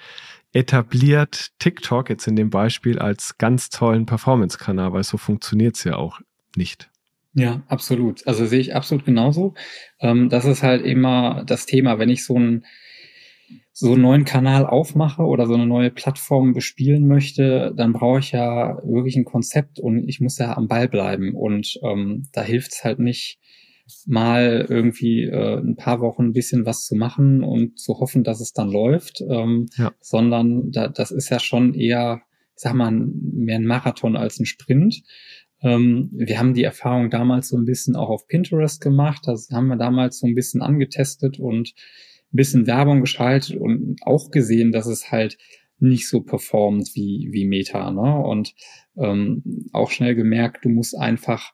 etabliert 0.53 1.53
TikTok 1.59 2.11
jetzt 2.11 2.27
in 2.27 2.37
dem 2.37 2.51
Beispiel 2.51 2.99
als 2.99 3.39
ganz 3.39 3.71
tollen 3.71 4.07
Performance-Kanal, 4.07 4.93
weil 4.93 5.05
so 5.05 5.17
funktioniert 5.17 5.77
es 5.77 5.85
ja 5.85 5.97
auch 5.97 6.21
nicht. 6.57 6.90
Ja, 7.33 7.63
absolut. 7.69 8.27
Also 8.27 8.45
sehe 8.47 8.61
ich 8.61 8.75
absolut 8.75 9.05
genauso. 9.05 9.55
Ähm, 10.01 10.29
das 10.29 10.45
ist 10.45 10.63
halt 10.63 10.85
immer 10.85 11.45
das 11.47 11.67
Thema, 11.67 11.99
wenn 11.99 12.09
ich 12.09 12.25
so 12.25 12.37
einen 12.37 12.65
so 13.73 13.93
einen 13.93 14.03
neuen 14.03 14.25
Kanal 14.25 14.67
aufmache 14.67 15.23
oder 15.23 15.47
so 15.47 15.55
eine 15.55 15.67
neue 15.67 15.91
Plattform 15.91 16.53
bespielen 16.53 17.07
möchte, 17.07 17.73
dann 17.75 17.95
brauche 17.95 18.19
ich 18.19 18.33
ja 18.33 18.77
wirklich 18.85 19.17
ein 19.17 19.25
Konzept 19.25 19.79
und 19.79 20.07
ich 20.07 20.21
muss 20.21 20.39
ja 20.39 20.57
am 20.57 20.69
Ball 20.69 20.89
bleiben. 20.89 21.35
Und 21.35 21.79
ähm, 21.83 22.29
da 22.33 22.43
hilft 22.43 22.73
es 22.73 22.85
halt 22.85 22.99
nicht, 22.99 23.39
mal 24.07 24.67
irgendwie 24.69 25.25
äh, 25.25 25.59
ein 25.59 25.77
paar 25.77 26.01
Wochen 26.01 26.27
ein 26.27 26.33
bisschen 26.33 26.67
was 26.67 26.85
zu 26.85 26.95
machen 26.95 27.43
und 27.43 27.79
zu 27.79 27.99
hoffen, 27.99 28.25
dass 28.25 28.41
es 28.41 28.53
dann 28.53 28.71
läuft, 28.71 29.21
ähm, 29.21 29.67
ja. 29.77 29.93
sondern 30.01 30.71
da, 30.71 30.89
das 30.89 31.11
ist 31.11 31.29
ja 31.31 31.41
schon 31.41 31.75
eher, 31.75 32.23
ich 32.57 32.63
sag 32.63 32.75
mal, 32.75 32.91
mehr 32.93 33.57
ein 33.59 33.67
Marathon 33.67 34.17
als 34.17 34.39
ein 34.39 34.47
Sprint. 34.47 35.03
Ähm, 35.63 36.11
wir 36.13 36.39
haben 36.39 36.55
die 36.55 36.65
Erfahrung 36.65 37.11
damals 37.11 37.49
so 37.49 37.57
ein 37.57 37.65
bisschen 37.65 37.97
auch 37.97 38.09
auf 38.09 38.27
Pinterest 38.27 38.81
gemacht. 38.81 39.23
Das 39.27 39.51
haben 39.51 39.69
wir 39.69 39.77
damals 39.77 40.19
so 40.19 40.27
ein 40.27 40.35
bisschen 40.35 40.63
angetestet 40.63 41.39
und 41.39 41.75
ein 42.33 42.37
bisschen 42.37 42.67
Werbung 42.67 43.01
geschaltet 43.01 43.57
und 43.57 43.97
auch 44.03 44.31
gesehen, 44.31 44.73
dass 44.73 44.87
es 44.87 45.11
halt 45.11 45.37
nicht 45.79 46.09
so 46.09 46.21
performt 46.21 46.91
wie, 46.95 47.29
wie 47.33 47.47
Meta. 47.47 47.91
Ne? 47.91 48.23
Und 48.23 48.55
ähm, 48.97 49.43
auch 49.73 49.91
schnell 49.91 50.15
gemerkt, 50.15 50.65
du 50.65 50.69
musst 50.69 50.97
einfach 50.97 51.53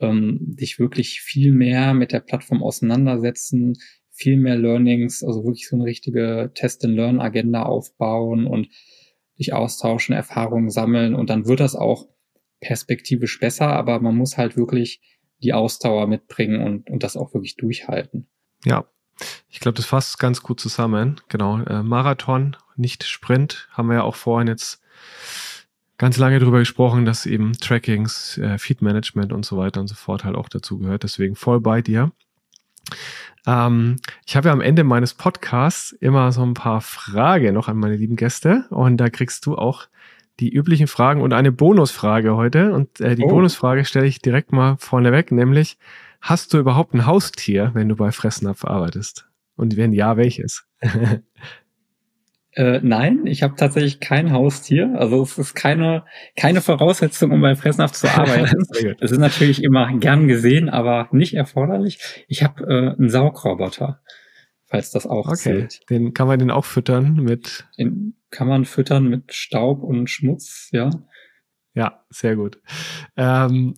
ähm, 0.00 0.38
dich 0.40 0.78
wirklich 0.78 1.20
viel 1.20 1.52
mehr 1.52 1.94
mit 1.94 2.12
der 2.12 2.20
Plattform 2.20 2.62
auseinandersetzen, 2.62 3.74
viel 4.10 4.36
mehr 4.36 4.56
Learnings, 4.56 5.24
also 5.24 5.44
wirklich 5.44 5.68
so 5.68 5.76
eine 5.76 5.84
richtige 5.84 6.50
Test-and-Learn-Agenda 6.54 7.62
aufbauen 7.62 8.46
und 8.46 8.68
dich 9.38 9.54
austauschen, 9.54 10.14
Erfahrungen 10.14 10.70
sammeln 10.70 11.14
und 11.14 11.30
dann 11.30 11.46
wird 11.46 11.60
das 11.60 11.74
auch 11.74 12.08
perspektivisch 12.62 13.38
besser, 13.38 13.68
aber 13.68 14.00
man 14.00 14.16
muss 14.16 14.38
halt 14.38 14.56
wirklich 14.56 15.02
die 15.42 15.52
Ausdauer 15.52 16.06
mitbringen 16.06 16.62
und, 16.62 16.88
und 16.88 17.02
das 17.02 17.16
auch 17.16 17.34
wirklich 17.34 17.56
durchhalten. 17.56 18.26
Ja, 18.64 18.84
ich 19.50 19.60
glaube, 19.60 19.76
das 19.76 19.86
fasst 19.86 20.18
ganz 20.18 20.42
gut 20.42 20.60
zusammen. 20.60 21.20
Genau, 21.28 21.60
äh, 21.62 21.82
Marathon, 21.82 22.56
nicht 22.76 23.04
Sprint, 23.04 23.68
haben 23.72 23.88
wir 23.88 23.96
ja 23.96 24.02
auch 24.02 24.14
vorhin 24.14 24.48
jetzt 24.48 24.80
ganz 25.98 26.16
lange 26.16 26.38
drüber 26.38 26.60
gesprochen, 26.60 27.04
dass 27.04 27.26
eben 27.26 27.52
Trackings, 27.52 28.38
äh, 28.38 28.58
Feed 28.58 28.82
Management 28.82 29.32
und 29.32 29.44
so 29.44 29.56
weiter 29.56 29.80
und 29.80 29.88
so 29.88 29.94
fort 29.94 30.24
halt 30.24 30.36
auch 30.36 30.48
dazu 30.48 30.78
gehört. 30.78 31.02
Deswegen 31.02 31.36
voll 31.36 31.60
bei 31.60 31.82
dir. 31.82 32.12
Ähm, 33.46 33.96
ich 34.24 34.36
habe 34.36 34.48
ja 34.48 34.52
am 34.52 34.60
Ende 34.60 34.84
meines 34.84 35.14
Podcasts 35.14 35.92
immer 35.92 36.32
so 36.32 36.42
ein 36.42 36.54
paar 36.54 36.80
Fragen 36.80 37.54
noch 37.54 37.68
an 37.68 37.76
meine 37.76 37.96
lieben 37.96 38.16
Gäste 38.16 38.66
und 38.70 38.96
da 38.96 39.10
kriegst 39.10 39.46
du 39.46 39.56
auch 39.56 39.86
die 40.42 40.50
üblichen 40.52 40.86
Fragen 40.86 41.22
und 41.22 41.32
eine 41.32 41.52
Bonusfrage 41.52 42.36
heute. 42.36 42.72
Und 42.72 43.00
äh, 43.00 43.16
die 43.16 43.24
oh. 43.24 43.28
Bonusfrage 43.28 43.84
stelle 43.84 44.06
ich 44.06 44.20
direkt 44.20 44.52
mal 44.52 44.76
vorneweg, 44.78 45.32
nämlich 45.32 45.78
Hast 46.22 46.54
du 46.54 46.58
überhaupt 46.58 46.94
ein 46.94 47.04
Haustier, 47.04 47.72
wenn 47.74 47.88
du 47.88 47.96
bei 47.96 48.12
Fressnapf 48.12 48.64
arbeitest? 48.64 49.28
Und 49.56 49.76
wenn 49.76 49.92
ja, 49.92 50.16
welches? 50.16 50.64
Äh, 52.54 52.80
nein, 52.82 53.24
ich 53.24 53.42
habe 53.42 53.54
tatsächlich 53.56 53.98
kein 53.98 54.30
Haustier. 54.30 54.94
Also 54.98 55.22
es 55.22 55.38
ist 55.38 55.54
keine, 55.54 56.04
keine 56.36 56.60
Voraussetzung, 56.60 57.30
um 57.30 57.40
bei 57.40 57.56
Fressnapf 57.56 57.92
zu 57.92 58.06
arbeiten. 58.08 58.66
Es 59.00 59.10
ist 59.10 59.20
natürlich 59.20 59.64
immer 59.64 59.90
gern 59.96 60.28
gesehen, 60.28 60.68
aber 60.68 61.08
nicht 61.12 61.32
erforderlich. 61.32 62.26
Ich 62.28 62.42
habe 62.42 62.62
äh, 62.64 62.94
einen 62.98 63.08
Saugroboter, 63.08 64.02
falls 64.66 64.90
das 64.90 65.06
auch 65.06 65.28
okay. 65.28 65.36
zählt. 65.36 65.88
Den 65.88 66.12
kann 66.12 66.26
man 66.26 66.38
den 66.38 66.50
auch 66.50 66.66
füttern 66.66 67.14
mit. 67.14 67.64
Den 67.78 68.16
kann 68.32 68.48
man 68.48 68.64
füttern 68.64 69.08
mit 69.08 69.32
Staub 69.32 69.84
und 69.84 70.10
Schmutz, 70.10 70.68
ja. 70.72 70.90
Ja, 71.74 72.04
sehr 72.10 72.34
gut. 72.34 72.60
Ähm, 73.16 73.74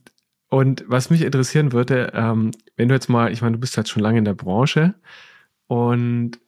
und 0.48 0.84
was 0.86 1.10
mich 1.10 1.22
interessieren 1.22 1.72
würde, 1.72 2.12
ähm, 2.14 2.52
wenn 2.76 2.88
du 2.88 2.94
jetzt 2.94 3.08
mal, 3.08 3.32
ich 3.32 3.42
meine, 3.42 3.56
du 3.56 3.60
bist 3.60 3.76
jetzt 3.76 3.90
schon 3.90 4.02
lange 4.02 4.18
in 4.18 4.24
der 4.24 4.34
Branche 4.34 4.94
und 5.66 6.38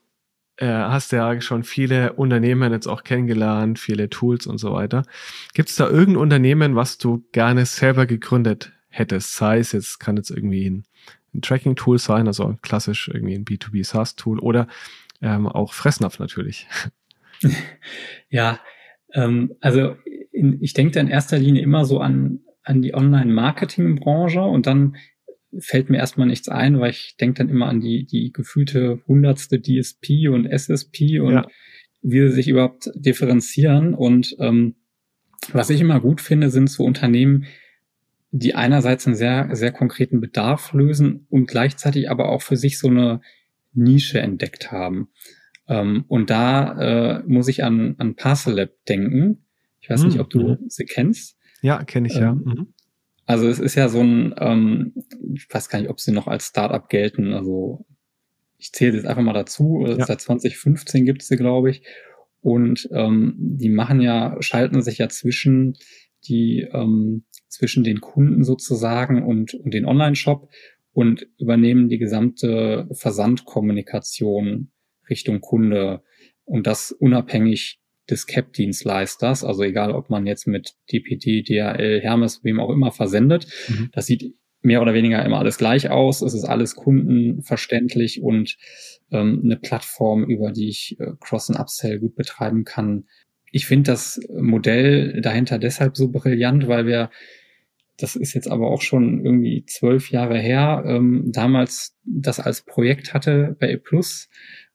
äh, 0.56 0.66
hast 0.66 1.12
ja 1.12 1.40
schon 1.40 1.64
viele 1.64 2.14
Unternehmen 2.14 2.72
jetzt 2.72 2.86
auch 2.86 3.02
kennengelernt, 3.02 3.78
viele 3.78 4.08
Tools 4.08 4.46
und 4.46 4.58
so 4.58 4.72
weiter. 4.72 5.02
Gibt 5.54 5.68
es 5.68 5.76
da 5.76 5.88
irgendein 5.88 6.22
Unternehmen, 6.22 6.76
was 6.76 6.98
du 6.98 7.24
gerne 7.32 7.66
selber 7.66 8.06
gegründet 8.06 8.72
hättest? 8.88 9.34
Sei 9.34 9.58
es 9.58 9.72
jetzt, 9.72 9.98
kann 9.98 10.16
jetzt 10.16 10.30
irgendwie 10.30 10.70
ein, 10.70 10.84
ein 11.34 11.42
Tracking-Tool 11.42 11.98
sein, 11.98 12.26
also 12.28 12.56
klassisch 12.62 13.08
irgendwie 13.08 13.34
ein 13.34 13.44
B2B 13.44 13.84
SaaS-Tool 13.84 14.38
oder 14.38 14.68
ähm, 15.20 15.46
auch 15.48 15.72
Fressnapf 15.72 16.18
natürlich. 16.18 16.68
Ja, 18.28 18.58
ähm, 19.14 19.54
also 19.60 19.94
in, 20.32 20.60
ich 20.60 20.72
denke 20.74 20.98
in 20.98 21.06
erster 21.06 21.38
Linie 21.38 21.62
immer 21.62 21.84
so 21.84 22.00
an 22.00 22.40
an 22.66 22.82
die 22.82 22.94
Online-Marketing-Branche 22.94 24.42
und 24.42 24.66
dann 24.66 24.96
fällt 25.58 25.88
mir 25.88 25.98
erstmal 25.98 26.26
nichts 26.26 26.48
ein, 26.48 26.80
weil 26.80 26.90
ich 26.90 27.16
denke 27.18 27.38
dann 27.38 27.48
immer 27.48 27.68
an 27.68 27.80
die, 27.80 28.04
die 28.04 28.32
gefühlte 28.32 29.00
hundertste 29.06 29.60
DSP 29.60 30.28
und 30.28 30.46
SSP 30.46 31.20
und 31.20 31.32
ja. 31.32 31.46
wie 32.02 32.20
sie 32.22 32.34
sich 32.34 32.48
überhaupt 32.48 32.90
differenzieren. 32.94 33.94
Und 33.94 34.36
ähm, 34.40 34.74
was 35.52 35.70
ich 35.70 35.80
immer 35.80 36.00
gut 36.00 36.20
finde, 36.20 36.50
sind 36.50 36.68
so 36.68 36.84
Unternehmen, 36.84 37.46
die 38.32 38.56
einerseits 38.56 39.06
einen 39.06 39.16
sehr, 39.16 39.48
sehr 39.52 39.70
konkreten 39.70 40.20
Bedarf 40.20 40.72
lösen 40.72 41.26
und 41.30 41.46
gleichzeitig 41.46 42.10
aber 42.10 42.28
auch 42.28 42.42
für 42.42 42.56
sich 42.56 42.78
so 42.80 42.88
eine 42.88 43.20
Nische 43.72 44.18
entdeckt 44.20 44.72
haben. 44.72 45.08
Ähm, 45.68 46.04
und 46.08 46.30
da 46.30 47.18
äh, 47.18 47.22
muss 47.26 47.48
ich 47.48 47.64
an, 47.64 47.96
an 47.98 48.14
Parcel 48.14 48.54
Lab 48.54 48.70
denken. 48.88 49.44
Ich 49.80 49.90
weiß 49.90 50.02
hm, 50.02 50.08
nicht, 50.08 50.20
ob 50.20 50.30
du 50.30 50.48
mhm. 50.48 50.58
sie 50.68 50.84
kennst. 50.84 51.36
Ja, 51.62 51.82
kenne 51.84 52.08
ich 52.08 52.14
ja. 52.14 52.32
Ähm, 52.32 52.42
mhm. 52.44 52.66
Also 53.24 53.48
es 53.48 53.58
ist 53.58 53.74
ja 53.74 53.88
so 53.88 54.00
ein, 54.00 54.34
ähm, 54.38 54.94
ich 55.34 55.48
weiß 55.52 55.68
gar 55.68 55.80
nicht, 55.80 55.90
ob 55.90 56.00
sie 56.00 56.12
noch 56.12 56.28
als 56.28 56.46
Startup 56.46 56.88
gelten. 56.88 57.32
Also 57.32 57.84
ich 58.56 58.72
zähle 58.72 58.96
jetzt 58.96 59.06
einfach 59.06 59.22
mal 59.22 59.32
dazu. 59.32 59.84
Ja. 59.86 60.06
Seit 60.06 60.20
2015 60.20 61.04
gibt 61.04 61.22
es 61.22 61.28
sie, 61.28 61.36
glaube 61.36 61.70
ich. 61.70 61.82
Und 62.40 62.88
ähm, 62.92 63.34
die 63.36 63.68
machen 63.68 64.00
ja, 64.00 64.36
schalten 64.40 64.80
sich 64.82 64.98
ja 64.98 65.08
zwischen 65.08 65.76
die 66.24 66.68
ähm, 66.72 67.24
zwischen 67.48 67.84
den 67.84 68.00
Kunden 68.00 68.44
sozusagen 68.44 69.22
und, 69.22 69.54
und 69.54 69.72
den 69.72 69.86
Online-Shop 69.86 70.48
und 70.92 71.26
übernehmen 71.38 71.88
die 71.88 71.98
gesamte 71.98 72.88
Versandkommunikation 72.92 74.70
Richtung 75.10 75.40
Kunde 75.40 76.02
und 76.44 76.66
das 76.66 76.92
unabhängig 76.92 77.80
des 78.08 78.26
CAP-Dienstleisters, 78.26 79.44
also 79.44 79.62
egal 79.62 79.92
ob 79.92 80.10
man 80.10 80.26
jetzt 80.26 80.46
mit 80.46 80.74
DPD, 80.92 81.42
DHL, 81.42 82.00
Hermes, 82.00 82.44
wem 82.44 82.60
auch 82.60 82.70
immer 82.70 82.92
versendet, 82.92 83.46
mhm. 83.68 83.90
das 83.92 84.06
sieht 84.06 84.34
mehr 84.66 84.82
oder 84.82 84.94
weniger 84.94 85.24
immer 85.24 85.38
alles 85.38 85.58
gleich 85.58 85.90
aus. 85.90 86.22
Es 86.22 86.34
ist 86.34 86.44
alles 86.44 86.74
kundenverständlich 86.74 88.20
und 88.20 88.56
ähm, 89.10 89.40
eine 89.44 89.56
Plattform, 89.56 90.24
über 90.24 90.52
die 90.52 90.68
ich 90.68 90.96
äh, 90.98 91.12
Cross- 91.20 91.50
und 91.50 91.56
Upsell 91.56 92.00
gut 92.00 92.16
betreiben 92.16 92.64
kann. 92.64 93.04
Ich 93.52 93.66
finde 93.66 93.92
das 93.92 94.20
Modell 94.28 95.20
dahinter 95.20 95.58
deshalb 95.58 95.96
so 95.96 96.10
brillant, 96.10 96.66
weil 96.68 96.86
wir, 96.86 97.10
das 97.96 98.16
ist 98.16 98.34
jetzt 98.34 98.50
aber 98.50 98.68
auch 98.68 98.82
schon 98.82 99.24
irgendwie 99.24 99.64
zwölf 99.66 100.10
Jahre 100.10 100.38
her, 100.38 100.84
ähm, 100.86 101.30
damals 101.32 101.96
das 102.04 102.40
als 102.40 102.62
Projekt 102.62 103.14
hatte 103.14 103.56
bei 103.60 103.70
E 103.70 103.76
Plus 103.76 104.28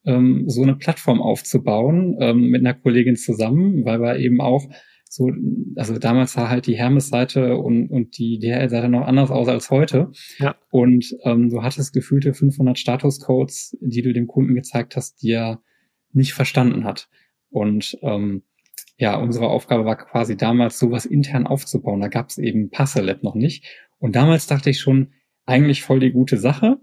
ähm, 0.06 0.46
so 0.48 0.64
eine 0.64 0.76
Plattform 0.76 1.22
aufzubauen 1.22 2.18
ähm, 2.20 2.50
mit 2.50 2.62
einer 2.62 2.74
Kollegin 2.74 3.16
zusammen, 3.16 3.86
weil 3.86 4.02
wir 4.02 4.18
eben 4.18 4.42
auch 4.42 4.68
so, 5.14 5.30
also 5.76 5.98
damals 6.00 6.32
sah 6.32 6.48
halt 6.48 6.68
die 6.68 6.78
Hermes-Seite 6.78 7.58
und, 7.58 7.90
und 7.90 8.18
die 8.18 8.40
DHL-Seite 8.40 8.88
noch 8.88 9.06
anders 9.06 9.30
aus 9.30 9.50
als 9.50 9.70
heute. 9.70 10.12
Ja. 10.38 10.56
Und 10.70 11.06
ähm, 11.26 11.50
du 11.50 11.64
hattest 11.64 11.92
gefühlte 11.94 12.34
500 12.34 12.80
Statuscodes, 12.80 13.78
die 13.82 14.04
du 14.04 14.14
dem 14.14 14.28
Kunden 14.28 14.56
gezeigt 14.56 14.96
hast, 14.96 15.22
die 15.22 15.32
er 15.32 15.62
nicht 16.14 16.34
verstanden 16.34 16.86
hat. 16.86 17.10
Und 17.50 17.98
ähm, 18.04 18.44
ja, 18.98 19.18
unsere 19.18 19.50
Aufgabe 19.50 19.84
war 19.84 19.98
quasi 19.98 20.38
damals, 20.38 20.80
sowas 20.80 21.06
intern 21.06 21.46
aufzubauen. 21.46 22.00
Da 22.00 22.08
gab 22.08 22.30
es 22.30 22.38
eben 22.38 22.70
Passelet 22.70 23.22
noch 23.22 23.36
nicht. 23.36 23.66
Und 24.00 24.16
damals 24.16 24.48
dachte 24.48 24.70
ich 24.70 24.80
schon, 24.80 25.12
eigentlich 25.46 25.82
voll 25.82 26.00
die 26.00 26.14
gute 26.14 26.38
Sache. 26.38 26.80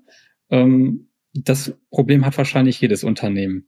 Ähm, 0.51 1.08
das 1.45 1.75
Problem 1.91 2.25
hat 2.25 2.37
wahrscheinlich 2.39 2.81
jedes 2.81 3.05
Unternehmen. 3.05 3.67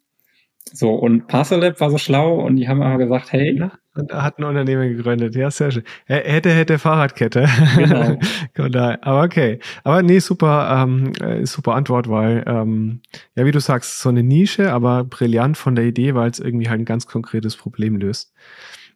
So, 0.73 0.91
und 0.91 1.27
Parcelab 1.27 1.81
war 1.81 1.91
so 1.91 1.99
schlau 1.99 2.35
und 2.41 2.57
die 2.57 2.69
haben 2.69 2.83
aber 2.83 2.99
gesagt, 2.99 3.33
hey. 3.33 3.59
Ja, 3.59 3.73
und 3.95 4.11
er 4.11 4.23
hat 4.23 4.39
ein 4.39 4.45
Unternehmen 4.45 4.97
gegründet. 4.97 5.35
Ja, 5.35 5.51
sehr 5.51 5.73
schön. 5.73 5.83
Hätte, 6.05 6.51
hätte 6.51 6.79
Fahrradkette. 6.79 7.49
Genau. 7.77 8.19
aber 9.01 9.23
okay. 9.23 9.59
Aber 9.83 10.03
nee, 10.03 10.21
super, 10.21 10.85
ähm, 10.85 11.13
äh, 11.21 11.45
super 11.45 11.75
Antwort, 11.75 12.09
weil, 12.09 12.45
ähm, 12.47 13.01
ja, 13.35 13.47
wie 13.47 13.51
du 13.51 13.59
sagst, 13.59 14.01
so 14.01 14.11
eine 14.11 14.23
Nische, 14.23 14.73
aber 14.73 15.03
brillant 15.05 15.57
von 15.57 15.75
der 15.75 15.87
Idee, 15.87 16.15
weil 16.15 16.31
es 16.31 16.39
irgendwie 16.39 16.69
halt 16.69 16.81
ein 16.81 16.85
ganz 16.85 17.07
konkretes 17.07 17.57
Problem 17.57 17.97
löst. 17.97 18.33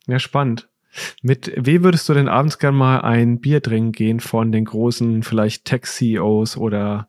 Ja, 0.06 0.18
spannend. 0.18 0.68
Mit 1.22 1.52
wem 1.56 1.82
würdest 1.82 2.08
du 2.08 2.14
denn 2.14 2.28
abends 2.28 2.60
gern 2.60 2.76
mal 2.76 3.00
ein 3.00 3.40
Bier 3.40 3.62
trinken 3.62 3.90
gehen 3.90 4.20
von 4.20 4.52
den 4.52 4.64
großen, 4.64 5.24
vielleicht 5.24 5.64
Tech-CEOs 5.64 6.56
oder 6.56 7.08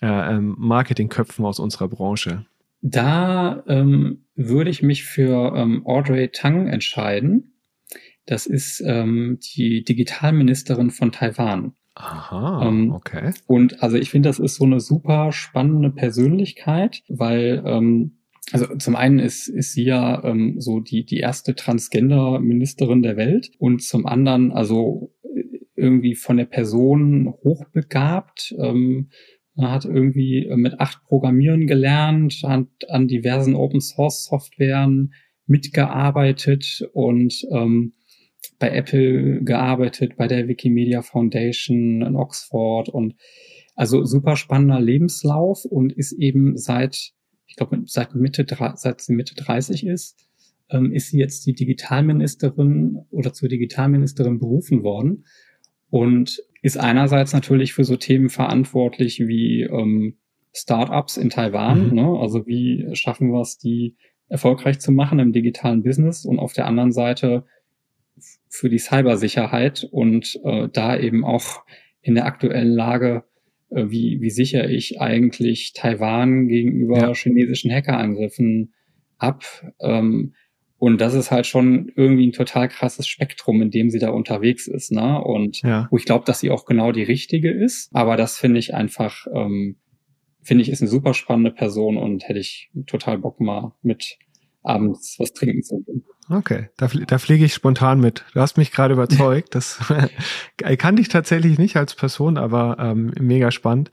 äh, 0.00 0.06
ähm, 0.06 0.54
Marketingköpfen 0.58 1.44
aus 1.44 1.58
unserer 1.58 1.88
Branche? 1.88 2.46
Da 2.82 3.64
ähm, 3.66 4.26
würde 4.34 4.70
ich 4.70 4.82
mich 4.82 5.04
für 5.04 5.54
ähm, 5.56 5.86
Audrey 5.86 6.28
Tang 6.28 6.66
entscheiden. 6.66 7.54
Das 8.26 8.46
ist 8.46 8.82
ähm, 8.84 9.38
die 9.54 9.84
Digitalministerin 9.84 10.90
von 10.90 11.12
Taiwan. 11.12 11.74
Aha, 11.94 12.66
ähm, 12.66 12.92
okay. 12.92 13.32
Und 13.46 13.82
also 13.82 13.96
ich 13.96 14.10
finde, 14.10 14.28
das 14.28 14.38
ist 14.38 14.56
so 14.56 14.64
eine 14.64 14.80
super 14.80 15.30
spannende 15.32 15.90
Persönlichkeit, 15.90 17.02
weil 17.08 17.62
ähm, 17.64 18.18
also 18.52 18.76
zum 18.76 18.96
einen 18.96 19.20
ist, 19.20 19.48
ist 19.48 19.72
sie 19.72 19.84
ja 19.84 20.22
ähm, 20.24 20.60
so 20.60 20.80
die, 20.80 21.04
die 21.04 21.18
erste 21.18 21.54
Transgender-Ministerin 21.54 23.02
der 23.02 23.16
Welt 23.16 23.52
und 23.58 23.82
zum 23.82 24.06
anderen 24.06 24.52
also 24.52 25.14
irgendwie 25.76 26.14
von 26.14 26.36
der 26.36 26.44
Person 26.44 27.34
hochbegabt. 27.42 28.54
Ähm, 28.58 29.10
er 29.56 29.70
hat 29.70 29.84
irgendwie 29.84 30.46
äh, 30.46 30.56
mit 30.56 30.80
acht 30.80 31.04
Programmieren 31.04 31.66
gelernt, 31.66 32.42
hat 32.42 32.66
an 32.88 33.08
diversen 33.08 33.54
Open 33.54 33.80
Source 33.80 34.24
Softwaren 34.24 35.14
mitgearbeitet 35.46 36.88
und 36.92 37.46
ähm, 37.50 37.92
bei 38.58 38.70
Apple 38.70 39.42
gearbeitet, 39.42 40.16
bei 40.16 40.26
der 40.26 40.48
Wikimedia 40.48 41.02
Foundation 41.02 42.02
in 42.02 42.16
Oxford 42.16 42.88
und 42.88 43.14
also 43.74 44.04
super 44.04 44.36
spannender 44.36 44.80
Lebenslauf 44.80 45.64
und 45.64 45.92
ist 45.92 46.12
eben 46.12 46.56
seit, 46.56 47.12
ich 47.46 47.56
glaube, 47.56 47.82
seit 47.86 48.14
Mitte, 48.14 48.46
seit 48.76 49.00
sie 49.00 49.14
Mitte 49.14 49.34
30 49.34 49.86
ist, 49.86 50.16
ähm, 50.70 50.92
ist 50.92 51.08
sie 51.08 51.18
jetzt 51.18 51.46
die 51.46 51.54
Digitalministerin 51.54 53.04
oder 53.10 53.32
zur 53.32 53.48
Digitalministerin 53.48 54.38
berufen 54.38 54.82
worden. 54.82 55.24
Und 55.90 56.40
ist 56.64 56.78
einerseits 56.78 57.34
natürlich 57.34 57.74
für 57.74 57.84
so 57.84 57.96
Themen 57.96 58.30
verantwortlich 58.30 59.20
wie 59.20 59.64
ähm, 59.64 60.16
Startups 60.54 61.18
in 61.18 61.28
Taiwan. 61.28 61.90
Mhm. 61.90 61.94
Ne? 61.94 62.18
Also 62.18 62.46
wie 62.46 62.88
schaffen 62.94 63.32
wir 63.32 63.42
es, 63.42 63.58
die 63.58 63.96
erfolgreich 64.30 64.80
zu 64.80 64.90
machen 64.90 65.18
im 65.18 65.32
digitalen 65.32 65.82
Business 65.82 66.24
und 66.24 66.38
auf 66.38 66.54
der 66.54 66.64
anderen 66.64 66.90
Seite 66.90 67.44
für 68.48 68.70
die 68.70 68.78
Cybersicherheit 68.78 69.86
und 69.90 70.40
äh, 70.42 70.70
da 70.72 70.98
eben 70.98 71.22
auch 71.22 71.64
in 72.00 72.14
der 72.14 72.24
aktuellen 72.24 72.72
Lage, 72.72 73.24
äh, 73.68 73.84
wie, 73.90 74.22
wie 74.22 74.30
sichere 74.30 74.70
ich 74.70 75.02
eigentlich 75.02 75.74
Taiwan 75.74 76.48
gegenüber 76.48 76.98
ja. 76.98 77.14
chinesischen 77.14 77.70
Hackerangriffen 77.70 78.72
ab? 79.18 79.44
Ähm, 79.80 80.32
und 80.78 81.00
das 81.00 81.14
ist 81.14 81.30
halt 81.30 81.46
schon 81.46 81.90
irgendwie 81.94 82.26
ein 82.26 82.32
total 82.32 82.68
krasses 82.68 83.06
Spektrum, 83.06 83.62
in 83.62 83.70
dem 83.70 83.90
sie 83.90 83.98
da 83.98 84.10
unterwegs 84.10 84.66
ist. 84.66 84.92
Ne? 84.92 85.22
Und 85.22 85.62
ja. 85.62 85.88
wo 85.90 85.96
ich 85.96 86.04
glaube, 86.04 86.24
dass 86.26 86.40
sie 86.40 86.50
auch 86.50 86.66
genau 86.66 86.92
die 86.92 87.02
richtige 87.02 87.50
ist. 87.50 87.88
Aber 87.94 88.16
das 88.16 88.36
finde 88.36 88.58
ich 88.58 88.74
einfach, 88.74 89.26
ähm, 89.32 89.76
finde 90.42 90.62
ich, 90.62 90.68
ist 90.68 90.82
eine 90.82 90.90
super 90.90 91.14
spannende 91.14 91.52
Person 91.52 91.96
und 91.96 92.28
hätte 92.28 92.40
ich 92.40 92.70
total 92.86 93.18
Bock 93.18 93.40
mal 93.40 93.72
mit 93.82 94.18
abends 94.62 95.16
was 95.18 95.32
trinken 95.32 95.62
zu 95.62 95.82
gehen. 95.82 96.04
Okay, 96.30 96.70
da, 96.78 96.88
da 97.06 97.18
fliege 97.18 97.44
ich 97.44 97.52
spontan 97.52 98.00
mit. 98.00 98.24
Du 98.32 98.40
hast 98.40 98.56
mich 98.56 98.72
gerade 98.72 98.94
überzeugt. 98.94 99.54
Das 99.54 99.78
kann 100.78 100.98
ich 100.98 101.08
tatsächlich 101.08 101.58
nicht 101.58 101.76
als 101.76 101.94
Person, 101.94 102.38
aber 102.38 102.76
ähm, 102.80 103.12
mega 103.20 103.50
spannend. 103.50 103.90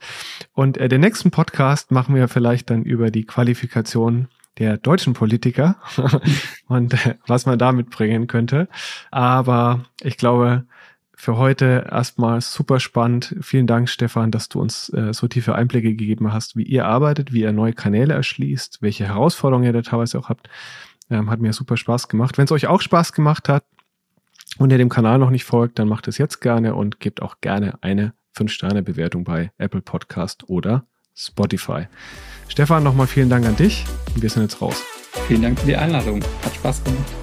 Und 0.54 0.78
äh, 0.78 0.88
den 0.88 1.02
nächsten 1.02 1.30
Podcast 1.30 1.90
machen 1.90 2.14
wir 2.14 2.28
vielleicht 2.28 2.70
dann 2.70 2.84
über 2.84 3.10
die 3.10 3.24
Qualifikation 3.24 4.28
der 4.58 4.76
deutschen 4.76 5.14
Politiker 5.14 5.76
und 6.68 6.94
äh, 6.94 7.16
was 7.26 7.46
man 7.46 7.58
da 7.58 7.72
mitbringen 7.72 8.26
könnte. 8.26 8.68
Aber 9.10 9.84
ich 10.02 10.16
glaube, 10.16 10.66
für 11.14 11.36
heute 11.36 11.86
erstmal 11.88 12.40
super 12.40 12.80
spannend. 12.80 13.36
Vielen 13.42 13.68
Dank, 13.68 13.88
Stefan, 13.88 14.32
dass 14.32 14.48
du 14.48 14.60
uns 14.60 14.88
äh, 14.92 15.12
so 15.12 15.28
tiefe 15.28 15.54
Einblicke 15.54 15.90
gegeben 15.90 16.32
hast, 16.32 16.56
wie 16.56 16.64
ihr 16.64 16.84
arbeitet, 16.84 17.32
wie 17.32 17.42
ihr 17.42 17.52
neue 17.52 17.74
Kanäle 17.74 18.14
erschließt, 18.14 18.82
welche 18.82 19.06
Herausforderungen 19.06 19.64
ihr 19.64 19.72
da 19.72 19.82
teilweise 19.82 20.18
auch 20.18 20.28
habt. 20.28 20.48
Ähm, 21.10 21.30
hat 21.30 21.40
mir 21.40 21.52
super 21.52 21.76
Spaß 21.76 22.08
gemacht. 22.08 22.38
Wenn 22.38 22.46
es 22.46 22.50
euch 22.52 22.66
auch 22.66 22.80
Spaß 22.80 23.12
gemacht 23.12 23.48
hat 23.48 23.64
und 24.58 24.72
ihr 24.72 24.78
dem 24.78 24.88
Kanal 24.88 25.18
noch 25.18 25.30
nicht 25.30 25.44
folgt, 25.44 25.78
dann 25.78 25.86
macht 25.86 26.08
es 26.08 26.18
jetzt 26.18 26.40
gerne 26.40 26.74
und 26.74 26.98
gebt 26.98 27.22
auch 27.22 27.36
gerne 27.40 27.78
eine 27.82 28.14
5-Sterne-Bewertung 28.36 29.22
bei 29.22 29.52
Apple 29.58 29.82
Podcast 29.82 30.48
oder 30.48 30.86
Spotify. 31.16 31.86
Stefan, 32.48 32.82
nochmal 32.82 33.06
vielen 33.06 33.30
Dank 33.30 33.46
an 33.46 33.56
dich 33.56 33.84
wir 34.16 34.30
sind 34.30 34.42
jetzt 34.42 34.60
raus. 34.60 34.82
Vielen 35.26 35.42
Dank 35.42 35.60
für 35.60 35.66
die 35.66 35.76
Einladung. 35.76 36.22
Hat 36.44 36.54
Spaß 36.54 36.84
gemacht. 36.84 37.21